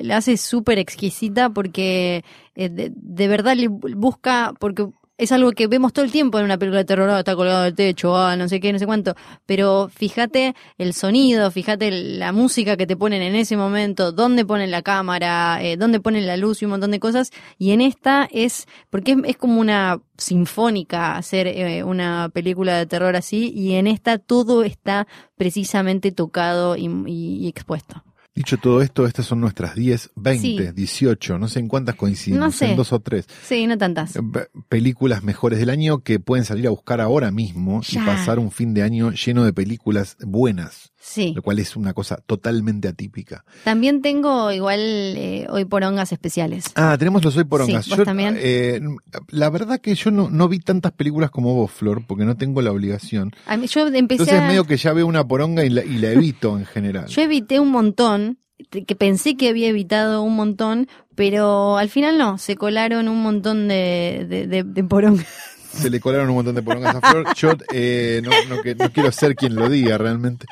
la 0.03 0.17
hace 0.17 0.37
súper 0.37 0.77
exquisita 0.77 1.49
porque 1.49 2.23
eh, 2.53 2.69
de, 2.69 2.91
de 2.95 3.27
verdad 3.27 3.55
le 3.55 3.69
busca, 3.69 4.53
porque 4.59 4.87
es 5.17 5.31
algo 5.31 5.51
que 5.51 5.67
vemos 5.67 5.93
todo 5.93 6.03
el 6.05 6.11
tiempo 6.11 6.39
en 6.39 6.45
una 6.45 6.57
película 6.57 6.79
de 6.79 6.85
terror, 6.85 7.09
ah, 7.09 7.19
está 7.19 7.35
colgado 7.35 7.63
del 7.63 7.75
techo, 7.75 8.17
ah, 8.17 8.35
no 8.35 8.47
sé 8.49 8.59
qué, 8.59 8.73
no 8.73 8.79
sé 8.79 8.85
cuánto, 8.85 9.15
pero 9.45 9.89
fíjate 9.93 10.55
el 10.77 10.93
sonido, 10.93 11.51
fíjate 11.51 11.91
la 11.91 12.31
música 12.31 12.77
que 12.77 12.87
te 12.87 12.97
ponen 12.97 13.21
en 13.21 13.35
ese 13.35 13.55
momento, 13.55 14.11
dónde 14.11 14.45
ponen 14.45 14.71
la 14.71 14.81
cámara, 14.81 15.59
eh, 15.61 15.77
dónde 15.77 15.99
ponen 15.99 16.25
la 16.27 16.35
luz 16.37 16.61
y 16.61 16.65
un 16.65 16.71
montón 16.71 16.91
de 16.91 16.99
cosas, 16.99 17.31
y 17.57 17.71
en 17.71 17.81
esta 17.81 18.27
es, 18.31 18.65
porque 18.89 19.15
es, 19.25 19.37
como 19.37 19.59
una 19.59 19.99
sinfónica 20.17 21.15
hacer 21.15 21.47
eh, 21.47 21.83
una 21.83 22.29
película 22.33 22.77
de 22.77 22.85
terror 22.85 23.15
así, 23.15 23.51
y 23.55 23.73
en 23.75 23.87
esta 23.87 24.17
todo 24.17 24.63
está 24.63 25.07
precisamente 25.37 26.11
tocado 26.11 26.75
y, 26.75 26.85
y- 27.07 27.37
y 27.45 27.47
expuesto. 27.47 28.03
Dicho 28.35 28.57
todo 28.57 28.81
esto, 28.81 29.05
estas 29.05 29.27
son 29.27 29.41
nuestras 29.41 29.75
10, 29.75 30.09
20, 30.15 30.41
Sí. 30.69 30.73
18, 30.73 31.37
no 31.37 31.47
sé 31.47 31.59
en 31.59 31.67
cuántas 31.67 31.93
coincidimos, 31.93 32.43
No 32.45 32.51
sé. 32.51 32.71
en 32.71 32.75
dos 32.77 32.91
o 32.91 32.99
tres 32.99 33.27
Sí, 33.47 33.67
no 33.67 33.77
tantas. 33.77 34.15
eh, 34.15 34.21
pe- 34.23 34.47
películas 34.69 35.21
mejores 35.23 35.59
del 35.59 35.69
año 35.69 35.99
que 35.99 36.19
pueden 36.19 36.43
salir 36.43 36.65
a 36.65 36.71
buscar 36.71 36.99
ahora 36.99 37.29
mismo 37.29 37.81
y 37.87 37.97
pasar 37.99 38.39
un 38.39 38.49
fin 38.49 38.73
de 38.73 38.81
año 38.81 39.11
lleno 39.11 39.43
de 39.45 39.53
películas 39.53 40.17
buenas, 40.25 40.93
Sí. 40.99 41.33
lo 41.35 41.43
cual 41.43 41.59
es 41.59 41.75
una 41.75 41.93
cosa 41.93 42.15
totalmente 42.25 42.87
atípica. 42.87 43.45
También 43.65 44.01
tengo 44.01 44.51
igual 44.51 44.79
eh, 44.79 45.45
hoy 45.51 45.65
porongas 45.65 46.11
especiales. 46.11 46.65
Ah, 46.73 46.95
tenemos 46.97 47.23
los 47.23 47.37
hoy 47.37 47.43
por 47.43 47.63
Sí, 47.63 47.71
ongas. 47.71 47.87
¿vos 47.87 47.97
Yo, 47.99 48.03
también? 48.03 48.35
eh, 48.39 48.81
la 49.29 49.51
verdad 49.51 49.79
que 49.79 49.93
yo 49.93 50.09
no, 50.09 50.31
no 50.31 50.47
vi 50.49 50.57
tantas 50.57 50.93
películas 50.93 51.29
como 51.29 51.53
vos, 51.53 51.69
Flor, 51.69 52.03
porque 52.07 52.25
no 52.25 52.35
tengo 52.35 52.63
la 52.63 52.71
obligación. 52.71 53.31
A 53.45 53.57
mí, 53.57 53.67
yo 53.67 53.85
empecé 53.87 54.23
Entonces 54.23 54.39
a- 54.41 54.47
medio 54.47 54.63
que 54.65 54.77
ya 54.77 54.91
veo 54.91 55.05
una 55.05 55.27
poronga 55.27 55.63
y 55.63 55.69
la, 55.69 55.85
y 55.85 55.99
la 55.99 56.09
evito 56.13 56.57
en 56.57 56.65
general. 56.65 57.05
Yo 57.09 57.21
evité 57.21 57.59
un 57.59 57.69
montón. 57.69 58.22
Que 58.69 58.95
pensé 58.95 59.35
que 59.37 59.49
había 59.49 59.67
evitado 59.69 60.21
un 60.23 60.35
montón, 60.35 60.87
pero 61.15 61.77
al 61.77 61.89
final 61.89 62.17
no, 62.17 62.37
se 62.37 62.55
colaron 62.55 63.07
un 63.07 63.21
montón 63.21 63.67
de, 63.67 64.25
de, 64.29 64.47
de, 64.47 64.63
de 64.63 64.83
porongas. 64.83 65.27
Se 65.73 65.89
le 65.89 65.99
colaron 65.99 66.29
un 66.29 66.35
montón 66.35 66.53
de 66.53 66.61
porongas 66.61 66.95
a 66.97 67.01
Flor. 67.01 67.25
Yo 67.35 67.53
eh, 67.73 68.21
no, 68.23 68.29
no 68.47 68.61
que- 68.61 68.75
no 68.75 68.91
quiero 68.91 69.11
ser 69.11 69.35
quien 69.35 69.55
lo 69.55 69.67
diga 69.69 69.97
realmente. 69.97 70.45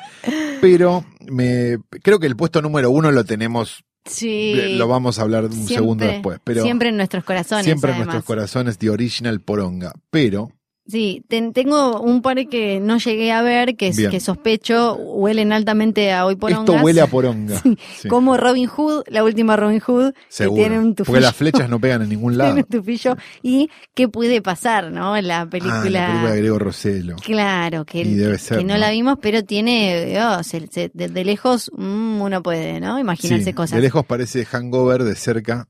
Pero 0.60 1.04
me 1.30 1.76
creo 2.02 2.18
que 2.18 2.26
el 2.26 2.34
puesto 2.34 2.60
número 2.60 2.90
uno 2.90 3.12
lo 3.12 3.24
tenemos, 3.24 3.84
Sí. 4.04 4.52
eh, 4.56 4.74
lo 4.76 4.88
vamos 4.88 5.20
a 5.20 5.22
hablar 5.22 5.44
un 5.44 5.52
Siempre- 5.52 5.74
segundo 5.76 6.04
después. 6.06 6.40
Pero 6.42 6.64
siempre 6.64 6.88
en 6.88 6.96
nuestros 6.96 7.22
corazones. 7.22 7.64
siempre 7.64 7.90
en 7.90 7.96
además. 7.98 8.14
nuestros 8.14 8.24
corazones, 8.24 8.78
The 8.78 8.90
Original 8.90 9.40
Poronga. 9.40 9.92
Pero, 10.10 10.50
Sí, 10.84 11.24
ten- 11.28 11.52
tengo 11.52 12.00
un 12.00 12.22
par 12.22 12.48
que 12.48 12.80
no 12.80 12.98
llegué 12.98 13.30
a 13.30 13.40
ver, 13.42 13.76
que, 13.76 13.86
es- 13.88 13.96
Bien. 13.96 14.10
que 14.10 14.18
sospecho 14.18 14.96
huelen 14.96 15.52
altamente 15.52 16.12
a 16.12 16.26
hoy 16.26 16.34
porongas. 16.34 16.68
esto 16.74 16.84
huele 16.84 17.00
a 17.00 17.06
poronga. 17.06 17.56
Sí, 17.62 17.78
Sí, 18.00 18.08
Como 18.08 18.36
Robin 18.36 18.66
Hood, 18.66 19.04
la 19.06 19.22
última 19.22 19.54
Robin 19.56 19.78
Hood, 19.78 20.12
seguro. 20.28 20.56
que 20.56 20.68
tiene 20.68 20.78
un 20.84 20.94
tufillo. 20.96 21.12
Porque 21.12 21.20
las 21.20 21.36
flechas 21.36 21.70
no 21.70 21.78
pegan 21.78 22.02
en 22.02 22.08
ningún 22.10 22.36
lado. 22.36 22.50
tiene 22.54 22.66
un 22.68 22.78
tufillo. 22.80 23.16
Y 23.42 23.70
qué 23.94 24.08
puede 24.08 24.42
pasar, 24.42 24.90
¿no? 24.90 25.16
En 25.16 25.28
la 25.28 25.42
Ah, 25.42 25.48
película. 25.48 25.80
la 25.90 26.06
película 26.08 26.30
de 26.32 26.38
Grego 26.40 26.58
Rossello. 26.58 27.16
Claro, 27.16 27.84
que, 27.84 28.00
Y 28.00 28.14
debe 28.14 28.38
ser, 28.38 28.58
que 28.58 28.64
no, 28.64 28.74
¿no? 28.74 28.80
la 28.80 28.90
vimos, 28.90 29.18
pero 29.22 29.44
tiene, 29.44 30.20
oh, 30.20 30.42
se- 30.42 30.66
se- 30.66 30.90
de, 30.92 31.08
de 31.08 31.24
lejos 31.24 31.70
mm, 31.76 32.20
uno 32.20 32.42
puede, 32.42 32.80
¿no? 32.80 32.98
Imaginarse 32.98 33.44
Sí, 33.44 33.52
cosas. 33.52 33.76
de 33.76 33.82
lejos 33.82 34.04
parece 34.04 34.44
hangover, 34.44 35.04
de 35.04 35.14
cerca 35.14 35.68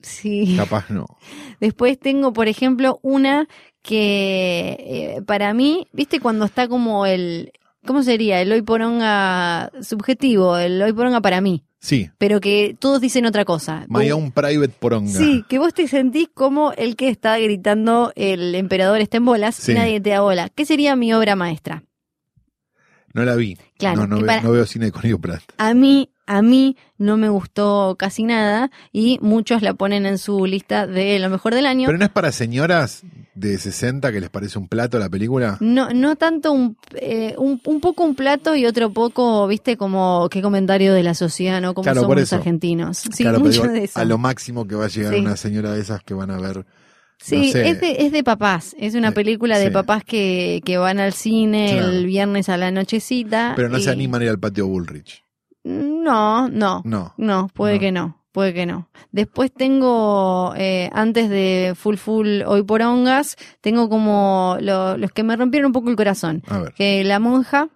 Sí. 0.00 0.54
capaz 0.56 0.88
no. 0.90 1.06
Después 1.60 1.98
tengo, 1.98 2.32
por 2.32 2.48
ejemplo, 2.48 2.98
una 3.02 3.48
que 3.82 4.76
eh, 5.18 5.22
para 5.26 5.52
mí, 5.54 5.86
¿viste 5.92 6.20
cuando 6.20 6.44
está 6.44 6.68
como 6.68 7.04
el, 7.06 7.52
¿cómo 7.86 8.02
sería? 8.02 8.40
El 8.40 8.52
hoy 8.52 8.62
poronga 8.62 9.70
subjetivo, 9.82 10.56
el 10.56 10.80
hoy 10.80 10.92
poronga 10.92 11.20
para 11.20 11.40
mí, 11.40 11.64
Sí, 11.80 12.08
pero 12.16 12.40
que 12.40 12.76
todos 12.78 13.00
dicen 13.00 13.26
otra 13.26 13.44
cosa. 13.44 13.84
My 13.88 14.08
Vos- 14.08 14.12
Own 14.18 14.30
Private 14.30 14.72
Poronga. 14.78 15.10
Sí, 15.10 15.44
que 15.48 15.58
vos 15.58 15.74
te 15.74 15.88
sentís 15.88 16.28
como 16.32 16.72
el 16.74 16.94
que 16.94 17.08
está 17.08 17.36
gritando 17.38 18.12
el 18.14 18.54
emperador 18.54 19.00
está 19.00 19.16
en 19.16 19.24
bolas 19.24 19.56
Sí. 19.56 19.72
y 19.72 19.74
nadie 19.74 20.00
te 20.00 20.10
da 20.10 20.20
bola. 20.20 20.48
¿Qué 20.48 20.64
sería 20.64 20.94
mi 20.94 21.12
obra 21.12 21.34
maestra? 21.34 21.82
No 23.14 23.24
la 23.24 23.34
vi. 23.34 23.58
Claro, 23.78 24.02
no, 24.02 24.06
no, 24.06 24.16
que 24.16 24.22
ve- 24.22 24.26
para- 24.28 24.42
no 24.42 24.52
veo 24.52 24.64
cine 24.64 24.86
de 24.86 24.92
Conillo 24.92 25.18
Prat. 25.18 25.42
A 25.58 25.74
mí, 25.74 26.08
a 26.26 26.40
mí 26.40 26.76
no 26.98 27.16
me 27.16 27.28
gustó 27.28 27.96
casi 27.98 28.22
nada 28.22 28.70
y 28.92 29.18
muchos 29.20 29.60
la 29.60 29.74
ponen 29.74 30.06
en 30.06 30.18
su 30.18 30.46
lista 30.46 30.86
de 30.86 31.18
lo 31.18 31.28
mejor 31.28 31.52
del 31.54 31.66
año. 31.66 31.86
Pero 31.86 31.98
no 31.98 32.04
es 32.04 32.10
para 32.12 32.30
señoras 32.32 33.02
de 33.34 33.56
60 33.56 34.12
que 34.12 34.20
les 34.20 34.28
parece 34.30 34.58
un 34.58 34.68
plato 34.68 34.98
la 34.98 35.08
película. 35.08 35.56
No, 35.60 35.90
no 35.90 36.16
tanto 36.16 36.52
un, 36.52 36.76
eh, 36.96 37.34
un, 37.38 37.60
un 37.64 37.80
poco 37.80 38.04
un 38.04 38.14
plato 38.14 38.54
y 38.54 38.66
otro 38.66 38.90
poco, 38.92 39.46
viste, 39.46 39.76
como 39.76 40.28
qué 40.30 40.42
comentario 40.42 40.92
de 40.92 41.02
la 41.02 41.14
sociedad, 41.14 41.60
¿no? 41.60 41.72
Como 41.74 41.84
Claro, 41.84 42.02
somos 42.02 42.16
los 42.16 42.32
argentinos. 42.32 42.98
Sí, 42.98 43.22
claro, 43.22 43.40
mucho 43.40 43.62
digo, 43.62 43.72
de 43.72 43.84
eso. 43.84 43.98
a 43.98 44.04
lo 44.04 44.18
máximo 44.18 44.66
que 44.66 44.74
va 44.74 44.84
a 44.84 44.88
llegar 44.88 45.14
Sí. 45.14 45.20
una 45.20 45.36
señora 45.36 45.72
de 45.72 45.80
esas 45.80 46.02
que 46.02 46.12
van 46.14 46.30
a 46.30 46.38
ver. 46.38 46.66
Sí, 47.18 47.36
no 47.36 47.52
sé. 47.52 47.68
es, 47.70 47.80
de, 47.80 47.96
es 48.04 48.12
de 48.12 48.24
papás. 48.24 48.74
Es 48.78 48.94
una 48.96 49.10
Eh, 49.10 49.12
película 49.12 49.56
de 49.58 49.66
sí. 49.66 49.70
papás 49.72 50.02
que, 50.04 50.60
que 50.64 50.76
van 50.76 50.98
al 50.98 51.12
cine 51.12 51.70
Claro. 51.72 51.90
el 51.92 52.04
viernes 52.06 52.48
a 52.48 52.56
la 52.56 52.70
nochecita. 52.72 53.52
Pero 53.56 53.68
no 53.68 53.78
y- 53.78 53.82
se 53.82 53.90
animan 53.90 54.20
a 54.20 54.24
ir 54.24 54.30
al 54.30 54.40
patio 54.40 54.66
Bullrich. 54.66 55.24
No, 55.64 56.48
no. 56.48 56.82
No. 56.84 57.14
No, 57.16 57.48
puede 57.54 57.74
No. 57.74 57.80
que 57.80 57.92
no, 57.92 58.21
puede 58.32 58.52
que 58.54 58.66
no. 58.66 58.88
Después 59.12 59.52
tengo, 59.52 60.54
eh, 60.56 60.88
antes 60.92 61.28
de 61.28 61.74
Full 61.76 61.96
Full 61.96 62.42
Hoy 62.46 62.62
por 62.62 62.82
Ongas, 62.82 63.36
tengo 63.60 63.88
como 63.88 64.56
lo- 64.60 64.96
los 64.96 65.12
que 65.12 65.22
me 65.22 65.36
rompieron 65.36 65.66
un 65.68 65.72
poco 65.72 65.90
el 65.90 65.96
corazón. 65.96 66.42
A 66.48 66.58
ver, 66.58 66.72
Que 66.74 67.04
La 67.04 67.18
Monja, 67.20 67.68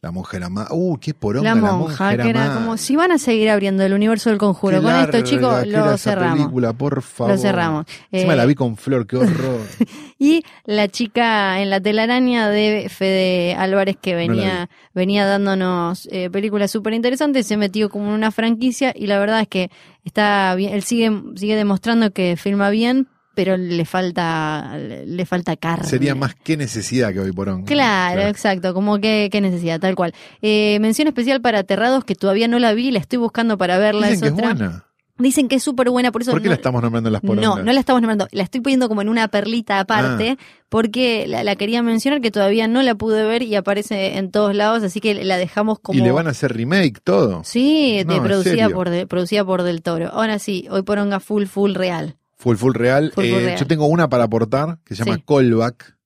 la 0.00 0.10
monja 0.10 0.36
era 0.36 0.48
más. 0.48 0.68
Uh, 0.70 0.96
qué 1.00 1.14
poronga 1.14 1.54
La 1.54 1.60
la 1.60 1.72
Monja, 1.72 2.12
era 2.14 2.24
que 2.24 2.30
era 2.30 2.46
más. 2.46 2.56
como, 2.58 2.76
si 2.76 2.96
van 2.96 3.12
a 3.12 3.18
seguir 3.18 3.50
abriendo 3.50 3.82
el 3.84 3.92
universo 3.92 4.30
del 4.30 4.38
conjuro 4.38 4.78
Qué 4.78 4.82
con 4.82 4.94
esto, 4.94 5.20
chicos, 5.22 5.66
lo 5.66 5.96
cerramos. 5.98 6.38
película, 6.38 6.72
por 6.72 7.02
favor. 7.02 7.34
Lo 7.34 7.38
cerramos. 7.40 7.86
Encima 8.10 8.34
Eh, 8.34 8.36
la 8.36 8.46
vi 8.46 8.54
con 8.54 8.76
Flor, 8.76 9.06
qué 9.06 9.16
horror. 9.16 9.60
Y 10.20 10.42
la 10.64 10.88
chica 10.88 11.60
en 11.60 11.70
la 11.70 11.80
telaraña 11.80 12.48
de 12.48 12.88
Fede 12.88 13.54
Álvarez 13.54 13.96
que 14.00 14.16
venía, 14.16 14.68
venía 14.92 15.24
dándonos 15.24 16.08
eh, 16.10 16.28
películas 16.28 16.72
súper 16.72 16.94
interesantes, 16.94 17.46
se 17.46 17.56
metió 17.56 17.88
como 17.88 18.06
en 18.08 18.14
una 18.14 18.32
franquicia 18.32 18.92
y 18.96 19.06
la 19.06 19.20
verdad 19.20 19.42
es 19.42 19.48
que 19.48 19.70
está 20.04 20.54
bien, 20.56 20.74
él 20.74 20.82
sigue, 20.82 21.12
sigue 21.36 21.54
demostrando 21.54 22.10
que 22.10 22.36
filma 22.36 22.68
bien, 22.70 23.06
pero 23.38 23.56
le 23.56 23.84
falta, 23.84 24.76
le 24.76 25.24
falta 25.24 25.54
carne. 25.56 25.86
Sería 25.86 26.16
más 26.16 26.34
que 26.34 26.56
necesidad 26.56 27.12
que 27.12 27.20
hoy 27.20 27.30
poronga. 27.30 27.66
Claro, 27.66 28.22
exacto, 28.22 28.74
como 28.74 28.98
que, 28.98 29.28
qué 29.30 29.40
necesidad, 29.40 29.78
tal 29.78 29.94
cual. 29.94 30.12
Eh, 30.42 30.76
mención 30.80 31.06
especial 31.06 31.40
para 31.40 31.60
Aterrados, 31.60 32.02
que 32.02 32.16
todavía 32.16 32.48
no 32.48 32.58
la 32.58 32.72
vi, 32.72 32.90
la 32.90 32.98
estoy 32.98 33.20
buscando 33.20 33.56
para 33.56 33.78
verla. 33.78 34.08
Dicen 34.08 34.22
que 34.22 34.26
es 34.26 34.34
buena. 34.34 34.84
Dicen 35.18 35.46
que 35.48 35.54
es 35.56 35.62
súper 35.62 35.88
buena, 35.90 36.10
por 36.10 36.22
eso 36.22 36.32
¿Por 36.32 36.40
qué 36.40 36.46
no- 36.46 36.50
la 36.50 36.56
estamos 36.56 36.82
nombrando 36.82 37.08
en 37.08 37.12
las 37.12 37.22
porongas? 37.22 37.44
no, 37.58 37.62
no 37.62 37.72
la 37.72 37.78
estamos 37.78 38.02
nombrando. 38.02 38.26
La 38.32 38.42
estoy 38.42 38.60
poniendo 38.60 38.88
como 38.88 39.02
en 39.02 39.08
una 39.08 39.28
perlita 39.28 39.78
aparte, 39.78 40.36
porque 40.68 41.26
la, 41.28 41.44
la 41.44 41.54
quería 41.54 41.80
mencionar 41.82 42.20
que 42.20 42.32
todavía 42.32 42.66
no 42.66 42.82
la 42.82 42.96
pude 42.96 43.22
ver 43.22 43.42
y 43.42 43.54
aparece 43.54 44.18
en 44.18 44.32
todos 44.32 44.52
lados, 44.56 44.82
así 44.82 45.00
que 45.00 45.14
la 45.24 45.36
dejamos 45.36 45.78
como. 45.78 45.96
Y 45.96 46.02
le 46.02 46.10
van 46.10 46.26
a 46.26 46.30
hacer 46.30 46.52
remake 46.56 47.00
todo. 47.04 47.42
Sí, 47.44 47.98
de- 47.98 48.04
No, 48.16 48.20
producida, 48.24 48.64
serio. 48.64 48.74
por 48.74 48.90
de- 48.90 49.06
producida 49.06 49.44
por 49.44 49.62
Del 49.62 49.82
Toro. 49.82 50.08
Ahora 50.08 50.40
sí, 50.40 50.66
hoy 50.72 50.82
poronga 50.82 51.20
full, 51.20 51.44
full 51.46 51.74
real. 51.74 52.16
Full 52.38 52.56
Full 52.56 52.74
Real. 52.74 53.12
Full, 53.14 53.24
full 53.24 53.34
Eh, 53.34 53.44
real. 53.46 53.58
Yo 53.58 53.66
tengo 53.66 53.86
una 53.86 54.08
para 54.08 54.24
aportar 54.24 54.78
que 54.84 54.94
se 54.94 55.04
llama 55.04 55.16
Sí. 55.16 55.24
Callback, 55.26 55.96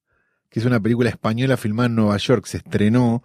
que 0.50 0.60
es 0.60 0.66
una 0.66 0.80
película 0.80 1.08
española 1.10 1.56
filmada 1.56 1.86
en 1.88 1.94
Nueva 1.96 2.16
York. 2.16 2.46
Se 2.46 2.58
estrenó. 2.58 3.22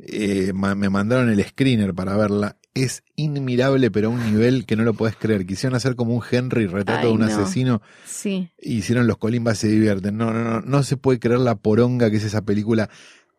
eh, 0.00 0.52
ma- 0.52 0.74
me 0.74 0.90
mandaron 0.90 1.30
el 1.30 1.42
screener 1.44 1.94
para 1.94 2.16
verla. 2.16 2.56
Es 2.74 3.04
inmirable, 3.14 3.92
pero 3.92 4.08
a 4.08 4.10
un 4.10 4.24
nivel 4.32 4.66
que 4.66 4.74
no 4.74 4.82
lo 4.82 4.92
puedes 4.94 5.14
creer. 5.14 5.46
Quisieron 5.46 5.76
hacer 5.76 5.94
como 5.94 6.14
un 6.16 6.22
Henry, 6.28 6.66
retrato 6.66 6.98
Ay, 7.02 7.06
de 7.06 7.12
un 7.12 7.20
no. 7.20 7.26
asesino. 7.26 7.80
Sí. 8.04 8.50
hicieron 8.60 9.06
los 9.06 9.18
colimbas 9.18 9.56
se 9.58 9.68
divierten. 9.68 10.16
No, 10.16 10.32
no, 10.32 10.42
no, 10.42 10.60
no 10.62 10.82
se 10.82 10.96
puede 10.96 11.20
creer 11.20 11.38
la 11.38 11.54
poronga 11.54 12.10
que 12.10 12.16
es 12.16 12.24
esa 12.24 12.42
película. 12.44 12.90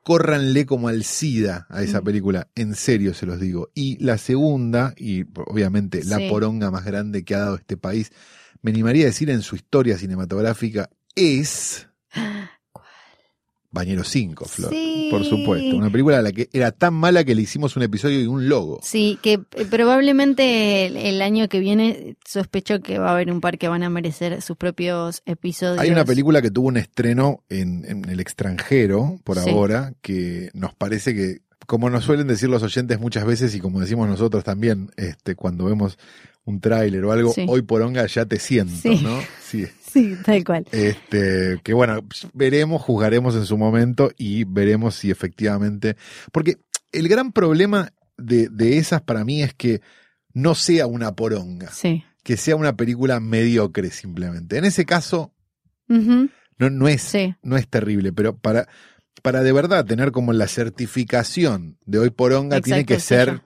Córranle 0.01 0.65
como 0.65 0.87
al 0.87 1.03
SIDA 1.03 1.65
a 1.69 1.83
esa 1.83 1.99
Mm. 2.01 2.03
película, 2.05 2.47
en 2.55 2.73
serio 2.75 3.13
se 3.13 3.25
los 3.25 3.39
digo. 3.39 3.69
Y 3.73 4.01
la 4.03 4.17
segunda, 4.17 4.93
y 4.97 5.23
obviamente 5.47 6.03
la 6.05 6.19
poronga 6.29 6.71
más 6.71 6.85
grande 6.85 7.23
que 7.25 7.35
ha 7.35 7.39
dado 7.39 7.55
este 7.55 7.75
país, 7.75 8.11
me 8.65 8.71
animaría 8.71 9.03
a 9.03 9.05
decir 9.05 9.29
en 9.29 9.43
su 9.43 9.55
historia 9.55 9.95
cinematográfica, 9.95 10.89
es 11.15 11.87
Bañero 13.69 14.03
5, 14.03 14.45
Flor. 14.45 14.71
Sí. 14.71 15.09
Por 15.11 15.23
supuesto. 15.23 15.75
Una 15.77 15.91
película 15.91 16.17
a 16.17 16.21
la 16.23 16.31
que 16.31 16.49
era 16.51 16.71
tan 16.71 16.93
mala 16.95 17.23
que 17.25 17.35
le 17.35 17.43
hicimos 17.43 17.75
un 17.75 17.83
episodio 17.83 18.21
y 18.21 18.25
un 18.25 18.49
logo. 18.49 18.79
Sí, 18.81 19.19
que 19.21 19.33
eh, 19.33 19.65
probablemente 19.69 20.85
el, 20.87 20.97
el 20.97 21.21
año 21.21 21.47
que 21.47 21.59
viene 21.59 22.15
sospecho 22.25 22.79
que 22.81 22.97
va 22.97 23.09
a 23.09 23.11
haber 23.11 23.29
un 23.31 23.39
par 23.39 23.57
que 23.59 23.67
van 23.67 23.83
a 23.83 23.89
merecer 23.89 24.41
sus 24.41 24.57
propios 24.57 25.21
episodios. 25.25 25.77
Hay 25.79 25.91
una 25.91 26.05
película 26.05 26.41
que 26.41 26.49
tuvo 26.49 26.69
un 26.69 26.77
estreno 26.77 27.43
en, 27.49 27.85
en 27.87 28.09
el 28.09 28.19
extranjero, 28.19 29.19
por 29.23 29.37
Sí. 29.37 29.49
ahora, 29.51 29.93
que 30.01 30.49
nos 30.53 30.73
parece 30.73 31.13
que, 31.13 31.41
como 31.67 31.89
nos 31.89 32.03
suelen 32.03 32.27
decir 32.27 32.49
los 32.49 32.63
oyentes 32.63 32.99
muchas 32.99 33.25
veces 33.25 33.53
y 33.55 33.59
como 33.59 33.79
decimos 33.79 34.07
nosotros 34.07 34.43
también, 34.43 34.91
este, 34.97 35.35
cuando 35.35 35.65
vemos 35.65 35.97
un 36.45 36.59
tráiler 36.61 37.03
o 37.05 37.11
algo, 37.11 37.33
Sí. 37.33 37.45
hoy 37.49 37.63
poronga 37.63 38.05
ya 38.05 38.25
te 38.25 38.39
siento, 38.39 38.75
Sí. 38.75 38.99
¿no? 39.03 39.19
Sí. 39.43 39.65
Sí, 39.95 40.13
tal 40.25 40.43
cual. 40.43 40.65
Este, 40.73 41.61
que 41.63 41.73
bueno, 41.73 42.01
veremos, 42.33 42.81
juzgaremos 42.81 43.33
en 43.37 43.45
su 43.45 43.57
momento 43.57 44.11
y 44.17 44.43
veremos 44.43 44.95
si 44.95 45.09
efectivamente. 45.09 45.95
Porque 46.33 46.57
el 46.91 47.07
gran 47.07 47.31
problema 47.31 47.93
de, 48.17 48.49
de 48.49 48.77
esas 48.77 49.01
para 49.01 49.23
mí 49.23 49.41
es 49.41 49.53
que 49.53 49.79
no 50.33 50.53
sea 50.53 50.85
una 50.85 51.15
poronga, 51.15 51.71
Sí. 51.71 52.03
que 52.23 52.35
sea 52.35 52.57
una 52.57 52.75
película 52.75 53.21
mediocre 53.21 53.89
simplemente. 53.89 54.57
En 54.57 54.65
ese 54.65 54.83
caso, 54.83 55.31
no, 55.87 56.69
no 56.69 56.87
es 56.89 57.13
no 57.41 57.55
es 57.55 57.67
terrible, 57.69 58.11
pero 58.11 58.35
para, 58.37 58.67
para 59.21 59.43
de 59.43 59.51
verdad 59.51 59.85
tener 59.85 60.11
como 60.11 60.33
la 60.33 60.47
certificación 60.47 61.77
de 61.85 61.99
hoy 61.99 62.09
poronga 62.09 62.61
tiene 62.61 62.81
Exacto, 62.81 62.93
que 62.95 62.99
ser 62.99 63.41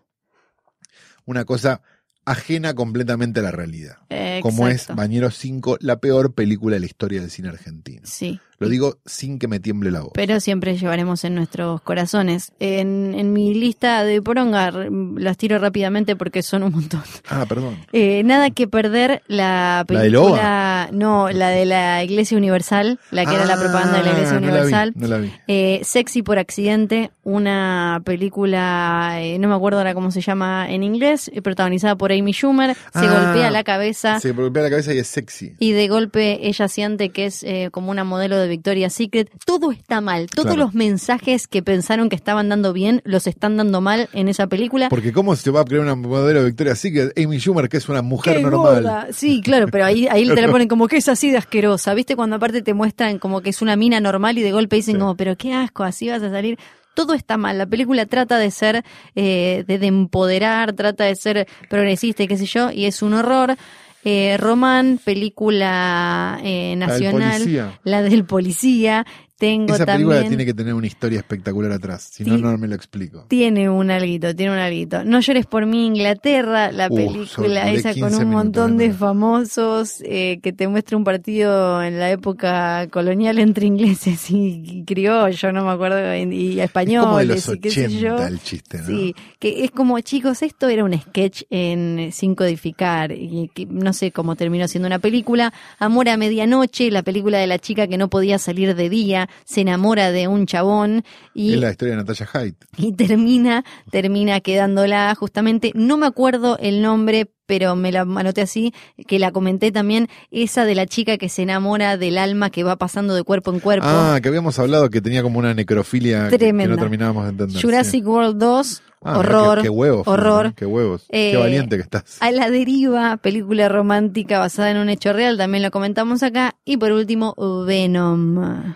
una 1.26 1.46
cosa 1.46 1.82
ajena 2.26 2.74
completamente 2.74 3.40
a 3.40 3.44
la 3.44 3.52
realidad. 3.52 3.98
Eh, 4.10 4.40
Como 4.42 4.68
es. 4.68 4.88
Bañeros 4.88 5.36
5, 5.38 5.78
la 5.82 6.00
peor 6.00 6.34
película 6.34 6.76
de 6.76 6.82
la 6.82 6.86
historia 6.86 7.22
del 7.22 7.32
cine 7.32 7.50
argentino. 7.50 8.02
Sí. 8.06 8.40
Lo 8.60 8.70
digo 8.70 8.98
sin 9.06 9.40
que 9.40 9.48
me 9.48 9.60
tiemble 9.60 9.90
la 9.92 10.02
voz. 10.02 10.12
Pero 10.14 10.40
siempre 10.40 10.78
llevaremos 10.78 11.24
en 11.24 11.36
nuestros 11.36 11.82
corazones. 11.82 12.52
En, 12.60 13.16
en 13.18 13.34
mi 13.34 13.54
lista 13.54 14.04
de 14.04 14.22
poronga, 14.22 14.72
las 14.72 15.38
tiro 15.38 15.60
rápidamente 15.60 16.16
porque 16.16 16.44
son 16.44 16.64
un 16.64 16.74
montón. 16.74 17.02
Ah, 17.30 17.46
perdón. 17.48 17.78
Eh, 17.94 18.22
nada 18.24 18.50
que 18.52 18.68
perder 18.68 19.22
la 19.28 19.86
¿La 19.88 20.02
de 20.02 20.10
película. 20.12 20.90
no, 20.92 21.30
la 21.30 21.50
de 21.50 21.66
la 21.66 22.04
Iglesia 22.04 22.38
Universal, 22.38 23.00
la 23.12 23.26
que 23.26 23.36
era 23.36 23.46
la 23.46 23.56
propaganda 23.58 23.98
de 24.00 24.04
la 24.04 24.12
Iglesia 24.12 24.38
Ah, 24.38 24.40
no 24.40 24.42
vi, 24.42 24.48
Universal. 24.52 24.94
No 24.96 25.08
la 25.08 25.18
vi. 25.18 25.32
Eh, 25.48 25.80
Sexy 25.84 26.22
por 26.24 26.38
accidente, 26.40 27.12
una 27.24 28.02
película, 28.06 29.18
eh, 29.22 29.40
no 29.40 29.48
me 29.48 29.56
acuerdo 29.56 29.80
ahora 29.80 29.94
cómo 29.94 30.12
se 30.12 30.22
llama 30.22 30.70
en 30.70 30.84
inglés, 30.84 31.32
protagonizada 31.44 31.96
por 31.96 32.12
Amy 32.12 32.32
Schumer, 32.34 32.76
se 32.76 32.80
Ah, 33.06 33.24
golpea 33.34 33.52
la 33.52 33.64
cabeza 33.64 34.20
Se 34.20 34.32
golpea 34.32 34.64
la 34.64 34.70
cabeza 34.70 34.94
y 34.94 34.98
es 35.00 35.08
sexy. 35.08 35.54
y 35.60 35.72
de 35.72 35.88
golpe 35.88 36.48
ella 36.48 36.68
siente 36.68 37.10
que 37.10 37.26
es 37.28 37.46
como 37.72 37.92
una 37.92 38.04
modelo 38.04 38.38
de 38.38 38.49
Victoria's 38.50 38.94
Secret. 38.94 39.32
Todo 39.46 39.72
está 39.72 40.02
mal. 40.02 40.28
Todos 40.28 40.48
Claro. 40.48 40.66
los 40.66 40.74
mensajes 40.74 41.48
que 41.48 41.64
pensaron 41.64 42.10
que 42.10 42.16
estaban 42.16 42.50
dando 42.50 42.74
bien 42.74 43.02
los 43.06 43.28
están 43.28 43.56
dando 43.58 43.80
mal 43.82 44.10
en 44.14 44.28
esa 44.28 44.48
película. 44.48 44.90
Porque 44.90 45.14
cómo 45.14 45.36
se 45.36 45.52
va 45.52 45.62
a 45.62 45.66
crear 45.66 45.82
una 45.84 45.96
modelo 45.96 46.42
de 46.42 46.48
Victoria 46.48 46.76
Secret, 46.76 47.18
Amy 47.18 47.38
Schumer, 47.40 47.70
que 47.70 47.78
es 47.78 47.88
una 47.88 48.02
mujer 48.02 48.38
¡Qué 48.38 48.42
normal. 48.44 48.84
gorda! 48.84 49.08
Sí, 49.12 49.42
claro, 49.42 49.68
pero 49.72 49.86
ahí, 49.86 50.08
ahí 50.10 50.28
te 50.28 50.42
la 50.42 50.50
ponen 50.52 50.68
como 50.68 50.88
que 50.88 50.98
es 50.98 51.08
así 51.08 51.32
de 51.32 51.38
asquerosa. 51.38 51.94
¿Viste? 51.94 52.16
Cuando 52.16 52.36
aparte 52.36 52.62
te 52.62 52.74
muestran 52.74 53.20
como 53.20 53.42
que 53.42 53.52
es 53.52 53.62
una 53.62 53.76
mina 53.76 54.00
normal 54.00 54.38
y 54.38 54.42
de 54.42 54.52
golpe 54.52 54.76
dicen 54.78 54.96
Sí. 54.96 55.00
como, 55.00 55.16
pero 55.16 55.36
qué 55.38 55.54
asco, 55.54 55.84
así 55.84 56.10
vas 56.10 56.22
a 56.24 56.30
salir. 56.30 56.58
Todo 56.96 57.14
está 57.14 57.38
mal. 57.38 57.58
La 57.58 57.66
película 57.66 58.06
trata 58.08 58.38
de 58.40 58.52
ser, 58.52 58.84
eh, 59.16 59.64
de, 59.68 59.80
de 59.80 59.88
empoderar, 59.88 60.74
trata 60.74 61.06
de 61.06 61.16
ser 61.16 61.48
progresista 61.70 62.24
y 62.24 62.28
qué 62.28 62.38
sé 62.38 62.46
yo, 62.46 62.72
y 62.72 62.86
es 62.86 63.02
un 63.02 63.14
horror. 63.14 63.56
Eh, 64.04 64.38
Román, 64.38 65.00
película 65.04 66.40
eh, 66.44 66.76
La 66.78 66.88
del 66.88 67.04
nacional, 67.04 67.40
policía. 67.42 67.80
la 67.84 68.02
del 68.02 68.26
policía. 68.26 69.06
Tengo 69.40 69.74
Esa 69.74 69.86
también. 69.86 70.10
película 70.10 70.28
tiene 70.28 70.46
que 70.46 70.54
tener 70.54 70.74
una 70.74 70.86
historia 70.88 71.18
espectacular 71.20 71.72
atrás. 71.72 72.10
Si 72.12 72.24
no, 72.26 72.38
no 72.38 72.58
me 72.58 72.68
lo 72.68 72.76
explico. 72.76 73.26
Tiene 73.30 73.70
un 73.70 73.90
alguito, 73.90 74.36
tiene 74.36 74.52
un 74.52 74.60
alguito. 74.60 75.04
No 75.06 75.22
llores 75.22 75.46
por 75.46 75.66
mí, 75.66 75.86
Inglaterra, 75.88 76.72
la 76.74 76.88
Uh, 76.90 76.96
película 76.96 77.72
esa 77.72 77.94
15 77.94 78.00
con 78.02 78.16
un 78.26 78.32
montón 78.32 78.78
de 78.78 78.92
famosos 78.94 80.02
eh, 80.04 80.40
que 80.44 80.52
te 80.54 80.68
muestra 80.68 80.98
un 80.98 81.04
partido 81.04 81.82
en 81.82 82.00
la 82.00 82.12
época 82.12 82.88
colonial 82.92 83.40
entre 83.40 83.66
ingleses 83.66 84.30
y, 84.30 84.84
criollo, 84.86 85.52
no 85.54 85.64
me 85.66 85.72
acuerdo, 85.72 86.16
y, 86.16 86.22
y 86.36 86.60
Es 86.60 86.66
españoles 86.66 87.06
como 87.06 87.18
de 87.20 87.26
los 87.26 87.48
y 87.56 87.60
qué 87.60 87.72
sé 87.72 87.90
yo. 87.90 88.16
80 88.16 88.28
el 88.28 88.40
chiste, 88.42 88.78
¿no? 88.80 88.86
Sí, 88.88 89.16
que 89.40 89.64
es 89.64 89.72
como, 89.72 90.00
chicos, 90.02 90.42
esto 90.42 90.68
era 90.68 90.84
un 90.84 91.00
sketch 91.00 91.44
en 91.50 92.12
Sin 92.12 92.36
Codificar, 92.36 93.12
y 93.14 93.50
que 93.54 93.66
no 93.68 93.94
sé 93.94 94.12
cómo 94.12 94.36
terminó 94.36 94.68
siendo 94.68 94.88
una 94.88 95.00
película. 95.00 95.54
Amor 95.78 96.10
a 96.10 96.18
Medianoche, 96.18 96.92
la 96.92 97.04
película 97.04 97.38
de 97.38 97.48
la 97.48 97.60
chica 97.60 97.88
que 97.88 97.98
no 97.98 98.10
podía 98.10 98.38
salir 98.40 98.76
de 98.76 98.90
día, 98.90 99.29
se 99.46 99.62
enamora 99.62 100.12
de 100.12 100.28
un 100.28 100.46
chabón 100.46 101.04
y 101.34 101.54
Es 101.54 101.60
la 101.60 101.72
historia 101.72 101.96
de 101.96 102.04
Natalia 102.04 102.28
Hyde. 102.34 102.56
y 102.78 102.92
termina, 102.94 103.64
termina 103.92 104.40
quedándola 104.42 105.14
justamente, 105.16 105.72
no 105.76 105.98
me 105.98 106.06
acuerdo 106.06 106.58
el 106.60 106.82
nombre, 106.82 107.32
pero 107.46 107.76
me 107.76 107.92
la 107.92 108.02
anoté 108.02 108.42
así, 108.42 108.74
que 109.08 109.18
la 109.18 109.32
comenté 109.32 109.72
también, 109.72 110.08
esa 110.30 110.66
de 110.66 110.76
la 110.76 110.86
chica 110.86 111.18
que 111.18 111.30
se 111.30 111.42
enamora 111.42 111.98
del 111.98 112.18
alma 112.20 112.50
que 112.52 112.64
va 112.64 112.76
pasando 112.76 113.16
de 113.16 113.24
cuerpo 113.24 113.52
en 113.52 113.60
cuerpo. 113.60 113.88
Ah, 113.88 114.20
que 114.22 114.28
habíamos 114.30 114.60
hablado 114.60 114.90
que 114.90 115.02
tenía 115.02 115.24
como 115.24 115.40
una 115.40 115.54
necrofilia 115.56 116.26
que- 116.26 116.32
que 116.32 116.38
Tremenda. 116.38 116.76
no 116.76 116.82
terminábamos 116.82 117.24
de 117.24 117.30
entender. 117.32 117.62
Jurassic 117.62 118.06
World 118.08 118.38
2, 118.38 118.84
Ah, 119.02 119.18
horror, 119.18 119.60
Qué, 119.60 119.64
qué 119.64 119.70
huevos. 119.70 120.06
horror. 120.10 120.46
¿no? 120.48 120.56
Qué 120.56 120.66
huevos. 120.66 121.06
Eh, 121.10 121.32
qué 121.32 121.38
valiente 121.38 121.78
que 121.78 121.82
estás. 121.84 122.18
A 122.20 122.32
la 122.32 122.50
deriva, 122.50 123.16
película 123.16 123.70
romántica 123.70 124.40
basada 124.40 124.72
en 124.72 124.78
un 124.78 124.90
hecho 124.90 125.14
real, 125.14 125.38
también 125.38 125.64
lo 125.64 125.72
comentamos 125.72 126.22
acá. 126.22 126.56
Y 126.66 126.76
por 126.76 126.92
último, 126.92 127.34
Venom, 127.66 128.76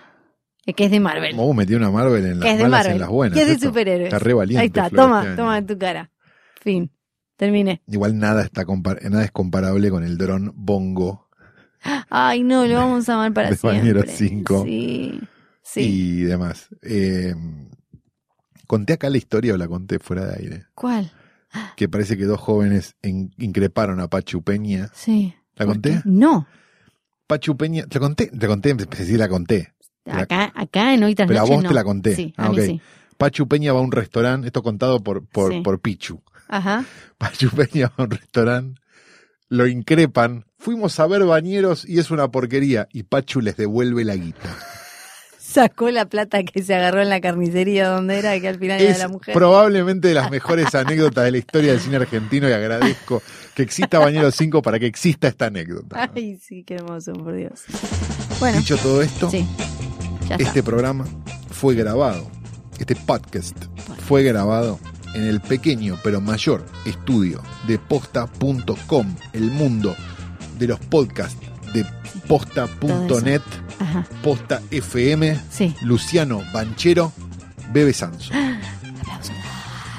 que 0.65 0.85
es 0.85 0.91
de 0.91 0.99
Marvel. 0.99 1.35
Uh, 1.37 1.53
metió 1.53 1.77
una 1.77 1.91
Marvel 1.91 2.25
en 2.25 2.39
las 2.39 2.49
es 2.49 2.57
de 2.57 2.63
malas 2.63 2.79
Marvel. 2.79 2.93
en 2.93 2.99
las 2.99 3.09
buenas. 3.09 3.37
que 3.37 3.43
es 3.51 3.59
de 3.59 3.67
superhéroes. 3.67 4.05
Está 4.13 4.19
re 4.19 4.33
valiente. 4.33 4.61
Ahí 4.61 4.67
está, 4.67 4.89
Flor, 4.89 5.05
toma, 5.05 5.21
este 5.23 5.35
toma 5.35 5.57
en 5.57 5.67
tu 5.67 5.77
cara. 5.77 6.11
Fin. 6.61 6.91
Terminé. 7.35 7.81
Igual 7.87 8.17
nada 8.17 8.43
está 8.43 8.63
nada 9.09 9.23
es 9.25 9.31
comparable 9.31 9.89
con 9.89 10.03
el 10.03 10.17
dron 10.17 10.53
Bongo 10.55 11.27
Ay, 12.09 12.43
no, 12.43 12.65
lo 12.65 12.75
vamos 12.75 13.09
a 13.09 13.15
amar 13.15 13.33
para 13.33 13.49
De 13.49 13.57
siempre. 13.57 13.79
Bañeros 13.79 14.05
cinco. 14.15 14.63
Sí. 14.63 15.19
Sí. 15.61 15.81
y 15.81 16.23
demás. 16.23 16.69
Eh, 16.81 17.33
conté 18.67 18.93
acá 18.93 19.09
la 19.09 19.17
historia 19.17 19.53
o 19.53 19.57
la 19.57 19.67
conté 19.67 19.99
fuera 19.99 20.25
de 20.27 20.35
aire. 20.41 20.65
¿Cuál? 20.75 21.11
Que 21.75 21.89
parece 21.89 22.17
que 22.17 22.23
dos 22.25 22.39
jóvenes 22.39 22.95
en- 23.01 23.33
increparon 23.37 23.99
a 23.99 24.07
Pachu 24.07 24.41
Peña. 24.43 24.89
Sí. 24.93 25.35
¿La 25.55 25.65
¿Por 25.65 25.75
conté? 25.75 26.01
No. 26.05 26.47
Pachu 27.27 27.55
Peña, 27.57 27.85
¿te 27.85 27.99
la 27.99 27.99
conté? 27.99 28.27
Te 28.27 28.47
conté, 28.47 28.75
sí 29.05 29.17
la 29.17 29.27
conté. 29.27 29.72
Acá, 30.05 30.51
acá 30.55 30.93
en 30.93 31.03
Hoy 31.03 31.15
Tras 31.15 31.27
Pero 31.27 31.39
a 31.39 31.43
vos 31.43 31.63
no. 31.63 31.69
te 31.69 31.75
la 31.75 31.83
conté. 31.83 32.15
Sí, 32.15 32.33
Ah, 32.37 32.47
a 32.47 32.49
mí 32.49 32.59
ok. 32.59 32.65
sí. 32.65 32.81
Pachu 33.17 33.47
Peña 33.47 33.71
va 33.73 33.79
a 33.79 33.83
un 33.83 33.91
restaurante, 33.91 34.47
esto 34.47 34.61
contado 34.63 35.01
por, 35.01 35.25
por, 35.25 35.51
Sí. 35.53 35.61
por 35.61 35.79
Pichu. 35.79 36.21
Ajá. 36.49 36.83
Pachu 37.17 37.49
Peña 37.51 37.87
va 37.87 37.93
a 37.97 38.03
un 38.03 38.11
restaurante, 38.11 38.81
lo 39.49 39.67
increpan, 39.67 40.45
fuimos 40.57 40.99
a 40.99 41.07
ver 41.07 41.23
bañeros 41.23 41.85
y 41.87 41.99
es 41.99 42.11
una 42.11 42.29
porquería. 42.29 42.87
Y 42.91 43.03
Pachu 43.03 43.39
les 43.41 43.55
devuelve 43.55 44.03
la 44.03 44.15
guita. 44.15 44.49
Sacó 45.39 45.91
la 45.91 46.05
plata 46.05 46.41
que 46.43 46.63
se 46.63 46.73
agarró 46.73 47.01
en 47.01 47.09
la 47.09 47.21
carnicería 47.21 47.87
donde 47.89 48.17
era, 48.17 48.39
que 48.39 48.47
al 48.47 48.57
final 48.57 48.81
era 48.81 48.89
Es 48.89 48.97
de 48.97 49.03
la 49.03 49.07
mujer. 49.09 49.35
probablemente 49.35 50.07
de 50.07 50.15
las 50.15 50.31
mejores 50.31 50.73
anécdotas 50.73 51.25
de 51.25 51.31
la 51.31 51.37
historia 51.37 51.71
del 51.73 51.79
cine 51.81 51.97
argentino 51.97 52.49
y 52.49 52.53
agradezco 52.53 53.21
que 53.53 53.61
exista 53.61 53.99
Bañeros 53.99 54.33
5 54.35 54.63
para 54.63 54.79
que 54.79 54.87
exista 54.87 55.27
esta 55.27 55.45
anécdota. 55.47 56.09
Ay, 56.15 56.39
sí, 56.41 56.63
qué 56.63 56.75
hermoso, 56.75 57.13
por 57.13 57.35
Dios. 57.35 57.61
Bueno, 58.39 58.57
Dicho 58.57 58.77
todo 58.77 59.03
esto, 59.03 59.29
sí. 59.29 59.45
Ya 60.29 60.35
está. 60.35 60.47
este 60.47 60.63
programa 60.63 61.05
fue 61.51 61.75
grabado, 61.75 62.29
este 62.79 62.95
podcast 62.95 63.55
fue 64.07 64.23
grabado 64.23 64.79
en 65.15 65.23
el 65.25 65.41
pequeño 65.41 65.97
pero 66.03 66.19
mayor 66.21 66.65
estudio 66.85 67.41
de 67.67 67.77
posta.com, 67.79 69.15
el 69.33 69.51
mundo 69.51 69.95
de 70.57 70.67
los 70.67 70.79
podcasts 70.79 71.37
de 71.73 71.85
posta.net, 72.27 73.41
posta 74.23 74.61
FM, 74.71 75.39
Sí. 75.51 75.75
Luciano 75.81 76.41
Banchero, 76.53 77.11
Bebe 77.71 77.93
Sanso. 77.93 78.31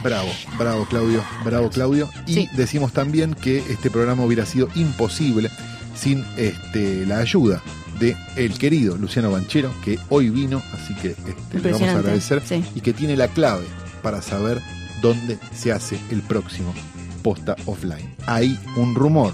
Bravo, 0.03 0.29
bravo 0.59 0.85
Claudio, 0.85 1.25
bravo 1.47 1.71
Claudio. 1.71 2.11
Y 2.27 2.35
Sí. 2.35 2.49
decimos 2.55 2.93
también 2.93 3.33
que 3.35 3.59
este 3.71 3.91
programa 3.91 4.23
hubiera 4.25 4.45
sido 4.45 4.69
imposible 4.75 5.51
sin 5.97 6.23
este, 6.37 7.07
la 7.07 7.19
ayuda 7.21 7.63
de 8.01 8.17
el 8.37 8.59
querido 8.59 8.97
Luciano 8.97 9.31
Banchero, 9.31 9.73
que 9.85 9.99
hoy 10.09 10.31
vino, 10.31 10.63
así 10.73 10.95
que 10.95 11.09
este, 11.09 11.35
le 11.63 11.73
vamos 11.73 11.89
a 11.89 11.99
agradecer, 11.99 12.43
Sí. 12.47 12.65
y 12.75 12.81
que 12.81 12.93
tiene 12.93 13.17
la 13.17 13.29
clave 13.29 13.65
para 14.03 14.21
saber 14.23 14.61
dónde 15.03 15.39
se 15.55 15.73
hace 15.73 15.99
el 16.11 16.23
próximo 16.23 16.75
posta 17.23 17.57
offline. 17.67 18.15
Hay 18.27 18.59
un 18.77 18.95
rumor 18.95 19.33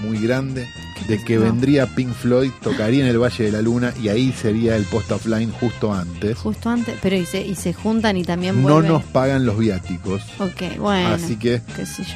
muy 0.00 0.18
grande 0.18 0.66
de 1.08 1.22
que 1.22 1.36
No. 1.36 1.42
vendría 1.42 1.86
Pink 1.86 2.12
Floyd, 2.12 2.50
tocaría 2.62 3.02
en 3.04 3.10
el 3.10 3.18
Valle 3.18 3.44
de 3.44 3.52
la 3.52 3.62
Luna 3.62 3.92
y 4.02 4.08
ahí 4.08 4.32
sería 4.32 4.76
el 4.76 4.84
posta 4.84 5.14
offline 5.16 5.50
justo 5.50 5.92
antes. 5.92 6.38
Justo 6.38 6.70
antes, 6.70 6.94
pero 7.02 7.16
y 7.16 7.24
se, 7.26 7.40
y 7.44 7.54
se 7.54 7.72
juntan 7.72 8.16
y 8.16 8.24
también 8.24 8.56
No 8.62 8.74
vuelven. 8.74 8.92
nos 8.92 9.04
pagan 9.04 9.44
los 9.46 9.58
viáticos, 9.58 10.22
Ok, 10.38 10.78
bueno. 10.78 11.08
así 11.14 11.36
que. 11.36 11.60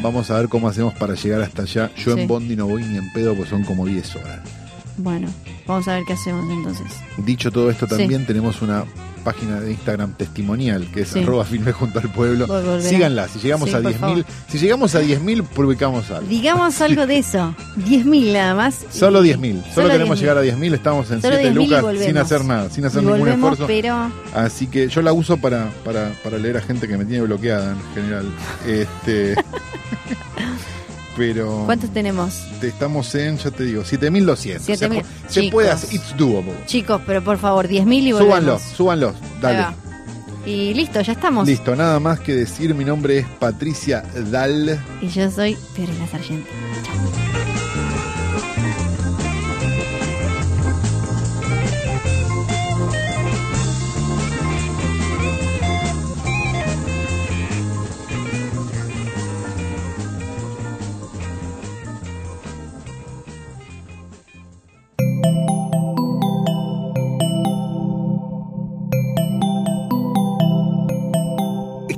Vamos 0.02 0.30
a 0.30 0.38
ver 0.38 0.48
cómo 0.48 0.68
hacemos 0.68 0.94
para 0.94 1.14
llegar 1.14 1.42
hasta 1.42 1.62
allá. 1.62 1.90
Yo 1.96 2.14
Sí. 2.14 2.20
en 2.20 2.28
Bondi 2.28 2.56
no 2.56 2.66
voy 2.66 2.84
ni 2.84 2.96
en 2.96 3.12
pedo, 3.12 3.34
pues 3.34 3.48
son 3.50 3.64
como 3.64 3.86
10 3.86 4.14
horas. 4.16 4.40
Bueno, 4.98 5.28
vamos 5.66 5.86
a 5.88 5.94
ver 5.94 6.04
qué 6.04 6.14
hacemos 6.14 6.48
entonces. 6.50 6.86
Dicho 7.18 7.50
todo 7.50 7.70
esto, 7.70 7.86
Sí. 7.86 7.96
también 7.96 8.26
tenemos 8.26 8.62
una 8.62 8.84
página 9.24 9.60
de 9.60 9.72
Instagram 9.72 10.12
testimonial, 10.14 10.86
que 10.94 11.00
es 11.02 11.08
Sí. 11.08 11.18
arroba 11.20 11.44
filme 11.44 11.72
junto 11.72 11.98
al 11.98 12.08
pueblo. 12.12 12.46
Síganla, 12.80 13.26
si 13.28 13.40
llegamos 13.40 13.68
Sí, 13.68 13.74
a 13.74 13.80
por 13.82 13.90
10.000, 13.92 14.24
si 14.48 14.58
llegamos 14.58 14.94
a 14.94 15.00
10.000, 15.00 15.42
publicamos 15.42 16.08
algo. 16.12 16.28
Digamos 16.28 16.80
algo 16.80 17.06
de 17.08 17.18
eso. 17.18 17.54
10.000 17.76 18.32
nada 18.32 18.54
más. 18.54 18.86
Solo 18.90 19.22
Y- 19.24 19.28
10.000, 19.34 19.64
solo, 19.74 19.88
queremos 19.88 20.18
10.000. 20.18 20.20
llegar 20.20 20.38
a 20.38 20.42
10.000, 20.42 20.74
estamos 20.74 21.10
en 21.10 21.20
Solo 21.20 21.36
7 21.36 21.50
10.000 21.52 21.62
y 21.62 21.66
lucas 21.66 22.04
sin 22.06 22.18
hacer 22.18 22.44
nada, 22.44 22.70
sin 22.70 22.84
hacer 22.84 23.02
Y 23.02 23.06
ningún 23.06 23.20
volvemos, 23.20 23.52
esfuerzo. 23.52 23.66
pero 23.66 24.10
Así 24.34 24.68
que 24.68 24.88
yo 24.88 25.02
la 25.02 25.12
uso 25.12 25.36
para, 25.38 25.70
para, 25.84 26.12
para 26.22 26.38
leer 26.38 26.56
a 26.58 26.60
gente 26.62 26.86
que 26.86 26.96
me 26.96 27.04
tiene 27.04 27.22
bloqueada 27.24 27.72
en 27.72 27.94
general. 27.94 28.26
Este, 28.66 29.34
pero 31.16 31.62
¿cuántos 31.66 31.90
tenemos? 31.90 32.42
estamos 32.62 33.14
en, 33.14 33.36
ya 33.38 33.50
te 33.50 33.64
digo, 33.64 33.82
7.200. 33.82 34.58
Se 34.60 34.74
7.000. 34.74 34.90
pu- 35.00 35.04
Se, 35.28 35.40
Chicos. 35.40 35.52
puede 35.52 35.70
hacer, 35.70 35.94
it's 35.94 36.16
doable. 36.16 36.52
Chicos, 36.66 37.00
pero 37.06 37.22
por 37.22 37.38
favor, 37.38 37.68
10.000 37.68 38.02
y 38.08 38.12
volvemos. 38.12 38.18
Súbanlos, 38.26 38.62
súbanlos, 38.62 39.14
dale. 39.40 39.66
Y 40.44 40.74
listo, 40.74 41.00
ya 41.00 41.12
estamos. 41.12 41.46
Listo, 41.48 41.74
nada 41.74 41.98
más 41.98 42.20
que 42.20 42.32
decir, 42.34 42.72
mi 42.74 42.84
nombre 42.84 43.18
es 43.18 43.26
Patricia 43.40 44.04
Dal. 44.30 44.78
Y 45.02 45.08
yo 45.08 45.28
soy 45.30 45.56
Fiorella 45.74 46.06
Sargento. 46.06 46.48